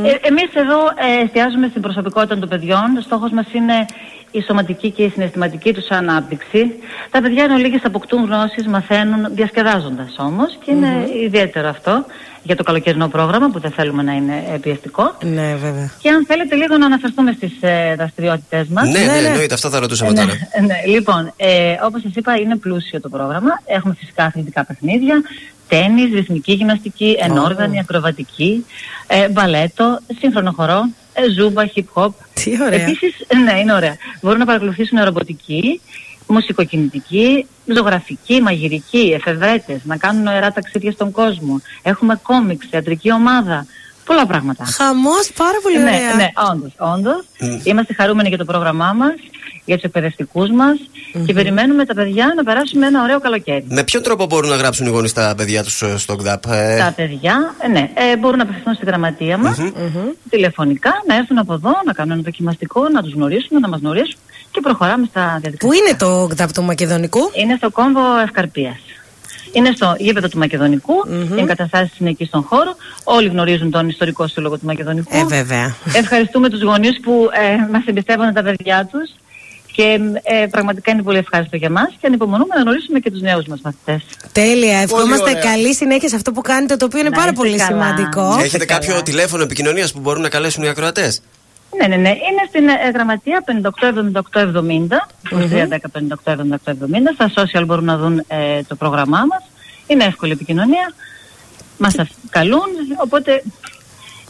[0.04, 0.78] Ε, Εμείς εδώ
[1.20, 3.00] ε, εστιάζουμε στην προσωπικότητα των παιδιών.
[3.04, 3.86] Στόχος μας είναι
[4.30, 6.72] η σωματική και η συναισθηματική τους ανάπτυξη.
[7.10, 12.04] Τα παιδιά εν ολίγης αποκτούν γνώσεις, μαθαίνουν διασκεδάζοντας όμως και είναι ιδιαίτερο αυτό
[12.42, 15.16] για το καλοκαιρινό πρόγραμμα που δεν θέλουμε να είναι ε, πιεστικό.
[15.22, 15.90] Ναι, βέβαια.
[15.98, 18.88] Και αν θέλετε λίγο να αναφερθούμε στις ε, δραστηριότητες μας.
[18.88, 20.32] Ναι, ναι, εννοείται, αυτό θα ρωτούσαμε Ναι, τώρα.
[20.66, 23.50] ναι, λοιπόν, ε, όπως σας είπα είναι πλούσιο το πρόγραμμα.
[23.66, 25.22] Έχουμε φυσικά αθλητικά παιχνίδια,
[25.68, 28.66] τέννις, ρυθμική γυμναστική, ενόργανη, ακροβατική,
[29.06, 30.80] ε, μπαλέτο, σύγχρονο χορό,
[31.12, 32.10] ε, ζούμπα, hip hop.
[32.34, 32.80] Τι ωραία.
[32.80, 33.14] Επίσης,
[33.44, 33.96] ναι, είναι ωραία.
[34.20, 35.80] Μπορούν να παρακολουθήσουν ρομποτική,
[36.32, 41.60] μουσικοκινητική, ζωγραφική, μαγειρική, εφευρέτες, να κάνουν νοερά ταξίδια στον κόσμο.
[41.82, 43.66] Έχουμε κόμιξ, θεατρική ομάδα,
[44.04, 44.64] πολλά πράγματα.
[44.64, 46.14] Χαμός, πάρα πολύ Ναι, ωραία.
[46.14, 47.24] ναι, όντως, όντως.
[47.64, 49.14] Είμαστε χαρούμενοι για το πρόγραμμά μας,
[49.64, 50.76] για τους εκπαιδευτικούς μας
[51.26, 53.64] και περιμένουμε τα παιδιά να περάσουμε ένα ωραίο καλοκαίρι.
[53.68, 56.92] Με ποιον τρόπο μπορούν να γράψουν οι γονείς τα παιδιά τους στο ΚΔΑΠ, ε; Τα
[56.96, 59.58] παιδιά, ε, ναι, ε, μπορούν να απευθυνθούν στη γραμματεία μας,
[60.30, 64.18] τηλεφωνικά, να έρθουν από εδώ, να κάνουν ένα δοκιμαστικό, να τους γνωρίσουμε, να μας γνωρίσουν
[64.50, 65.68] και προχωράμε στα διαδικασία.
[65.68, 68.76] Πού είναι το ΚΔΑΠ του Μακεδονικού; Είναι στο κόμβο Ευκαρπίας.
[69.52, 70.94] Είναι στο γήπεδο του μακεδονικου
[71.36, 72.76] οι εγκαταστάσεις είναι εκεί στον χώρο.
[73.04, 75.16] Όλοι γνωρίζουν τον ιστορικό σύλλογο του Μακεδονικού.
[75.16, 75.74] Ε, βέβαια.
[75.92, 79.10] Ευχαριστούμε τους γονείς που ε, μας εμπιστεύονται τα παιδιά τους
[79.72, 83.46] και ε, πραγματικά είναι πολύ ευχάριστο για μας και ανυπομονούμε να γνωρίσουμε και τους νέους
[83.46, 84.02] μας μαθητές.
[84.32, 84.78] Τέλεια.
[84.78, 85.42] Ευχόμαστε ωραία.
[85.42, 87.70] καλή συνέχεια σε αυτό που κάνετε, το οποίο είναι Να πάρα είστε πολύ καλά.
[87.70, 88.38] σημαντικό.
[88.42, 91.22] Έχετε κάποιο τηλέφωνο επικοινωνίας που μπορούν να καλέσουν οι ακροατές;
[91.78, 92.08] Ναι, ναι, ναι.
[92.08, 96.36] Είναι στην ε, γραμματεία 587870, 2310
[97.14, 99.42] Στα social μπορούν να δουν ε, το πρόγραμμά μας.
[99.86, 100.92] Είναι εύκολη επικοινωνία.
[101.78, 103.42] Μας αυ- καλούν, οπότε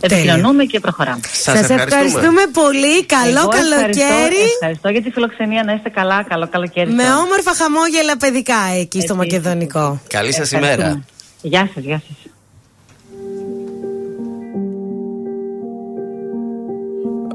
[0.01, 1.21] επικοινωνούμε και προχωράμε.
[1.33, 3.05] Σας ευχαριστούμε πολύ.
[3.07, 4.43] Καλό Εγώ ευχαριστώ- καλοκαίρι.
[4.55, 5.63] Ευχαριστώ για τη φιλοξενία.
[5.65, 6.23] Να είστε καλά.
[6.29, 6.91] Καλό καλοκαίρι.
[6.93, 7.23] Με σε όλους.
[7.25, 10.01] όμορφα χαμόγελα παιδικά εκεί στο Μακεδονικό.
[10.09, 10.85] Καλή σας Ευχαριστούμε.
[10.89, 11.05] ημέρα.
[11.43, 12.17] Γεια σας, γεια σας.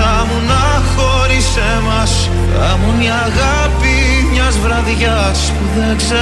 [0.00, 3.96] θα μου να χωρίς εμάς Θα μου η αγάπη
[4.32, 6.18] μιας βραδιάς που δεν ξεχνάς.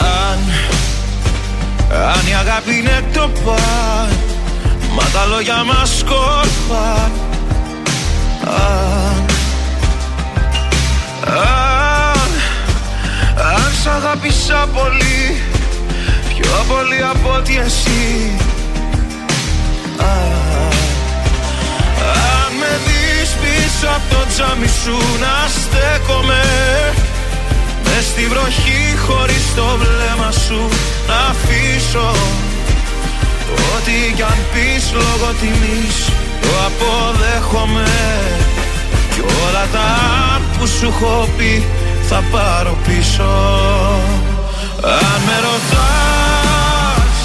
[0.00, 0.38] Αν,
[2.12, 4.08] αν η αγάπη είναι το παν
[4.96, 7.10] Μα τα λόγια μας σκόρπαν
[8.44, 9.24] Αν,
[11.26, 12.30] Αν,
[13.54, 15.42] αν σ' αγάπησα πολύ
[16.28, 18.30] Πιο πολύ από ότι εσύ.
[19.98, 20.43] Αν, αν
[23.74, 26.42] πίσω από το τζάμι σου να στέκομαι.
[27.84, 30.60] Μες στη βροχή χωρίς το βλέμμα σου
[31.08, 32.10] να αφήσω.
[33.74, 35.96] Ό,τι κι αν πεις λόγω τιμής
[36.42, 37.90] το αποδέχομαι.
[39.14, 39.90] Κι όλα τα
[40.58, 41.66] που σου έχω πει
[42.08, 43.32] θα πάρω πίσω.
[45.02, 47.18] Αν με ρωτάς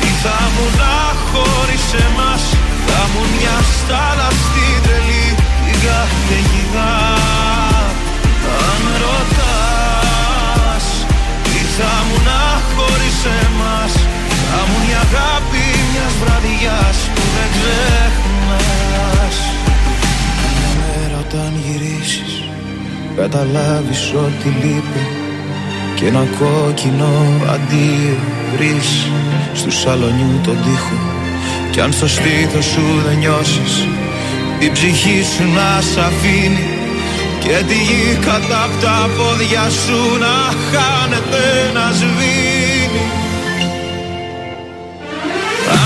[0.00, 0.98] τι θα μου να
[1.30, 2.42] χωρίς εμάς
[2.86, 5.29] Θα μου μια στάλα στην τρελή
[5.80, 6.92] την καταιγίδα
[8.66, 10.84] Αν με ρωτάς
[11.44, 12.42] τι θα μου να
[12.74, 13.92] χωρίς εμάς;
[14.50, 19.36] Θα μου η αγάπη μιας βραδιάς που δεν ξεχνάς.
[20.78, 22.32] Μέρα όταν γυρίσεις
[23.16, 25.04] καταλάβεις ότι λείπει
[25.94, 27.12] και ένα κόκκινο
[27.54, 28.16] αντίο
[28.52, 28.88] βρεις.
[29.54, 30.98] Στου σαλονιού τον τοίχο
[31.70, 33.86] κι αν στο στήθος σου δεν νιώσεις
[34.66, 36.66] η ψυχή σου να σ' αφήνει
[37.44, 40.36] και τη γη κατά απ' τα πόδια σου να
[40.70, 41.44] χάνεται
[41.76, 43.06] να σβήνει.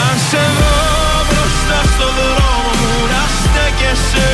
[0.01, 0.79] Αν σε δω
[1.29, 4.33] μπροστά στο δρόμο μου να στέκεσαι.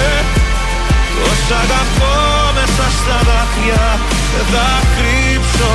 [1.16, 2.16] Τόσα αγαπώ
[2.56, 3.86] μέσα στα δάκρυα
[4.32, 5.74] δεν θα κρύψω.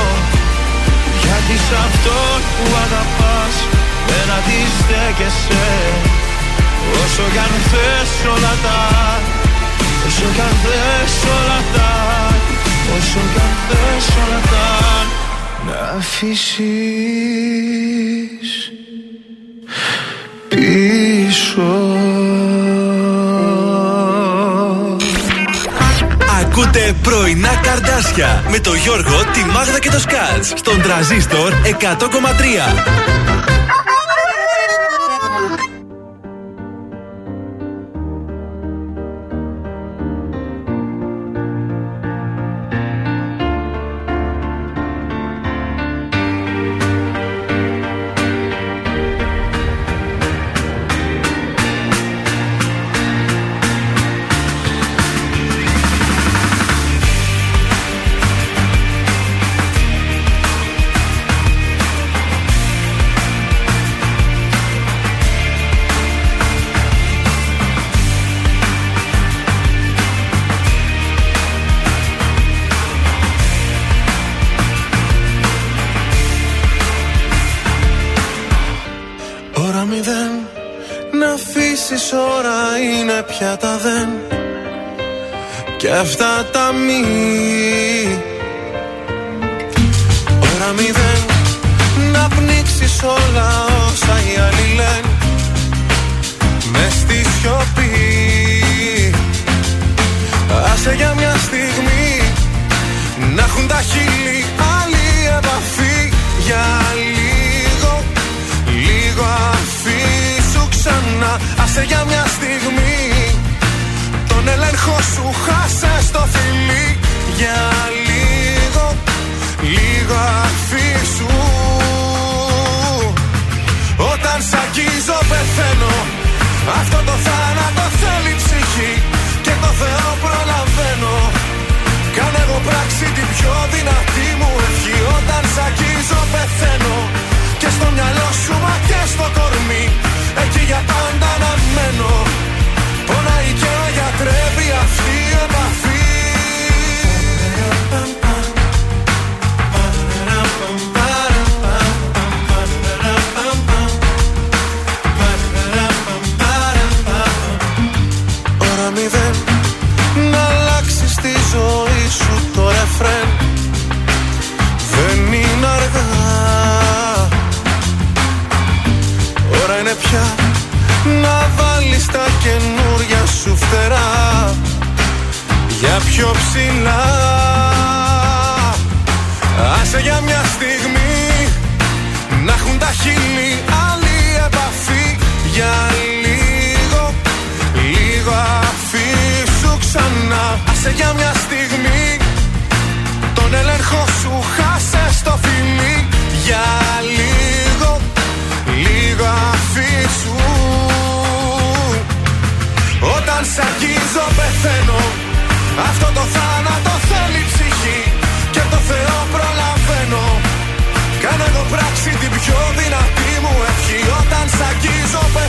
[1.22, 3.54] Γιατί σ' αυτόν που αγαπάς
[4.08, 5.66] δεν αντιστέκεσαι
[6.92, 8.80] Όσο κι αν θες όλα τα
[10.06, 11.90] Όσο κι αν θες όλα τα
[12.96, 14.68] Όσο κι αν θες όλα τα
[15.66, 16.56] Να αφήσεις
[20.48, 21.70] πίσω
[26.40, 31.58] Ακούτε πρωινά καρδάσια με το Γιώργο, τη Μάγδα και το Σκάτς στον τραζίστορ 100,3.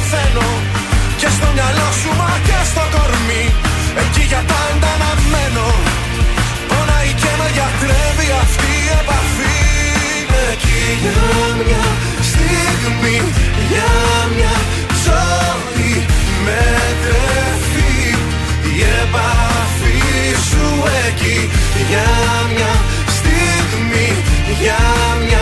[0.09, 0.49] πεθαίνω.
[1.19, 3.45] Και στο μυαλό σου μα και στο κορμί.
[4.03, 5.69] Εκεί για πάντα να μένω.
[6.69, 9.55] Πονάει και με γιατρεύει αυτή η επαφή.
[10.51, 11.21] Εκεί για
[11.59, 11.85] μια
[12.29, 13.17] στιγμή
[13.71, 13.91] Για
[14.35, 14.55] μια
[15.05, 15.93] ζωή
[16.45, 16.63] με
[17.03, 17.95] τρέφει
[18.73, 19.99] Η επαφή
[20.49, 20.67] σου
[21.07, 21.39] εκεί.
[21.89, 22.09] Για
[22.53, 22.73] μια
[23.17, 24.07] στιγμή
[24.61, 24.81] Για
[25.25, 25.36] μια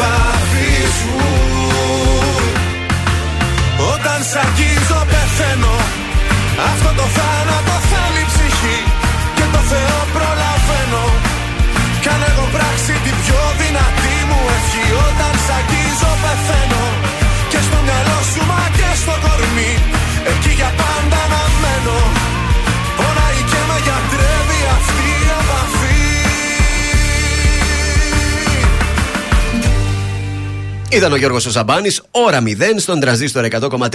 [0.00, 1.14] επαφή σου
[3.92, 5.76] Όταν σ' αγγίζω πεθαίνω.
[6.70, 8.78] Αυτό το θάνατο θέλει ψυχή
[9.36, 11.04] Και το Θεό προλαβαίνω.
[12.02, 12.22] Κι αν
[13.04, 15.54] την πιο δυνατή μου ευχή Όταν σ'
[16.22, 16.84] πεθαίνω.
[17.50, 19.72] Και στο μυαλό σου μα και στο κορμί
[20.30, 22.19] Εκεί για πάντα να μένω
[30.92, 32.46] Ήταν ο Γιώργος Σαμπάνης, ώρα 0
[32.76, 33.88] στον τραζίστορ 100,3.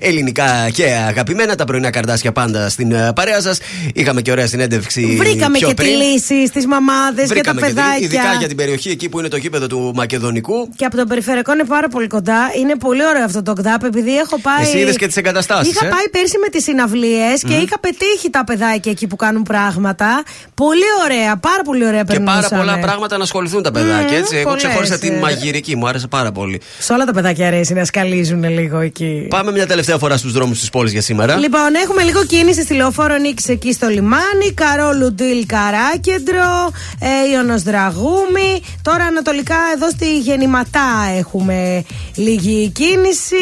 [0.00, 1.54] Ελληνικά και αγαπημένα.
[1.54, 3.58] Τα πρωινά καρδάσια πάντα στην ε, παρέα σας.
[3.94, 5.14] Είχαμε και ωραία συνέντευξη.
[5.18, 5.88] Βρήκαμε πιο και πριν.
[5.98, 7.96] τη λύση στι μαμάδες και τα Βρήκαμε και τη- παιδάκια.
[8.06, 10.68] Ειδικά για την περιοχή εκεί που είναι το γήπεδο του Μακεδονικού.
[10.76, 12.50] Και από τον περιφερειακό είναι πάρα πολύ κοντά.
[12.60, 14.62] Είναι πολύ ωραίο αυτό το ΚΔΑΠ επειδή έχω πάει.
[14.62, 17.62] Εσύ είδες και τις εγκαταστάσεις, Είχα ε; πάει πέρσι με τις συναυλίες και Μμμ.
[17.62, 20.22] είχα πετύχει τα παιδάκια εκεί που κάνουν πράγματα.
[20.54, 22.60] Πολύ ωραία, πάρα πολύ ωραία Και πάρα περνούσαμε.
[22.62, 24.08] πολλά πράγματα να ασχοληθούν τα παιδάκια.
[24.16, 24.36] Μμμ, έτσι.
[24.36, 25.18] Εγώ πολλές, ξεχώρισα την ε.
[25.18, 26.40] μαγειρική, μου άρεσε πάρα πολύ.
[26.78, 29.26] Σε όλα τα παιδάκια αρέσει να σκαλίζουν λίγο εκεί.
[29.30, 31.36] Πάμε μια τελευταία φορά στους δρόμους της πόλης για σήμερα.
[31.36, 34.52] Λοιπόν, έχουμε λίγο κίνηση στη λεωφόρο Νίκης εκεί στο λιμάνι.
[34.54, 36.70] Καρόλου Ντηλ Καράκεντρο,
[37.00, 38.62] ε, Ιωνος Δραγούμη.
[38.82, 40.88] Τώρα ανατολικά εδώ στη Γεννηματά
[41.18, 43.34] έχουμε λίγη κίνηση.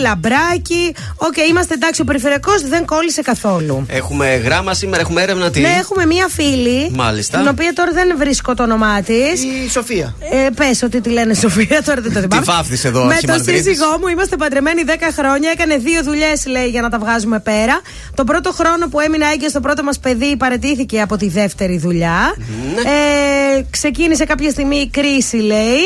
[0.00, 0.94] Λαμπράκι.
[1.16, 2.00] Οκ, είμαστε εντάξει.
[2.00, 3.86] Ο περιφερειακός δεν κόλλησε καθόλου.
[3.88, 6.90] Έχουμε γράμμα σήμερα, έχουμε έρευνα τι; Ναι, έχουμε μία φίλη.
[6.92, 7.38] Μάλιστα.
[7.38, 9.42] Την οποία τώρα δεν βρίσκω το όνομά της.
[9.42, 10.14] Η Σοφία.
[10.32, 12.41] Ε, Πες ότι τη λένε Σοφία, τώρα δεν το θυμάμαι.
[12.44, 13.62] Βάφτισε εδώ, Με τον Αρχιμανδρίτης.
[13.64, 15.50] σύζυγό μου είμαστε παντρεμένοι 10 χρόνια.
[15.50, 17.80] Έκανε δύο δουλειές, λέει, για να τα βγάζουμε πέρα.
[18.14, 22.34] Το πρώτο χρόνο που έμεινα έγκυο στο πρώτο μας παιδί παρετήθηκε από τη δεύτερη δουλειά.
[23.56, 25.82] Ε, ξεκίνησε κάποια στιγμή η κρίση, λέει.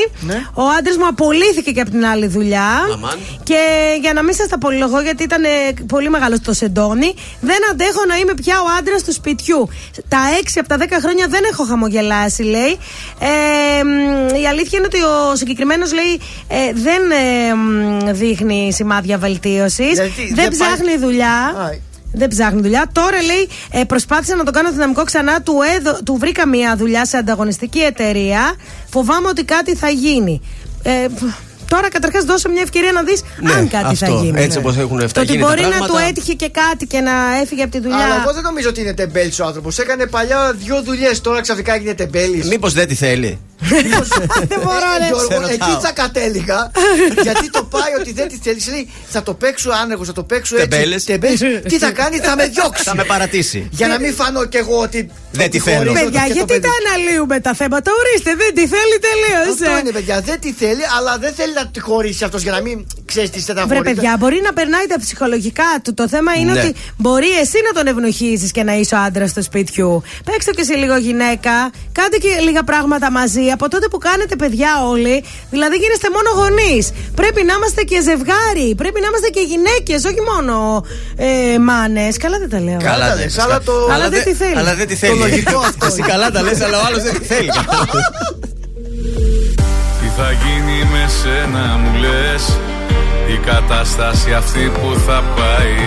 [0.54, 2.70] Ο άντρας μου απολύθηκε και από την άλλη δουλειά.
[2.92, 3.18] Αμάν.
[3.42, 3.58] Και
[4.00, 5.48] για να μην σας τα πολυλογώ, γιατί ήταν ε,
[5.86, 9.68] πολύ μεγάλος το σεντόνι, δεν αντέχω να είμαι πια ο άντρας του σπιτιού.
[10.08, 12.78] Τα 6 από τα 10 χρόνια δεν έχω χαμογελάσει, λέει.
[13.18, 19.18] Ε, μ, η αλήθεια είναι ότι ο συγκεκριμένος λέει ε, δεν ε, μ, δείχνει σημάδια
[19.18, 19.92] βελτίωσης.
[19.92, 21.54] Γιατί Δεν δεν ψάχνει δουλειά.
[22.12, 22.86] Δεν ψάχνει δουλειά.
[22.92, 25.42] Τώρα λέει, ε, προσπάθησα να τον κάνω δυναμικό ξανά.
[25.42, 28.54] Του, έδω, του βρήκα μια δουλειά σε ανταγωνιστική εταιρεία.
[28.90, 30.40] Φοβάμαι ότι κάτι θα γίνει.
[30.82, 31.06] Ε,
[31.68, 34.06] τώρα καταρχάς δώσε μια ευκαιρία να δεις Ναι, αν κάτι αυτό.
[34.06, 34.40] θα γίνει.
[34.42, 35.92] Έτσι όπως έχουν Το αυτά ότι γίνει τα μπορεί να πράγματα.
[35.92, 37.12] του έτυχε και κάτι και να
[37.42, 37.96] έφυγε από τη δουλειά.
[38.04, 39.78] Αλλά εγώ δεν νομίζω ότι είναι τεμπέλης ο άνθρωπος.
[39.78, 42.48] Έκανε παλιά δύο δουλειές, τώρα ξαφνικά έγινε τεμπέλης.
[42.48, 43.38] Μήπως δεν τη θέλει.
[43.58, 45.06] Δεν μπορώ, ρε.
[45.06, 45.50] Γιώργο, Σε ρωτάω.
[45.50, 46.70] εκεί θα κατέληγα.
[47.22, 48.68] γιατί το πάει ότι δεν της θέλεις.
[48.68, 50.68] Λέει θα το παίξω άνεργο, θα το παίξω έτσι.
[50.68, 51.04] Τεμπέλες.
[51.04, 51.40] Τεμπέλες.
[51.68, 52.82] Τι θα κάνει, θα με διώξει.
[52.82, 53.68] Θα με παρατήσει.
[53.70, 55.10] Για να μην φανώ κι εγώ ότι.
[55.32, 55.76] Δεν τη ότι θέλω.
[55.90, 56.60] χωρίζω Παιδιά, και το γιατί παιδί.
[56.66, 59.48] τα αναλύουμε τα θέματα; Ορίστε, δεν τη θέλει τελείως.
[59.60, 60.20] Αυτό είναι, παιδιά.
[60.20, 63.38] Δεν τη θέλει, αλλά δεν θέλει να τη χωρίσει αυτός για να μην ξέρεις τι
[63.38, 63.80] Βρε στεναχωρεί.
[63.82, 65.94] παιδιά, μπορεί να περνάει τα ψυχολογικά του.
[65.94, 66.60] Το θέμα είναι Ναι.
[66.60, 70.02] ότι μπορεί εσύ να τον ευνοχήσει και να είσαι ο άντρας του σπιτιού.
[70.24, 71.70] Παίξτε και σε λίγο γυναίκα.
[71.92, 73.45] Κάντε και λίγα πράγματα μαζί.
[73.56, 76.84] Από τότε που κάνετε παιδιά όλοι, δηλαδή γίνεστε μόνο γονείς.
[77.20, 78.68] Πρέπει να είμαστε και ζευγάρι.
[78.80, 80.54] Πρέπει να είμαστε και γυναίκες, όχι μόνο
[81.28, 82.16] ε, μάνες.
[82.24, 82.78] Καλά δεν τα λέω.
[82.90, 83.44] Καλά τα δεν λες, πες.
[83.44, 84.56] αλλά το- Αλλά δεν τη θέλει.
[84.60, 85.18] Αλλά δεν τη θέλει.
[85.26, 86.08] λογικό αυτό Εσύ είναι.
[86.12, 87.50] καλά τα λες, αλλά ο άλλος δεν τη θέλει.
[90.00, 92.42] Τι θα γίνει με σένα μου λες;
[93.34, 95.78] Η κατάσταση αυτή που θα πάει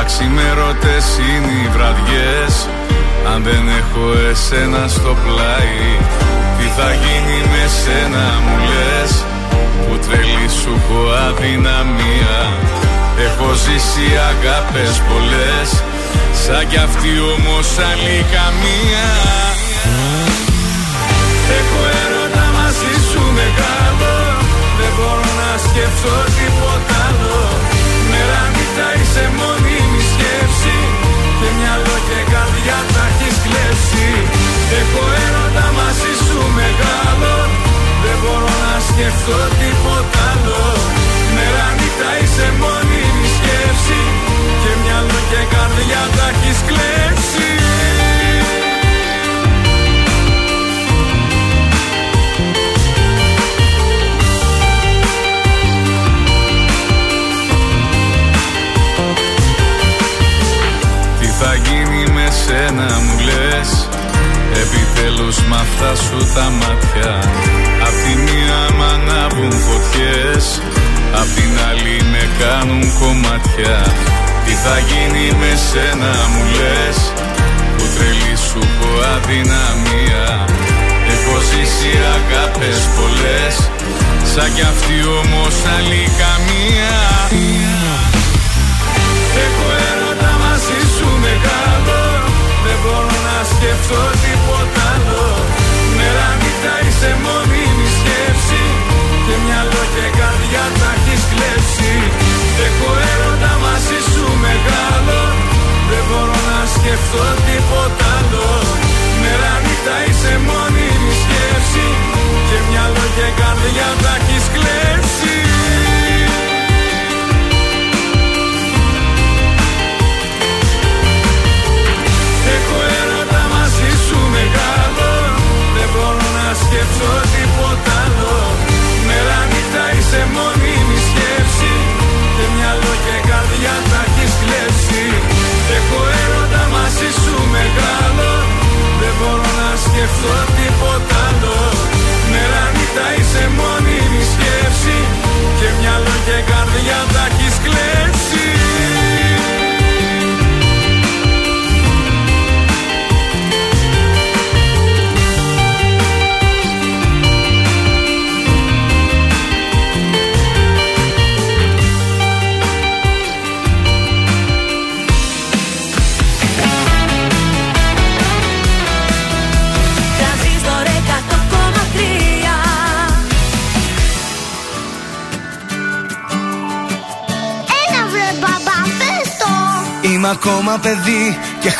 [0.00, 2.52] Αξιμέρωτες είναι οι βραδιές
[3.34, 5.78] Αν δεν έχω εσένα στο πλάι
[6.64, 9.12] Τι θα γίνει με σένα μου λες.
[9.84, 12.38] Που τρελή σου έχω αδυναμία.
[13.26, 15.68] Έχω ζήσει αγάπες πολλές.
[16.42, 19.08] Σαν κι αυτή όμως άλλη καμία.
[21.58, 24.14] Έχω έρωτα μαζί σου μεγάλο
[24.78, 27.40] Δεν μπορώ να σκεφτώ τίποτα άλλο.
[28.10, 30.78] Μέρα νύχτα είσαι μόνιμη σκέψη.
[31.38, 34.08] Και μυαλό και καρδιά τα έχεις κλέψει.
[34.80, 36.13] Έχω έρωτα μαζί σου
[36.74, 37.34] μεγάλο.
[38.04, 40.62] Δεν μπορώ να σκεφτώ τίποτα άλλο.
[41.34, 44.00] Μέρα νύχτα είσαι μόνιμη σκέψη.
[44.62, 47.53] Και μυαλό και καρδιά τα έχεις κλέψει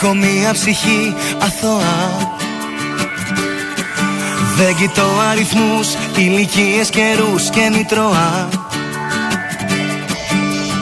[0.04, 2.28] έχω μία ψυχή αθώα
[4.56, 8.48] Δεν κοιτώ αριθμούς, ηλικίες, καιρούς και μητρώα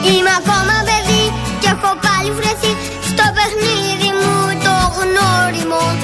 [0.07, 2.73] Είμαι ακόμα παιδί και έχω πάλι βρεθεί
[3.07, 6.01] στο παιχνίδι μου το γνώριμο.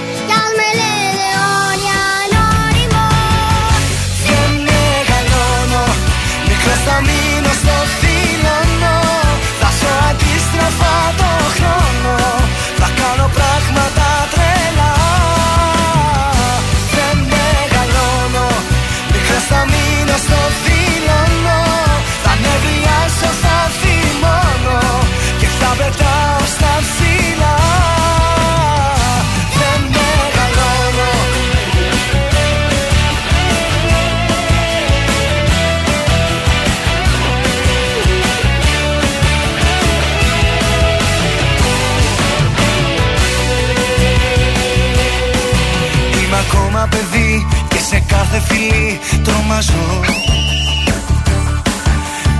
[48.38, 50.00] Κάθε φιλή τρομάζω.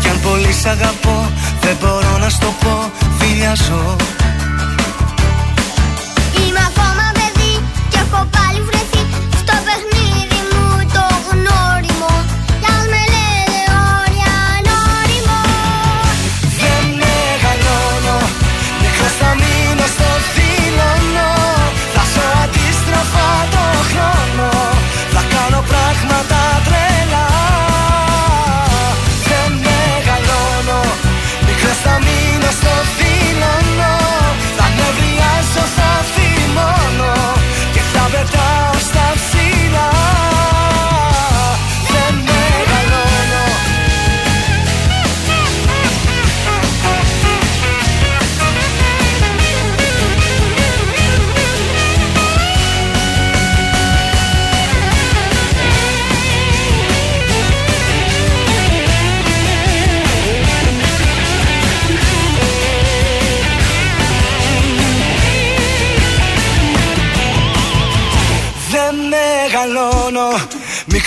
[0.01, 1.31] Κι αν πολύ σ' αγαπώ
[1.61, 3.97] δεν μπορώ να στο πω φιλιάζω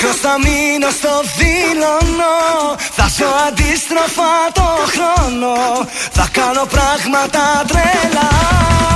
[0.03, 2.33] Μικρός θα μείνω στο δίλωνο;
[2.91, 5.53] Θα ζω αντίστροφα το χρόνο.
[6.11, 8.90] Θα κάνω πράγματα τρελά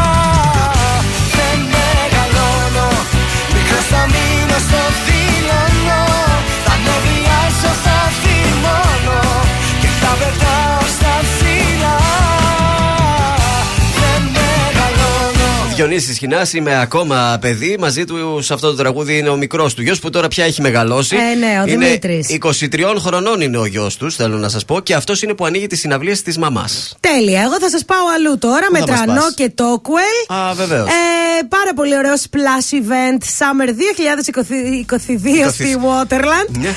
[15.76, 17.76] Διονύσης Χινά, είμαι ακόμα παιδί.
[17.80, 20.62] Μαζί του σε αυτό το τραγούδι είναι ο μικρός του γιος που τώρα πια έχει
[20.62, 21.16] μεγαλώσει.
[21.16, 22.38] Ε, ναι, ο είναι Δημήτρης.
[22.72, 24.80] 23 χρονών είναι ο γιος τους, θέλω να σας πω.
[24.80, 26.98] Και αυτός είναι που ανοίγει τις συναυλίες της μαμάς.
[27.00, 27.42] Τέλεια.
[27.42, 30.04] Εγώ θα σας πάω αλλού τώρα με θα μας Τρανό πας; και Τόκουελ.
[30.28, 30.88] Α, βεβαίως.
[30.88, 36.50] Ε, πάρα πολύ ωραίο splash event Summer 2022 στη Waterland.
[36.60, 36.70] Ναι.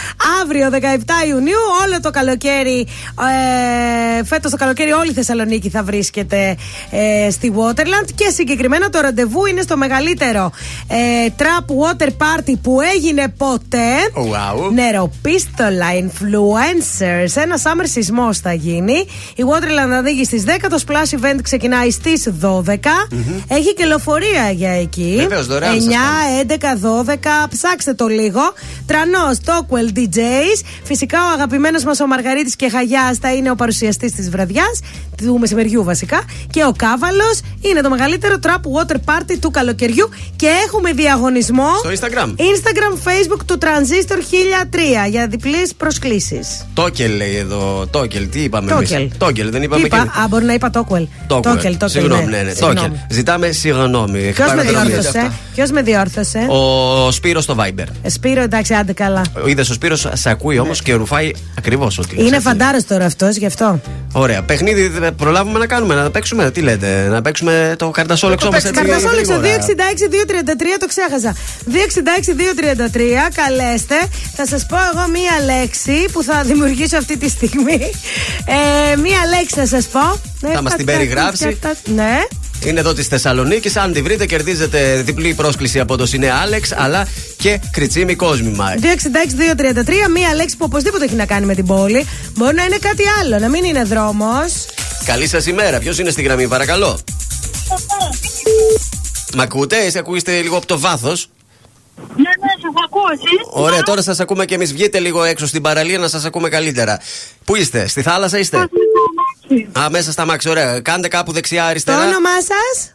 [0.42, 2.86] Αύριο 17 Ιουνίου, όλο το καλοκαίρι,
[4.20, 6.56] ε, φέτος το καλοκαίρι, όλη η Θεσσαλονίκη θα βρίσκεται
[6.90, 8.08] ε, στη Waterland.
[8.14, 10.52] Και συγκεκριμένα το ραντεβού είναι στο μεγαλύτερο
[10.88, 10.96] ε,
[11.38, 13.92] trap water party που έγινε ποτέ.
[14.14, 14.72] Wow.
[14.72, 17.42] Νεροπίστολα, influencers.
[17.42, 19.06] Ένα summer σεισμός θα γίνει.
[19.34, 20.66] Η Waterland ανοίγει στις 10.
[20.70, 22.62] Το splash event ξεκινάει στις 12.
[23.48, 25.16] Έχει και λεωφορεία για εκεί.
[25.18, 25.92] Βεβαίως, δωρεάν 9, σας
[26.38, 27.48] 11, 12.
[27.50, 28.40] Ψάξτε το λίγο.
[28.86, 30.64] Τρανός, Stockwell DJs.
[30.82, 34.80] Φυσικά ο αγαπημένος μας ο Μαργαρίτης και Χαγιάς θα είναι ο παρουσιαστής της βραδιάς.
[35.16, 36.22] Του μεσημεριού βασικά.
[36.50, 40.08] Και ο Κάβαλος είναι το μεγαλύτερο trap water party του καλοκαιριού.
[40.36, 41.68] Και έχουμε διαγωνισμό.
[41.78, 42.26] Στο Instagram.
[42.28, 44.16] Instagram, Facebook του Transistor
[45.06, 46.66] 1003 για διπλέ προσκλήσεις.
[46.74, 47.86] Τόκελ λέει εδώ.
[47.90, 49.00] Τόκελ, τι είπαμε Τόκελ.
[49.00, 50.20] εμείς; Τόκελ, δεν είπαμε Είπα, και.
[50.20, 51.06] α, μπορεί να είπα Τόκουελ.
[51.26, 51.76] Τόκελ.
[51.84, 52.50] Συγγνώμη, ναι, ναι.
[52.50, 52.74] Συγγνώμη.
[52.74, 52.92] Τόκελ.
[53.10, 54.18] Ζητάμε συγγνώμη.
[54.20, 54.88] Ποιος με Παρακαλώ.
[54.88, 57.84] διόρθωσε; Ποιος με διόρθωσε; Ο Σπύρος στο Viber.
[58.02, 59.22] Ε, Σπύρο, εντάξει, άντε καλά.
[59.46, 62.48] Είδες ο Σπύρος σε ακούει όμως και ρουφάει ακριβώς ό,τι λες, Είναι έτσι.
[62.48, 63.80] φαντάρος τώρα αυτός, γι' αυτό.
[64.12, 64.42] Ωραία.
[64.42, 66.50] Παιχνίδι δεν προλάβουμε να κάνουμε, να παίξουμε.
[66.50, 68.80] Τι λέτε, να παίξουμε το καρτασόλεξ όμω έτσι.
[68.80, 69.44] Καρτασόλεξο 266-233,
[70.58, 70.76] γρήγορα.
[70.78, 71.30] το ξέχασα.
[71.66, 73.98] 266-233, καλέστε.
[74.36, 77.80] Θα σας πω εγώ μία λέξη που θα δημιουργήσω αυτή τη στιγμή.
[78.92, 80.20] Ε, μία λέξη θα σας πω.
[80.52, 81.58] Θα μας την περιγράψει.
[81.84, 82.18] Ναι.
[82.64, 83.76] Είναι εδώ της Θεσσαλονίκης.
[83.76, 88.74] Αν τη βρείτε, κερδίζετε διπλή πρόσκληση από το Σινέ Άλεξ αλλά και κριτσίμι κόσμημα.
[88.74, 92.06] 266-233, μία λέξη που οπωσδήποτε έχει να κάνει με την πόλη.
[92.34, 94.66] Μπορεί να είναι κάτι άλλο, να μην είναι δρόμος.
[95.04, 95.78] Καλή σας ημέρα.
[95.78, 96.98] Ποιος είναι στη γραμμή, παρακαλώ;
[99.36, 101.30] Μ' ακούτε, εσείς ακούστε λίγο από το βάθος.
[101.96, 103.40] Ναι, ναι, σας ακούω εσείς.
[103.50, 104.72] Ωραία, τώρα σας ακούμε και εμείς.
[104.72, 107.00] Βγείτε λίγο έξω στην παραλία να σας ακούμε καλύτερα.
[107.44, 109.86] Πού είστε, στη θάλασσα είστε; Στο Σμιθανάκι αμάξι.
[109.86, 110.80] Α, μέσα στα μάξι, ωραία.
[110.80, 111.98] Κάντε κάπου Το δεξιά-αριστερά.
[112.04, 112.94] όνομά σας;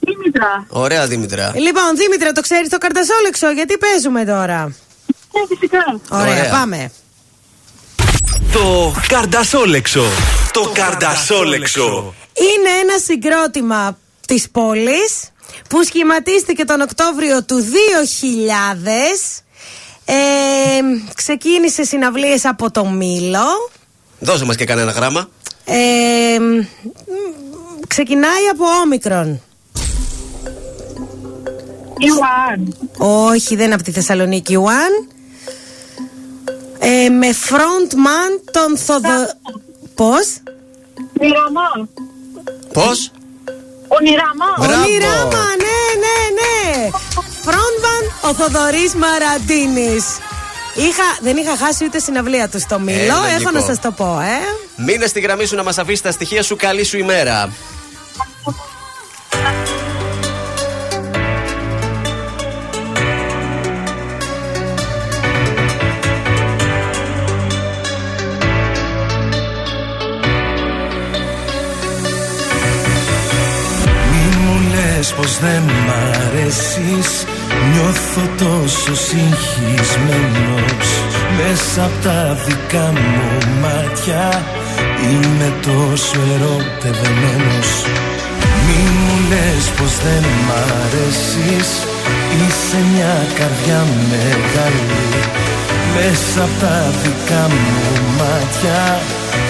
[0.00, 0.66] Δήμητρα.
[0.68, 1.52] Ωραία, Δήμητρα.
[1.56, 6.00] Λοιπόν, Δήμητρα, το ξέρεις το καρτασόλεξο, γιατί παίζουμε τώρα; Ναι, φυσικά.
[6.08, 6.50] Ωραία, Ωραία.
[6.50, 6.90] πάμε.
[8.52, 10.04] Το καρδασόλεξο.
[10.52, 12.14] Το καρδασόλεξο.
[12.32, 15.30] Είναι ένα συγκρότημα της πόλης
[15.68, 19.42] που σχηματίστηκε τον Οκτώβριο του 2000.
[20.04, 20.14] Ε,
[21.14, 23.70] ξεκίνησε συναυλίες από το Μήλο.
[24.18, 25.28] Δώσε μας και κανένα γράμμα.
[25.64, 26.64] Ε, μ,
[27.86, 29.40] ξεκινάει από όμικρον.
[31.98, 32.76] Ιωάν.
[32.98, 34.58] Όχι, δεν είναι από τη Θεσσαλονίκη.
[34.64, 35.14] One.
[36.78, 39.08] Ε, με frontman τον Θοδο...
[39.94, 40.42] Πώς;
[41.20, 41.88] Μοιραμά.
[42.72, 43.10] Πώς;
[43.88, 44.50] Ονειραμά.
[44.58, 44.82] Μπράβο.
[44.82, 46.88] Ονειράμα, ναι, ναι, ναι.
[47.44, 50.04] Frontman ο Θοδωρής Μαραντίνης.
[50.74, 52.98] Είχα, δεν είχα χάσει ούτε συναυλία του στο Μήλο.
[52.98, 53.50] Ε, Έχω λογικό.
[53.50, 54.38] να σας το πω, ε.
[54.84, 56.56] Μείνε στη γραμμή σου να μας αφήσεις τα στοιχεία σου.
[56.56, 57.50] Καλή σου ημέρα.
[75.40, 75.90] Δεν μ'
[76.26, 77.08] αρέσεις.
[77.72, 80.86] Νιώθω τόσο συγχυσμένος.
[81.36, 83.28] Μέσα απ' τα δικά μου
[83.62, 84.42] μάτια
[85.10, 87.70] Είμαι τόσο ερωτευμένος.
[88.64, 91.68] Μη μου λες πως δεν μ' αρέσεις.
[92.40, 95.02] Είσαι μια καρδιά μεγάλη.
[95.94, 97.82] Μέσα απ' τα δικά μου
[98.18, 99.00] μάτια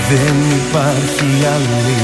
[0.08, 2.00] Δεν υπάρχει άλλη.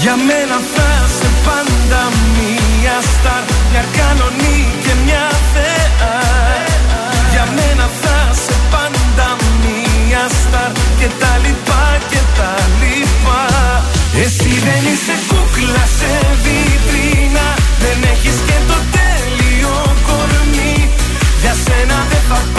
[0.00, 2.02] Για μένα θα σε πάντα
[2.36, 6.16] μία στάρ Μια κανονή και μια θεά.
[7.32, 9.28] Για μένα θα σε πάντα
[9.62, 13.42] μία στάρ Και τα λοιπά και τα λοιπά.
[14.24, 16.12] Εσύ δεν είσαι κούκλα σε
[16.44, 17.46] βιτρίνα
[17.82, 19.76] Δεν έχεις και το τέλειο
[20.08, 20.76] κορμί.
[21.42, 22.57] Για σένα δεν θα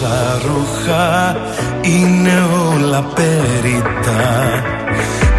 [0.00, 1.36] τόσα ρούχα
[1.82, 4.24] Είναι όλα περιτά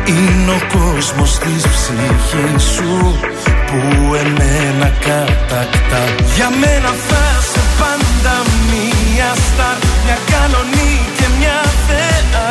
[0.05, 3.19] Είναι ο κόσμος της ψυχής σου
[3.67, 6.03] Που εμένα κατακτά.
[6.35, 8.35] Για μένα θα σε πάντα
[8.69, 12.49] μία στάρ Μια κανονή και μια θεά.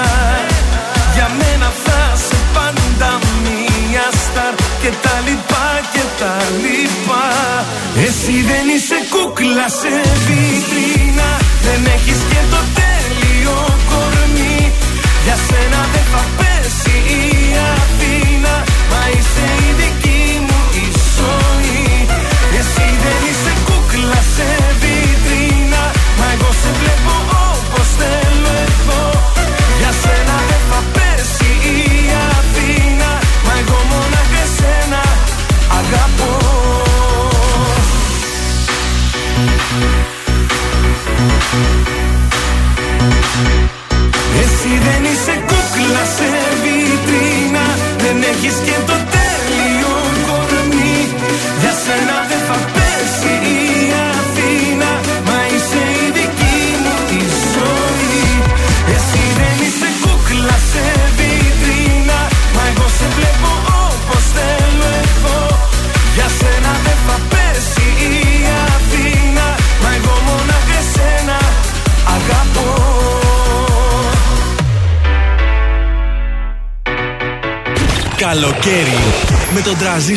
[1.15, 3.11] Για μένα θα σε πάντα
[3.45, 7.27] μία στάρ Και τα λοιπά και τα λοιπά.
[8.07, 9.93] Εσύ δεν είσαι κούκλα σε
[10.27, 13.55] βιτρίνα Δεν έχεις και το τέλειο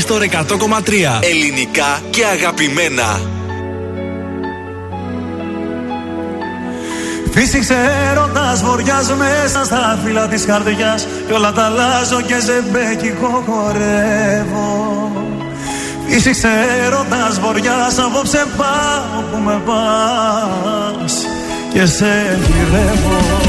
[0.07, 1.19] τον τραζίστορ 100,3.
[1.21, 3.19] Ελληνικά και αγαπημένα.
[7.31, 7.75] Φύσηξε
[8.11, 15.11] έρωτας βοριάς μέσα στα φύλλα της καρδιάς Κι όλα τα αλλάζω και σε μπέκικο χορεύω
[16.07, 16.49] Φύσηξε
[16.85, 21.13] έρωτας βοριάς απόψε πάω που με πας
[21.73, 23.48] Και σε γυρεύω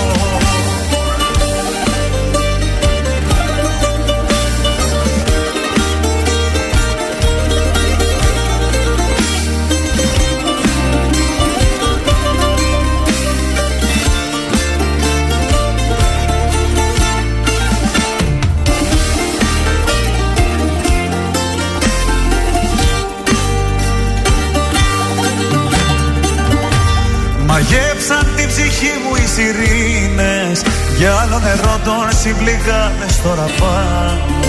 [29.41, 30.61] σιρήνες.
[30.97, 34.39] Για άλλο νερό τον συμπληγάνες τώρα πάνω.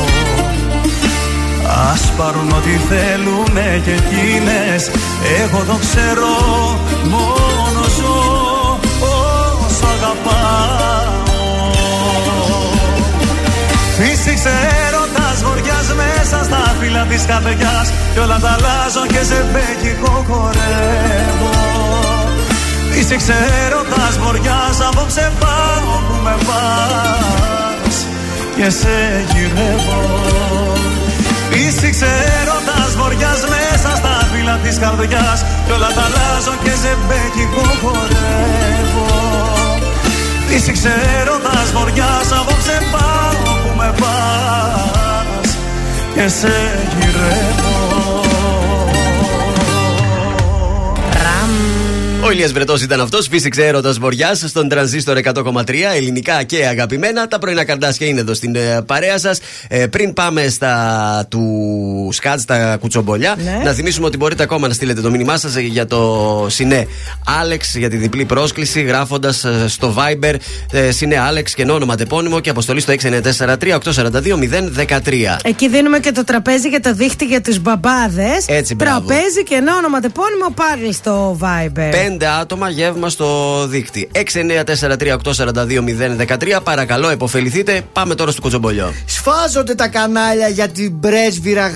[1.93, 4.91] Ας πάρουν ό,τι θέλουνε και εκείνες.
[5.43, 6.33] Εγώ το ξέρω
[7.12, 8.17] μόνο ζω
[9.67, 11.21] όσο αγαπάω.
[13.97, 14.53] Φύσηξε
[14.87, 17.93] έρωτας βοριάς μέσα στα φύλλα της καρδιάς.
[18.12, 21.73] Κι όλα τα αλλάζω και σε μπέκικο χορεύω
[22.95, 27.97] Φύσηξε έρωτας βοριάς απόψε πάω που με πας
[28.57, 30.01] Και σε γυρεύω.
[31.51, 37.65] Φύσηξε έρωτας βοριάς μέσα στα φύλλα της καρδιάς Κι όλα τα αλλάζω και σε μπέκικο
[37.83, 39.11] χορεύω.
[40.49, 45.49] Φύσηξε έρωτας βοριάς απόψε πάω που με πας
[46.15, 46.55] Και σε
[46.99, 47.72] γυρεύω
[52.25, 53.28] Ο Ηλίας Βρετός ήταν αυτός.
[53.28, 55.94] Φύσηξε έρωτας βοριάς στον τρανζίστορ 100,3.
[55.94, 57.28] Ελληνικά και αγαπημένα.
[57.28, 59.41] Τα πρωινά καρδάσια είναι εδώ στην ε, παρέα σας.
[59.68, 61.42] Ε, πριν πάμε στα του
[62.12, 63.60] σκάτ, τα κουτσομπολιά, Ναι.
[63.65, 66.86] να θυμίσουμε ότι μπορείτε ακόμα να στείλετε το μήνυμά σας για το Σινέ
[67.41, 70.34] Άλεξ για τη διπλή πρόσκληση, γράφοντας στο Viber
[70.73, 75.36] ε, Σινέ Άλεξ και όνομα τεπώνυμο και αποστολή στο 6943-842-013.
[75.44, 78.44] Εκεί δίνουμε και το τραπέζι για το δίχτυ για του μπαμπάδες.
[78.47, 79.07] Έτσι, μπράβο.
[79.07, 81.89] Τραπέζι και ενώ ονοματεπώνυμο πάλι στο Viber.
[81.91, 84.08] Πέντε άτομα γεύμα στο δίκτυ.
[84.12, 86.60] 6943-842-013.
[86.62, 87.81] Παρακαλώ, επωφεληθείτε.
[87.92, 88.92] Πάμε τώρα στο κοτσομπολιό.
[89.07, 91.68] Σφάζονται τα κανάλια για την πρέσβυρα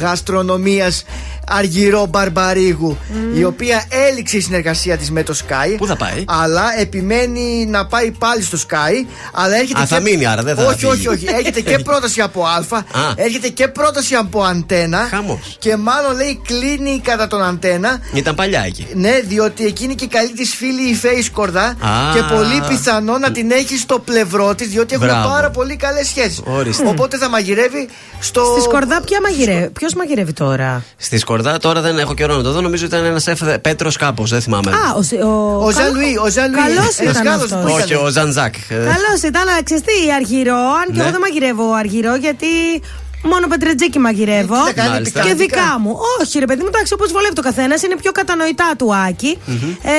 [0.00, 1.06] gastronomías.
[1.48, 2.96] Αργυρό Μπαρμπαρίγου,
[3.34, 5.74] η οποία έληξε η συνεργασία της με το Sky.
[5.76, 9.06] Πού θα πάει; Αλλά επιμένει να πάει πάλι στο Sky.
[9.32, 9.94] Αλλά έρχεται Α, και...
[9.94, 10.90] θα μείνει, άρα δεν θα Όχι, φύγει.
[10.92, 11.26] όχι, όχι.
[11.28, 12.62] Έρχεται και πρόταση από Α,
[13.16, 14.98] έρχεται και πρόταση από Αντένα.
[15.10, 15.56] Χαμός.
[15.58, 17.98] Και μάλλον λέει κλείνει κατά τον Αντένα.
[18.12, 18.86] Ήταν παλιά εκεί.
[18.94, 21.74] Ναι, διότι εκείνη και η καλή της φίλη η Φέης Σκορδά Α.
[22.14, 25.28] και πολύ πιθανό να την έχει στο πλευρό της, διότι έχουν Μπράβο.
[25.28, 26.40] πάρα πολύ καλές σχέσεις.
[26.44, 26.88] Ορίστε.
[26.88, 27.88] Οπότε θα μαγειρεύει
[28.20, 28.44] στο.
[28.52, 32.52] Στη Σκορδά ποια μαγειρεύει, ποιος μαγειρεύει τώρα; Στη Σκορδά τώρα δεν έχω καιρό να το
[32.52, 32.60] δω.
[32.60, 34.70] Νομίζω ήταν ένας σεφ Πέτρος κάπω, δεν θυμάμαι.
[34.70, 36.60] Α, ο, Σι- ο, Ο Ζαν Λουί, ο Ζαν Λουί.
[36.60, 37.72] Καλός Ένας ήταν Γάλλος αυτός.
[37.72, 38.54] που Όχι, ο Ζανζάκ.
[38.68, 40.56] Ε, Καλός ήταν, αλλά ξέρεις τι, αργυρό.
[40.56, 41.02] Αν και Ναι.
[41.02, 42.46] εγώ δεν μαγειρεύω αργυρό, γιατί
[43.22, 44.54] μόνο πετρετζίκι μαγειρεύω.
[44.54, 45.20] Τι θα κάνει, Μάλιστα.
[45.20, 45.96] Και πικάντικα; δικά μου.
[46.20, 49.38] Όχι, ρε παιδί μου, εντάξει, όπως βολεύει το καθένας, είναι πιο κατανοητά του Άκη.
[49.82, 49.90] Ε,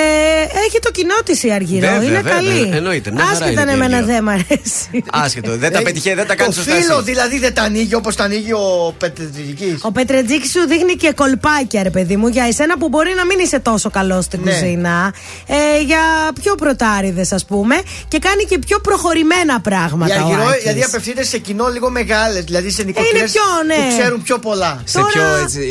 [0.66, 1.88] έχει το κοινό της η αργυρό.
[1.88, 2.70] Βέβαια, είναι βέβαια, καλή.
[2.74, 4.14] εννοείται, μια χαρά Άσχετα είναι αν η εμένα Αργυρό.
[4.14, 5.04] δεν μ' αρέσει.
[5.12, 5.58] Άσχετο.
[5.58, 6.74] Δεν τα Ε, πετυχαίνει, δεν τα Το κάνεις σωστά.
[6.76, 7.04] φίλο εσύ.
[7.04, 9.78] δηλαδή δεν τα ανοίγει όπως τα ανοίγει ο Πετρετζική.
[9.82, 13.40] Ο Πετρετζίκης σου δείχνει και κολπάκια, ρε παιδί μου, για εσένα που μπορεί να μην
[13.40, 14.52] είσαι τόσο καλός στην Ναι.
[14.52, 15.14] κουζίνα.
[15.48, 16.00] Ε, για
[16.42, 17.76] πιο πρωτάριδες, ας πούμε.
[18.08, 20.16] Και κάνει και πιο προχωρημένα πράγματα.
[20.16, 20.62] Η ο Αργυρό Άκης.
[20.62, 23.78] δηλαδή απευθύνεται σε κοινό λίγο μεγάλες, δηλαδή σε νοικοκυρέ πιο, ναι.
[23.82, 24.72] που ξέρουν πιο πολλά.
[24.94, 25.62] Σε Τώρα- πιο έτσι,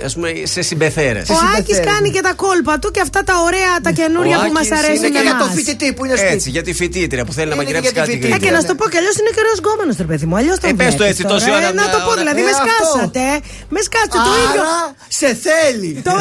[0.00, 1.26] ε, ας πούμε, σε συμπεθέρες.
[1.32, 1.58] Ο συμπεθέρει.
[1.60, 4.60] Άκης κάνει και τα κόλπα του και αυτά τα ωραία, τα καινούρια Ο που μα
[4.62, 5.54] Άκης αρέσουν είναι Είναι και για το εμάς.
[5.56, 6.34] φοιτητή που είναι σπίτι.
[6.36, 8.34] Έτσι, για τη φοιτήτρια που θέλει να Είναι μαγειρέψει για τη κάτι φοιτήτρια.
[8.36, 8.62] Ε, και γρήγορα.
[8.62, 10.36] να σου το πω κι αλλιώς είναι καιρός γκόμενο, ρε παιδί μου.
[10.40, 12.10] Αλλιώς τον Ε, πες το βλέπεις έτσι, τώρα, τόση ε, ώρα Να να- το πω,
[12.12, 12.68] ώρα- δηλαδή Ε, με αυτό.
[12.74, 13.20] σκάσατε.
[13.34, 13.36] ε.
[13.74, 14.62] Με σκάσατε το ίδιο.
[14.64, 14.78] Άρα
[15.20, 15.90] σε θέλει.
[16.08, 16.12] Το,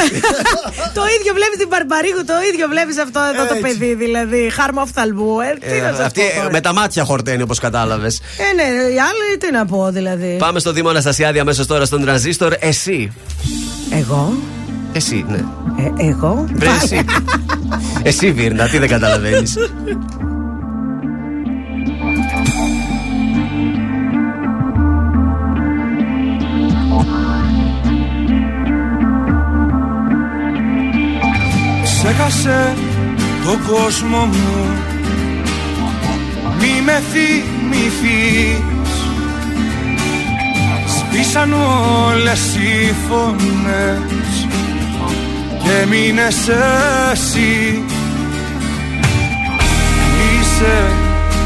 [0.98, 3.64] το ίδιο βλέπεις την Μπαρμπαρίγου, το ίδιο βλέπεις αυτό εδώ το Έτσι.
[3.65, 4.41] παιδί, δηλαδή.
[4.57, 5.31] Χάρμα οφθαλμού.
[5.48, 6.51] Ε, τι Ε, να σας Αυτή πω ε, τώρα.
[6.56, 8.14] με τα μάτια χορταίνει όπως κατάλαβες.
[8.45, 10.31] Ε, ναι, οι άλλοι τι να πω, δηλαδή.
[10.45, 12.53] Πάμε Πάμε στο Δήμο Αναστασιάδη αμέσως τώρα στον τρανζίστορ.
[12.59, 13.11] Εσύ.
[13.89, 14.33] Εγώ;
[14.93, 15.38] Εσύ, ναι.
[15.97, 17.05] Ε, εγώ; Βρε, εσύ.
[18.03, 19.57] εσύ, Βίρνα, τι δεν καταλαβαίνεις.
[31.83, 32.75] Ξέχασε
[33.43, 34.65] το κόσμο μου
[36.59, 38.63] Μη με θυμηθεί
[41.22, 44.48] Σβήσαν όλες οι φωνές
[45.64, 46.48] Και μείνες
[47.11, 47.83] εσύ.
[50.31, 50.91] Είσαι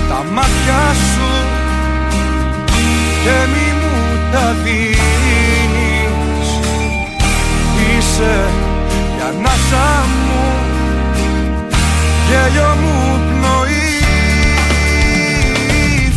[0.09, 1.31] τα μάτια σου
[3.23, 6.47] Και μη μου τα δίνεις.
[7.97, 8.35] Είσαι
[9.17, 10.45] η ανάσα μου
[12.29, 13.91] Γέλιο μου πνοή.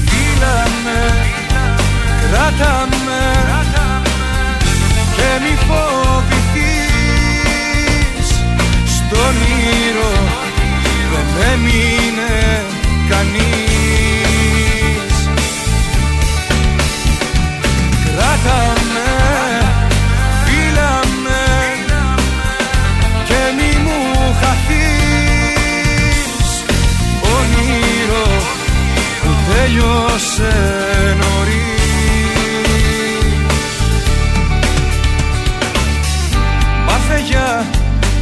[0.07, 1.01] Φίλα με,
[5.69, 7.09] φοβηθείς.
[8.97, 9.35] Στον
[9.89, 10.15] ήρω
[11.39, 12.35] δεν έμεινε
[13.09, 13.55] κανείς.
[18.05, 18.61] Κράτα
[18.95, 19.17] με,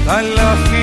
[0.06, 0.73] τα λάθη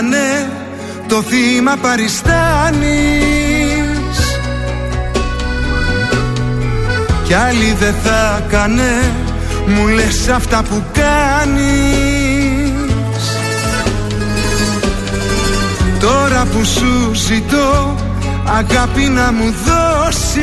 [0.00, 0.48] μένα ναι
[1.08, 2.88] το θύμα παριστάνεις.
[7.24, 9.12] Κι άλλη δεν θα κάνε
[9.66, 11.70] μου λες αυτά που κάνεις.
[16.00, 17.94] Τώρα που σου ζητώ
[18.44, 20.40] αγάπη να μου δώσεις.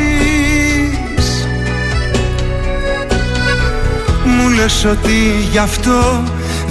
[4.25, 6.23] Μου λες ότι γι' αυτό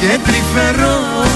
[0.00, 1.32] και τρυφερότητα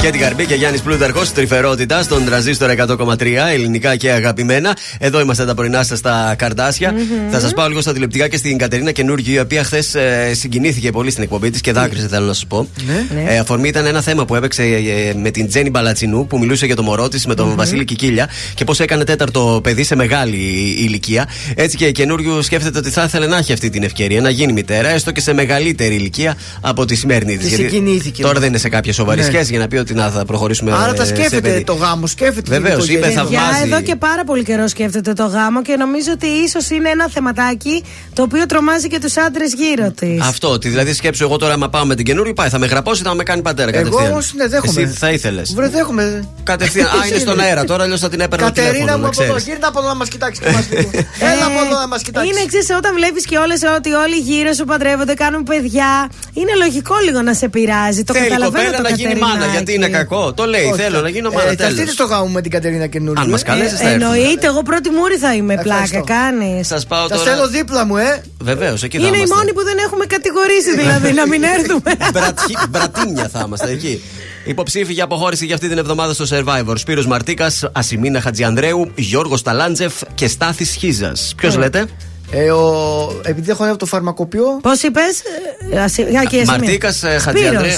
[0.00, 4.76] Και την Καρμπή και Γιάννης Πλούταρχος, τρυφερότητα στον τραζίστορ 100,3 ελληνικά και αγαπημένα.
[4.98, 6.94] Εδώ είμαστε τα πρωινά σας στα καρδασια
[7.30, 9.96] Θα σας πάω λίγο στα τηλεπτικά και στην Κατερίνα Καινούργη, η οποία χθες
[10.32, 12.68] συγκινήθηκε πολύ στην εκπομπή της και δάκρυσε, θέλω να σας πω.
[12.86, 13.24] Ναι.
[13.32, 16.76] Ε, αφορμή ήταν ένα θέμα που έπαιξε ε, με την Τζέννη Μπαλατσινού που μιλούσε για
[16.76, 20.36] το μωρό της με τον Βασίλη Κικίλια και πώς έκανε τέταρτο παιδί σε μεγάλη
[20.78, 21.28] ηλικία.
[21.54, 24.88] Έτσι και καινούριο σκέφτεται ότι θα ήθελε να έχει αυτή την ευκαιρία να γίνει μητέρα,
[24.88, 27.36] έστω και σε μεγαλύτερη ηλικία από τη σημερινή τη.
[27.36, 28.22] Και συγκινήθηκε.
[28.22, 29.26] Τώρα δεν είναι σε κάποια σοβαρή Ναι.
[29.26, 31.64] σχέση για να πει ότι να θα προχωρήσουμε Άρα τα ε, σε σκέφτεται παιδί.
[31.64, 33.16] το γάμο, σκέφτεται την Βεβαίως, είπε, οικογένεια.
[33.22, 33.66] θαυμάζει.
[33.66, 37.08] Για εδώ και πάρα πολύ καιρό σκέφτεται το γάμο και νομίζω ότι ίσως είναι ένα
[37.08, 37.84] θεματάκι
[38.14, 40.20] το οποίο τρομάζει και τους άντρες γύρω της.
[40.22, 43.02] Αυτό, ότι δηλαδή σκέψω εγώ τώρα, άμα πάω με την καινούργια, πάει, θα με γραπώσει,
[43.02, 44.10] θα με κάνει πατέρα Εγώ κατευθείαν.
[44.12, 44.80] όμως ναι, δέχομαι.
[44.82, 45.52] Εσύ θα ήθελες.
[45.54, 46.28] Βρε, δέχομαι.
[46.42, 46.86] Κατευθείαν.
[46.86, 49.34] Α, είναι στον αέρα τώρα, αλλιώς θα την έπαιρνα Κατερίνα τηλέφωνο, μου να από εδώ,
[49.34, 49.52] ξέρεις.
[49.52, 50.90] γύρνα από εδώ να μας κοιτάξεις και εμάς λίγο.
[51.32, 52.30] Έλα από εδώ να μας κοιτάξεις.
[52.30, 55.90] Είναι εξής, όταν βλέπεις και όλες ότι όλοι γύρω σου παντρεύονται, κάνουν παιδιά.
[56.40, 58.04] Είναι λογικό λίγο να σε πειράζει.
[58.04, 60.32] Το Θέλει καταλαβαίνω κοπέλα το να γίνει μάνα, γιατί είναι κακό.
[60.32, 60.80] Το λέει, Όχι.
[60.82, 61.48] θέλω να γίνω Ε, μάνα.
[61.48, 61.72] Θα τέλος.
[61.72, 63.22] στείλει το γάμο με την Κατερίνα καινούργια.
[63.22, 64.04] Αν μας καλέσεις, θα έρθουμε.
[64.16, 65.54] Εννοείται, εγώ πρώτη μούρη θα είμαι.
[65.62, 66.66] Πλάκα κάνεις.
[66.66, 67.20] Σας πάω Θα τώρα.
[67.20, 68.22] στέλνω δίπλα μου, ε.
[68.40, 69.34] Βεβαίως, εκεί θα Είναι οι είμαστε.
[69.36, 71.92] μόνοι που δεν έχουμε κατηγορήσει δηλαδή να μην έρθουμε.
[72.14, 74.02] Μπρατχι- Μπρατίνια θα είμαστε εκεί.
[74.44, 76.72] Υποψήφοι για αποχώρηση για αυτή την εβδομάδα στο Survivor.
[76.78, 81.32] Σπύρος Μαρτίκας, Ασημίνα Χατζιανδρέου, Γιώργος Ταλάντζεφ και Στάθης Χίζας.
[81.36, 81.84] Ποιος λέτε;
[82.30, 83.20] Ε, ο...
[83.24, 84.44] Επειδή έχω ανέβει το φαρμακοποιό.
[84.62, 85.22] Πώς είπες,
[86.46, 87.70] Μαρτίκας Χατζιανδρέου.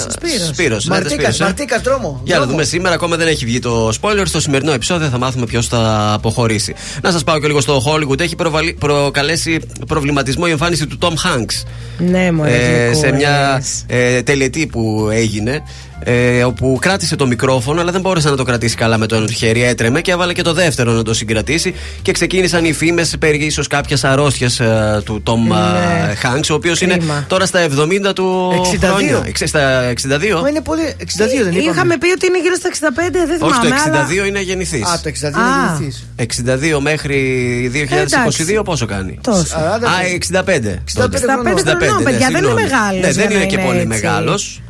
[0.53, 1.43] Σπύρος, λέτε Μαρτίκας, Σπύρος, ε.
[1.43, 2.21] Μαρτίκας, δρόμο.
[2.23, 2.51] Για να Δρόμο.
[2.51, 4.21] δούμε σήμερα, ακόμα δεν έχει βγει το spoiler.
[4.25, 6.75] Στο σημερινό επεισόδιο θα μάθουμε ποιος θα αποχωρήσει.
[7.01, 8.19] Να σας πάω και λίγο στο Hollywood.
[8.19, 11.63] Έχει προβαλ- προκαλέσει προβληματισμό η εμφάνιση του Tom Hanks
[11.97, 15.61] Ναι, μου ε, σε μια ε, τελετή που έγινε.
[16.07, 19.25] Ε, όπου κράτησε το μικρόφωνο, αλλά δεν μπόρεσε να το κρατήσει καλά με το ένα
[19.25, 19.63] του χέρι.
[19.63, 21.73] Έτρεμε και έβαλε και το δεύτερο να το συγκρατήσει.
[22.01, 24.61] Και ξεκίνησαν οι φήμες περί ίσως κάποιας αρρώστιας
[25.03, 26.13] του Τόμ Ναι.
[26.15, 27.25] Χάγκ, ο οποίος είναι Κρίμα.
[27.27, 28.87] τώρα στα 70 του 62.
[28.87, 29.21] χρόνια.
[29.25, 30.41] Εξ- Στα 62.
[30.41, 30.95] Μα είναι πολύ.
[30.99, 31.71] 62 δεν είπαμε.
[31.71, 33.69] Είχαμε πει ότι είναι γύρω στα 65, δεν Όχι, θυμάμαι.
[33.69, 34.25] το 62 αλλά...
[34.27, 34.83] είναι γεννηθής.
[34.87, 35.41] Α, το 62 Α.
[35.41, 36.07] είναι γεννηθής.
[36.75, 37.19] 62 μέχρι
[37.73, 38.61] 2022 εντάξει.
[38.63, 39.51] πόσο κάνει; Τόσος.
[39.53, 39.59] Α,
[40.31, 40.79] 65.
[40.83, 41.17] 65 τότε.
[41.17, 41.45] χρονών.
[41.47, 42.61] 65 χρονών, ναι, παιδιά, δεν είναι συγγνώμη.
[42.61, 43.87] μεγάλος Ναι, δεν για να είναι και είναι πολύ έτσι.
[43.87, 44.61] μεγάλος.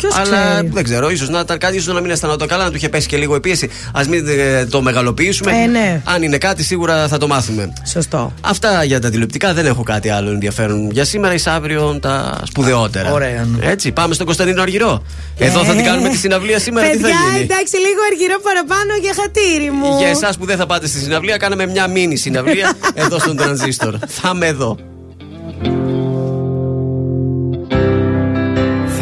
[0.00, 2.70] Ποιος Αλλά ξέρει; δεν ξέρω, ίσως να ήταν κάτι, ίσως να μην αισθανόταν καλά, να
[2.70, 3.68] του είχε πέσει και λίγο η πίεση.
[3.92, 5.52] Α μην ε, το μεγαλοποιήσουμε.
[5.62, 6.02] Ε, ναι.
[6.04, 7.72] Αν είναι κάτι, σίγουρα θα το μάθουμε.
[7.86, 8.32] Σωστό.
[8.40, 13.12] Αυτά για τα τηλεοπτικά, δεν έχω κάτι άλλο ενδιαφέρον για σήμερα ή αύριο τα σπουδαιότερα.
[13.12, 13.48] ωραία.
[13.60, 15.02] Έτσι, πάμε στον Κωνσταντίνο Αργυρό.
[15.38, 18.92] Εδώ θα την κάνουμε τη συναυλία σήμερα, τι θα Παιδιά, γίνει; εντάξει, λίγο αργυρό παραπάνω
[19.00, 19.98] για χατήρι μου.
[19.98, 23.94] Για εσάς που δεν θα πάτε στη συναυλία, κάναμε μια μίνι συναυλία εδώ στον τρανζίστορ.
[24.06, 24.76] Θα είμαι εδώ.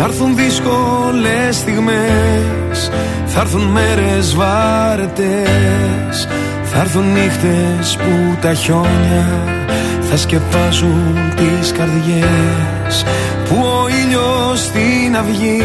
[0.00, 2.90] Θα έρθουν δύσκολες στιγμές
[3.26, 6.28] Θα έρθουν μέρες βάρετες
[6.62, 9.26] Θα έρθουν νύχτες που τα χιόνια
[10.10, 13.04] Θα σκεπάζουν τις καρδιές.
[13.48, 15.62] Που ο ήλιος στην αυγή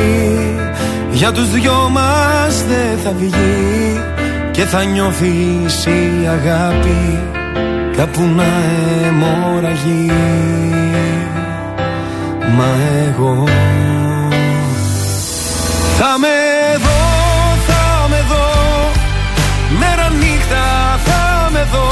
[1.11, 4.01] Για τους δυο μας δεν θα βγει
[4.51, 7.19] Και θα νιώθεις η αγάπη
[7.97, 8.45] Κάπου να
[9.07, 10.11] αιμορραγεί.
[12.57, 12.67] Μα
[13.07, 13.43] εγώ
[15.99, 16.38] θα με
[16.85, 16.99] δω,
[17.67, 18.49] θα με δω.
[19.80, 20.65] Μέρα νύχτα
[21.05, 21.89] θα με δω.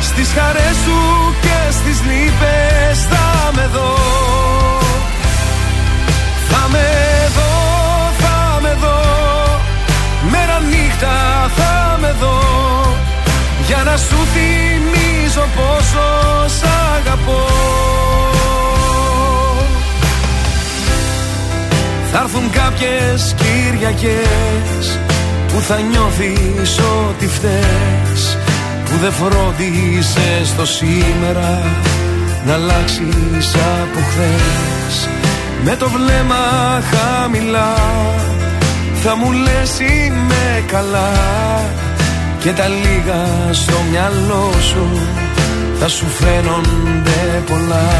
[0.00, 0.98] Στις χαρές σου
[1.40, 3.94] και στις λύπες θα με δω.
[6.50, 6.88] Θα με
[7.36, 7.52] δω,
[8.22, 9.00] θα με δω.
[10.30, 11.16] Μέρα νύχτα
[11.56, 12.40] θα με δω.
[13.66, 16.04] Για να σου θυμίζω πόσο
[16.46, 16.64] σ'
[16.96, 17.44] αγαπώ
[22.14, 24.98] Θα έρθουν κάποιες Κυριακές
[25.46, 28.36] Που θα νιώθεις ότι φταίς
[28.84, 31.62] Που δεν φρόντισες το σήμερα
[32.46, 35.08] Να αλλάξεις από χθες.
[35.64, 36.44] Με το βλέμμα
[36.90, 37.74] χαμηλά
[39.02, 41.12] Θα μου λες είμαι καλά
[42.40, 44.86] Και τα λίγα στο μυαλό σου
[45.78, 47.90] Θα σου φαίνονται πολλά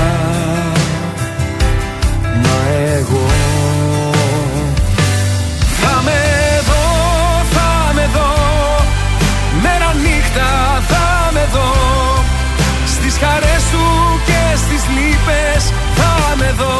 [14.56, 16.78] στις λύπες θα με δω.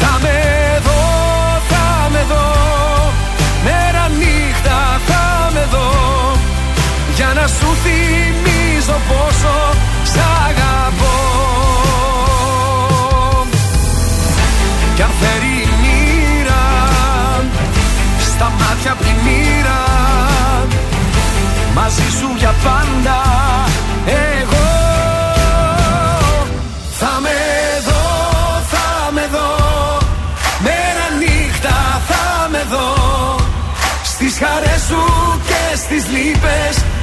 [0.00, 0.38] Θα με
[0.86, 1.04] δω,
[1.68, 2.46] θα με δω.
[3.64, 5.90] Μέρα νύχτα θα με δω.
[7.14, 9.56] Για να σου θυμίζω πόσο
[10.12, 11.16] σ' αγαπώ.
[14.98, 16.64] Κι αν φέρει η μοίρα
[18.20, 19.80] Στα μάτια απ' τη μοίρα
[21.74, 23.20] Μαζί σου για πάντα
[24.06, 24.57] Εγώ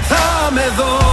[0.08, 1.05] θα με δω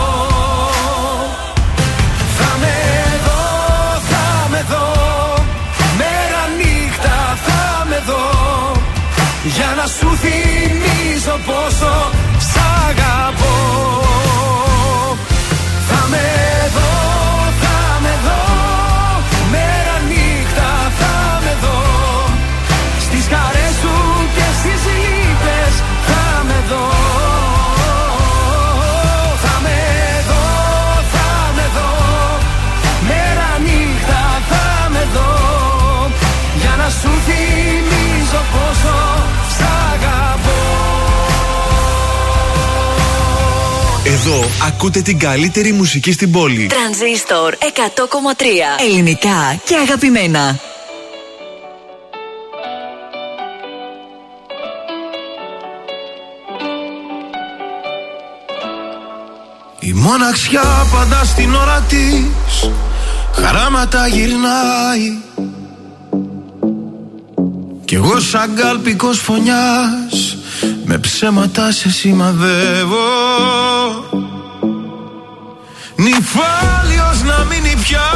[44.66, 46.66] ακούτε την καλύτερη μουσική στην πόλη.
[46.66, 47.65] Τρανζίστορ 100,3
[48.81, 50.60] Ελληνικά και αγαπημένα.
[59.81, 62.70] Η μοναξιά πάντα στην ώρα της
[63.32, 65.16] Χαράματα γυρνάει
[67.84, 70.36] Κι εγώ σαν κάλπικος φωνιάς
[70.84, 72.99] Με ψέματα σε σημαδεύω
[76.02, 78.10] Νυφάλιος να μείνει πια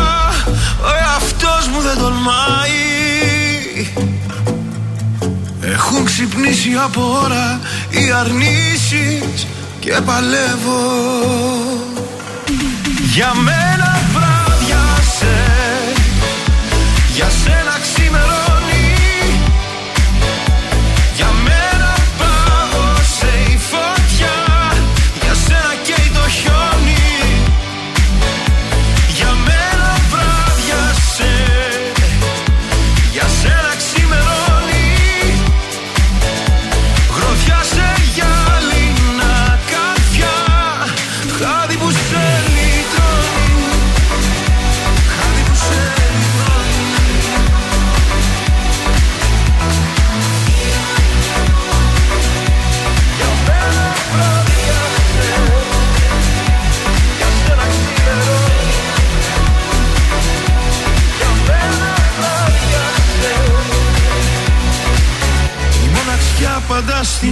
[0.82, 2.84] Ο εαυτός μου δεν τολμάει.
[5.60, 9.46] Έχουν ξυπνήσει από ώρα οι αρνήσεις
[9.80, 10.82] και παλεύω.
[13.14, 15.36] Για μένα βράδιασε
[17.14, 18.45] Για σένα ξημερώνει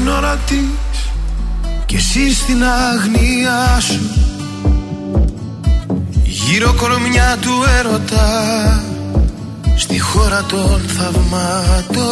[0.04, 1.10] πάντα στην ώρα της
[1.86, 4.00] Και εσύ στην αγνία σου.
[6.24, 8.82] Γύρω κορμιά του έρωτα
[9.76, 12.02] στη χώρα των θαυμάτων.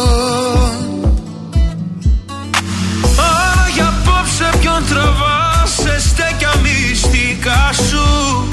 [3.17, 8.47] Άρα για απόψε ποιον τραβάς σε στέκια μυστικά σου.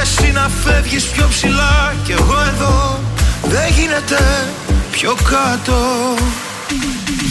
[0.00, 2.98] Εσύ να φεύγεις πιο ψηλά κι εγώ εδώ
[3.42, 4.48] δεν γίνεται
[4.90, 5.76] πιο κάτω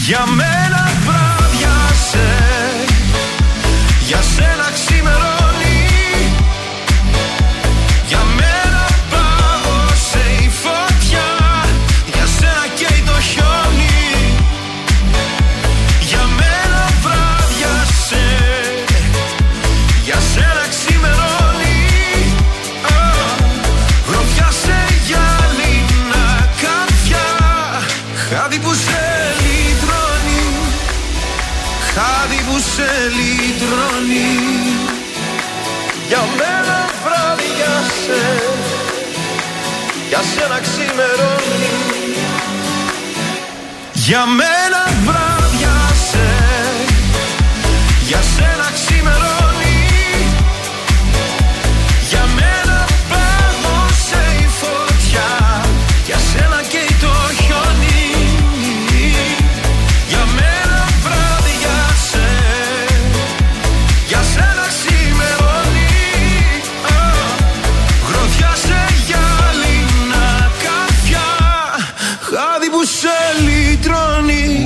[0.08, 2.28] Για μένα βράδιασε
[4.00, 5.37] Για σένα ξημερώνει
[44.08, 44.47] Για μένα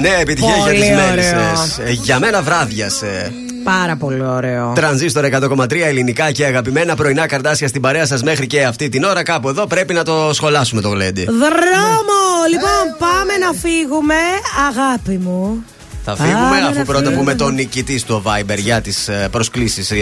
[0.03, 1.07] Ναι, επιτυχία για Πολύ τις ωραίο.
[1.07, 1.81] μέλισσες.
[2.03, 3.33] Για μένα βράδιασε.
[3.65, 4.73] Πάρα πολύ ωραίο.
[4.75, 9.23] Τρανζίστορ 100,3 ελληνικά και αγαπημένα πρωινά καρτάσια στην παρέα σας μέχρι και αυτή την ώρα.
[9.23, 11.25] Κάπου εδώ πρέπει να το σχολάσουμε το γλέντι.
[11.25, 12.21] Δρόμο!
[12.51, 14.15] Λοιπόν, πάμε να φύγουμε,
[14.69, 15.65] αγάπη μου.
[16.05, 17.17] Θα φύγουμε Πάμε αφού να πρώτα φύγουμε.
[17.19, 19.93] πούμε τον νικητή στο Viber για τις προσκλήσεις,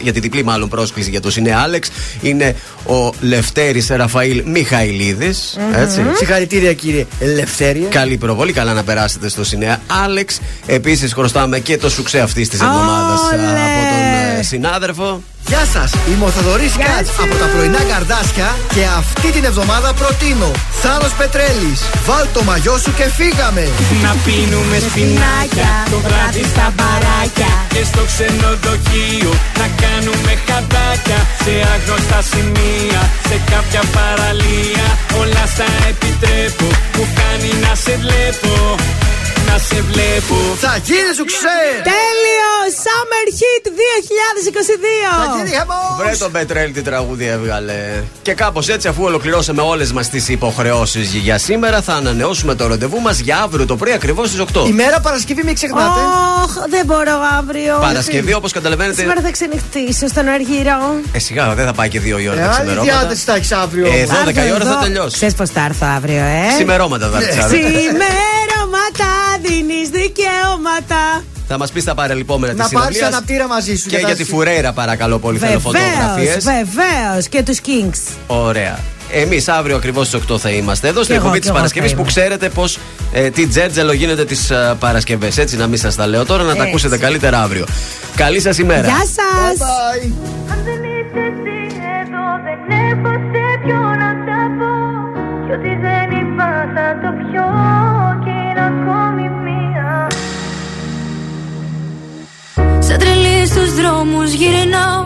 [0.00, 1.90] για τη διπλή μάλλον πρόσκληση για το είναι Άλεξ.
[2.20, 2.56] Είναι
[2.86, 5.58] ο Λευτέρης Ραφαήλ Μιχαηλίδης.
[5.74, 6.02] Έτσι.
[6.16, 7.88] Συγχαρητήρια κύριε Ελευθέρια.
[7.88, 10.40] Καλή προβολή, καλά να περάσετε στο Σινέα Άλεξ.
[10.66, 15.22] Επίσης, χρωστάμε και το σουξέ αυτής της εβδομάδας από τον ε, συνάδελφο.
[15.46, 20.50] Γεια σας, είμαι ο Θοδωρής Κάτς από τα πρωινά καρδάσια και αυτή την εβδομάδα προτείνω
[20.82, 21.80] Θάνος Πετρέλης.
[22.06, 23.64] Βάλ το μαγιό σου και φύγαμε.
[24.04, 32.18] Να πίνουμε σπινάκια το βράδυ στα μπαράκια Και στο ξενοδοχείο να κάνουμε χαντάκια Σε άγνωστα
[32.30, 34.86] σημεία, σε κάποια παραλία
[35.20, 38.52] Όλα στα επιτρέπω, μου κάνει να σε βλέπω
[39.52, 41.60] Να σε βλέπω Θα γίνει σου ξέ!
[41.82, 42.52] Τέλειο!
[42.84, 43.66] Summer Hit
[45.98, 46.04] 2022!
[46.04, 47.74] Βρε τον Πετρέλ τι τραγούδι έβγαλε.
[48.22, 53.00] Και κάπως έτσι, αφού ολοκληρώσαμε όλες μας τις υποχρεώσεις για σήμερα, θα ανανεώσουμε το ραντεβού
[53.00, 54.66] μας για αύριο το πρωί ακριβώς στις 8.
[54.66, 56.00] Ημέρα Παρασκευή, μην ξεχνάτε.
[56.42, 57.78] Ωχ, δεν μπορώ αύριο.
[57.80, 59.00] Παρασκευή, όπως καταλαβαίνετε.
[59.00, 60.94] Σήμερα θα ξενυχτήσω στον Αργύρο.
[61.12, 62.98] Ε, σιγά, δεν θα πάει και δύο η ώρα Ε, τα άλλη ξημερώματα.
[62.98, 63.86] διάθεση θα έχεις αύριο.
[63.86, 65.14] Ε, 12 η ώρα θα τελειώσει.
[65.16, 67.60] Ξέρει πώ θα έρθω αύριο, ε; Ξημερώματα θα έρθεις αύριο.
[68.92, 69.10] Ξημερώματα
[69.42, 71.22] δίνεις δικαιώματα.
[71.48, 73.16] Θα μας πεις τα παρελειπόμενα της Να πάρεις συναυλία.
[73.18, 73.88] αναπτήρα μαζί σου.
[73.88, 76.44] Και τα για τη συ- Φουρέιρα, παρακαλώ πολύ, θέλω Βεβαίως, φωτογραφίες.
[76.44, 77.28] βεβαίως.
[77.28, 78.00] Και τους Kings.
[78.26, 78.78] Ωραία.
[79.12, 81.56] Εμείς αύριο ακριβώς στις 8 θα είμαστε εδώ στην Κι εγώ, εκπομπή κι της εγώ
[81.56, 82.10] Παρασκευής θα που είμαι.
[82.10, 82.78] ξέρετε πως
[83.12, 85.38] ε, τι τζέρτζελο γίνεται τις ε, Παρασκευές.
[85.38, 86.68] Έτσι, να μην σας τα λέω τώρα, να τα Έτσι.
[86.68, 87.64] ακούσετε καλύτερα αύριο.
[88.16, 88.86] Καλή σας ημέρα.
[88.86, 89.68] Γεια σας.
[90.52, 91.58] Αν δεν είσαι εσύ
[92.00, 92.60] εδώ δεν
[92.90, 94.72] έχω σε ποιο να τα πω
[95.46, 97.44] Κι ό,τι δεν είπα θα το πιω
[102.90, 105.04] Σαν τρελή στους δρόμους γυρνάω.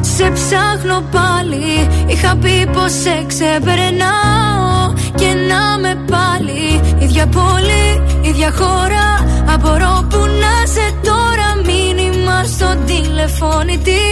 [0.00, 1.88] Σε ψάχνω πάλι.
[2.06, 4.92] Είχα πει πως σε ξεπερνάω.
[5.14, 6.80] Και να με πάλι.
[6.98, 9.08] Ίδια πόλη, ίδια χώρα.
[9.54, 11.48] Απορώ που να σε τώρα.
[11.66, 14.02] Μήνυμα στο τηλεφώνητη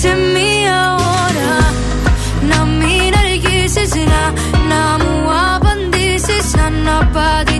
[0.00, 0.78] Σε μία
[1.24, 1.54] ώρα.
[2.48, 4.22] Να μην αργήσεις να,
[4.70, 5.16] να μου
[5.54, 6.46] απαντήσεις.
[6.66, 7.51] Αναπαντητές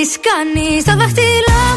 [0.00, 1.69] αμαρτίες που έχεις κάνει Στα δάχτυλά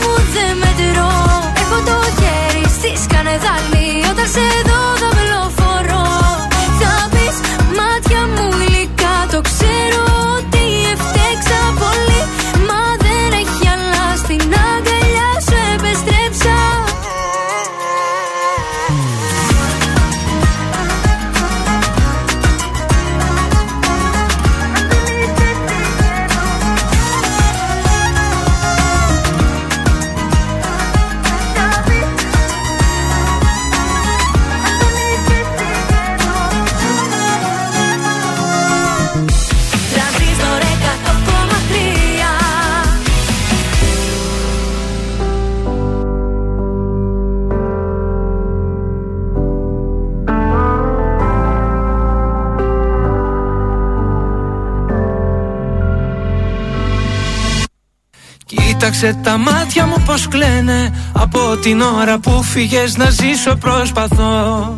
[59.03, 60.93] Κοίταξε τα μάτια μου πως κλαίνε.
[61.13, 64.77] Από την ώρα που φύγες να ζήσω προσπαθώ.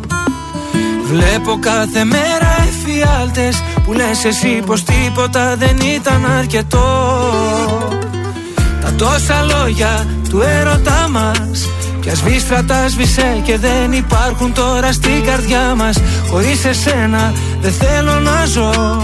[1.04, 6.84] Βλέπω κάθε μέρα εφιάλτες Που λες εσύ πως τίποτα δεν ήταν αρκετό.
[8.82, 11.68] Τα τόσα λόγια του έρωτά μας
[12.00, 15.96] Πια σβήστρα τα σβήσε και δεν υπάρχουν τώρα στην καρδιά μας.
[16.30, 19.02] Χωρίς εσένα δεν θέλω να ζω.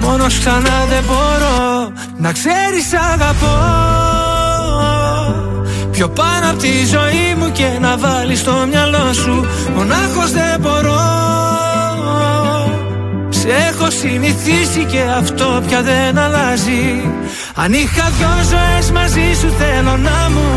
[0.00, 3.93] Μόνος ξανά δεν μπορώ να ξέρεις αγαπώ
[5.94, 11.02] Πιο πάνω από τη ζωή μου και να βάλεις στο μυαλό σου Μονάχος δεν μπορώ.
[13.28, 17.10] Σε έχω συνηθίσει και αυτό πια δεν αλλάζει.
[17.54, 20.48] Αν είχα δυο ζωές μαζί σου θέλω να μου.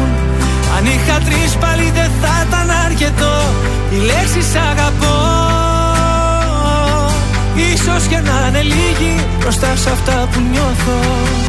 [0.78, 3.36] Αν είχα τρεις πάλι δεν θα ήταν αρκετό.
[3.92, 5.18] Η λέξη σ' αγαπώ.
[7.74, 11.47] Ίσως και να είναι λίγοι μπροστά σε αυτά που νιώθω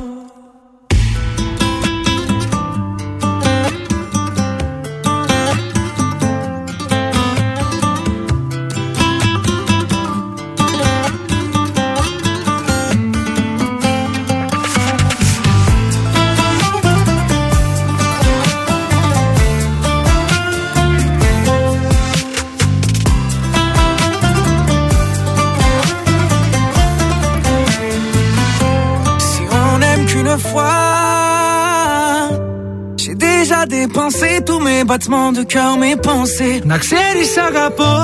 [34.88, 36.60] battements de cœur, mes pensées.
[36.64, 37.94] Να ξέρεις αγαπώ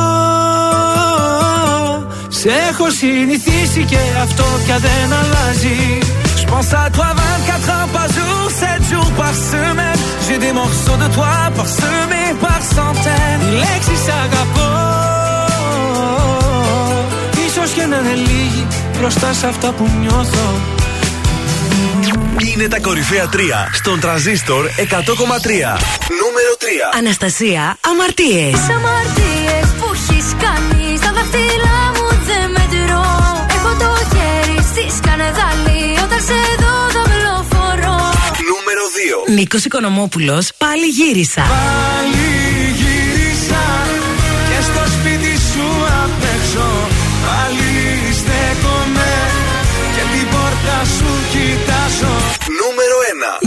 [2.29, 5.99] Σε έχω συνηθίσει και αυτό πια δεν αλλάζει
[6.41, 10.01] Je pense à toi 24 heures par jour, 7 jours par semaine.
[10.25, 13.43] J'ai des morceaux de toi parsemés par centaines.
[13.45, 14.71] Οι λέξεις αγαπώ
[17.47, 18.67] Ίσως και να είναι λίγοι
[18.99, 20.47] μπροστά σε αυτά που νιώθω
[22.53, 23.37] Είναι τα κορυφαία 3
[23.73, 26.14] στον τραζίστορ 100,3.
[26.85, 26.99] Νούμερο 3.
[26.99, 28.53] Αναστασία, αμαρτίες.
[28.53, 33.05] Τις αμαρτίες που έχεις κάνει Στα δάχτυλά μου δεν μετρώ
[33.57, 37.99] Έχω το χέρι στη σκανεδάλη Όταν σε δω θα βλοφορώ
[38.51, 38.85] Νούμερο
[39.29, 39.33] 2.
[39.39, 41.43] Νίκος Οικονομόπουλος, πάλι γύρισα.
[41.43, 42.04] Πάλι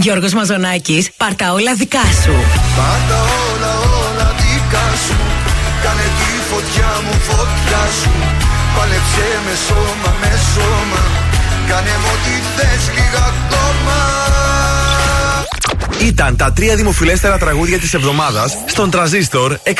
[0.08, 2.34] Γιώργος Μαζονάκης, πάρτα όλα δικά σου.
[2.78, 5.18] Πάντα όλα όλα δικά σου
[5.84, 8.12] Κάνε τη φωτιά μου φωτιά σου
[8.78, 11.04] Πάλεψε με σώμα με σώμα
[11.68, 13.98] Κάνε μου ό,τι θες λίγα ακόμα
[16.02, 19.74] Ήταν τα τρία δημοφιλέστερα τραγούδια της εβδομάδας στον τραζίστορ 100,3.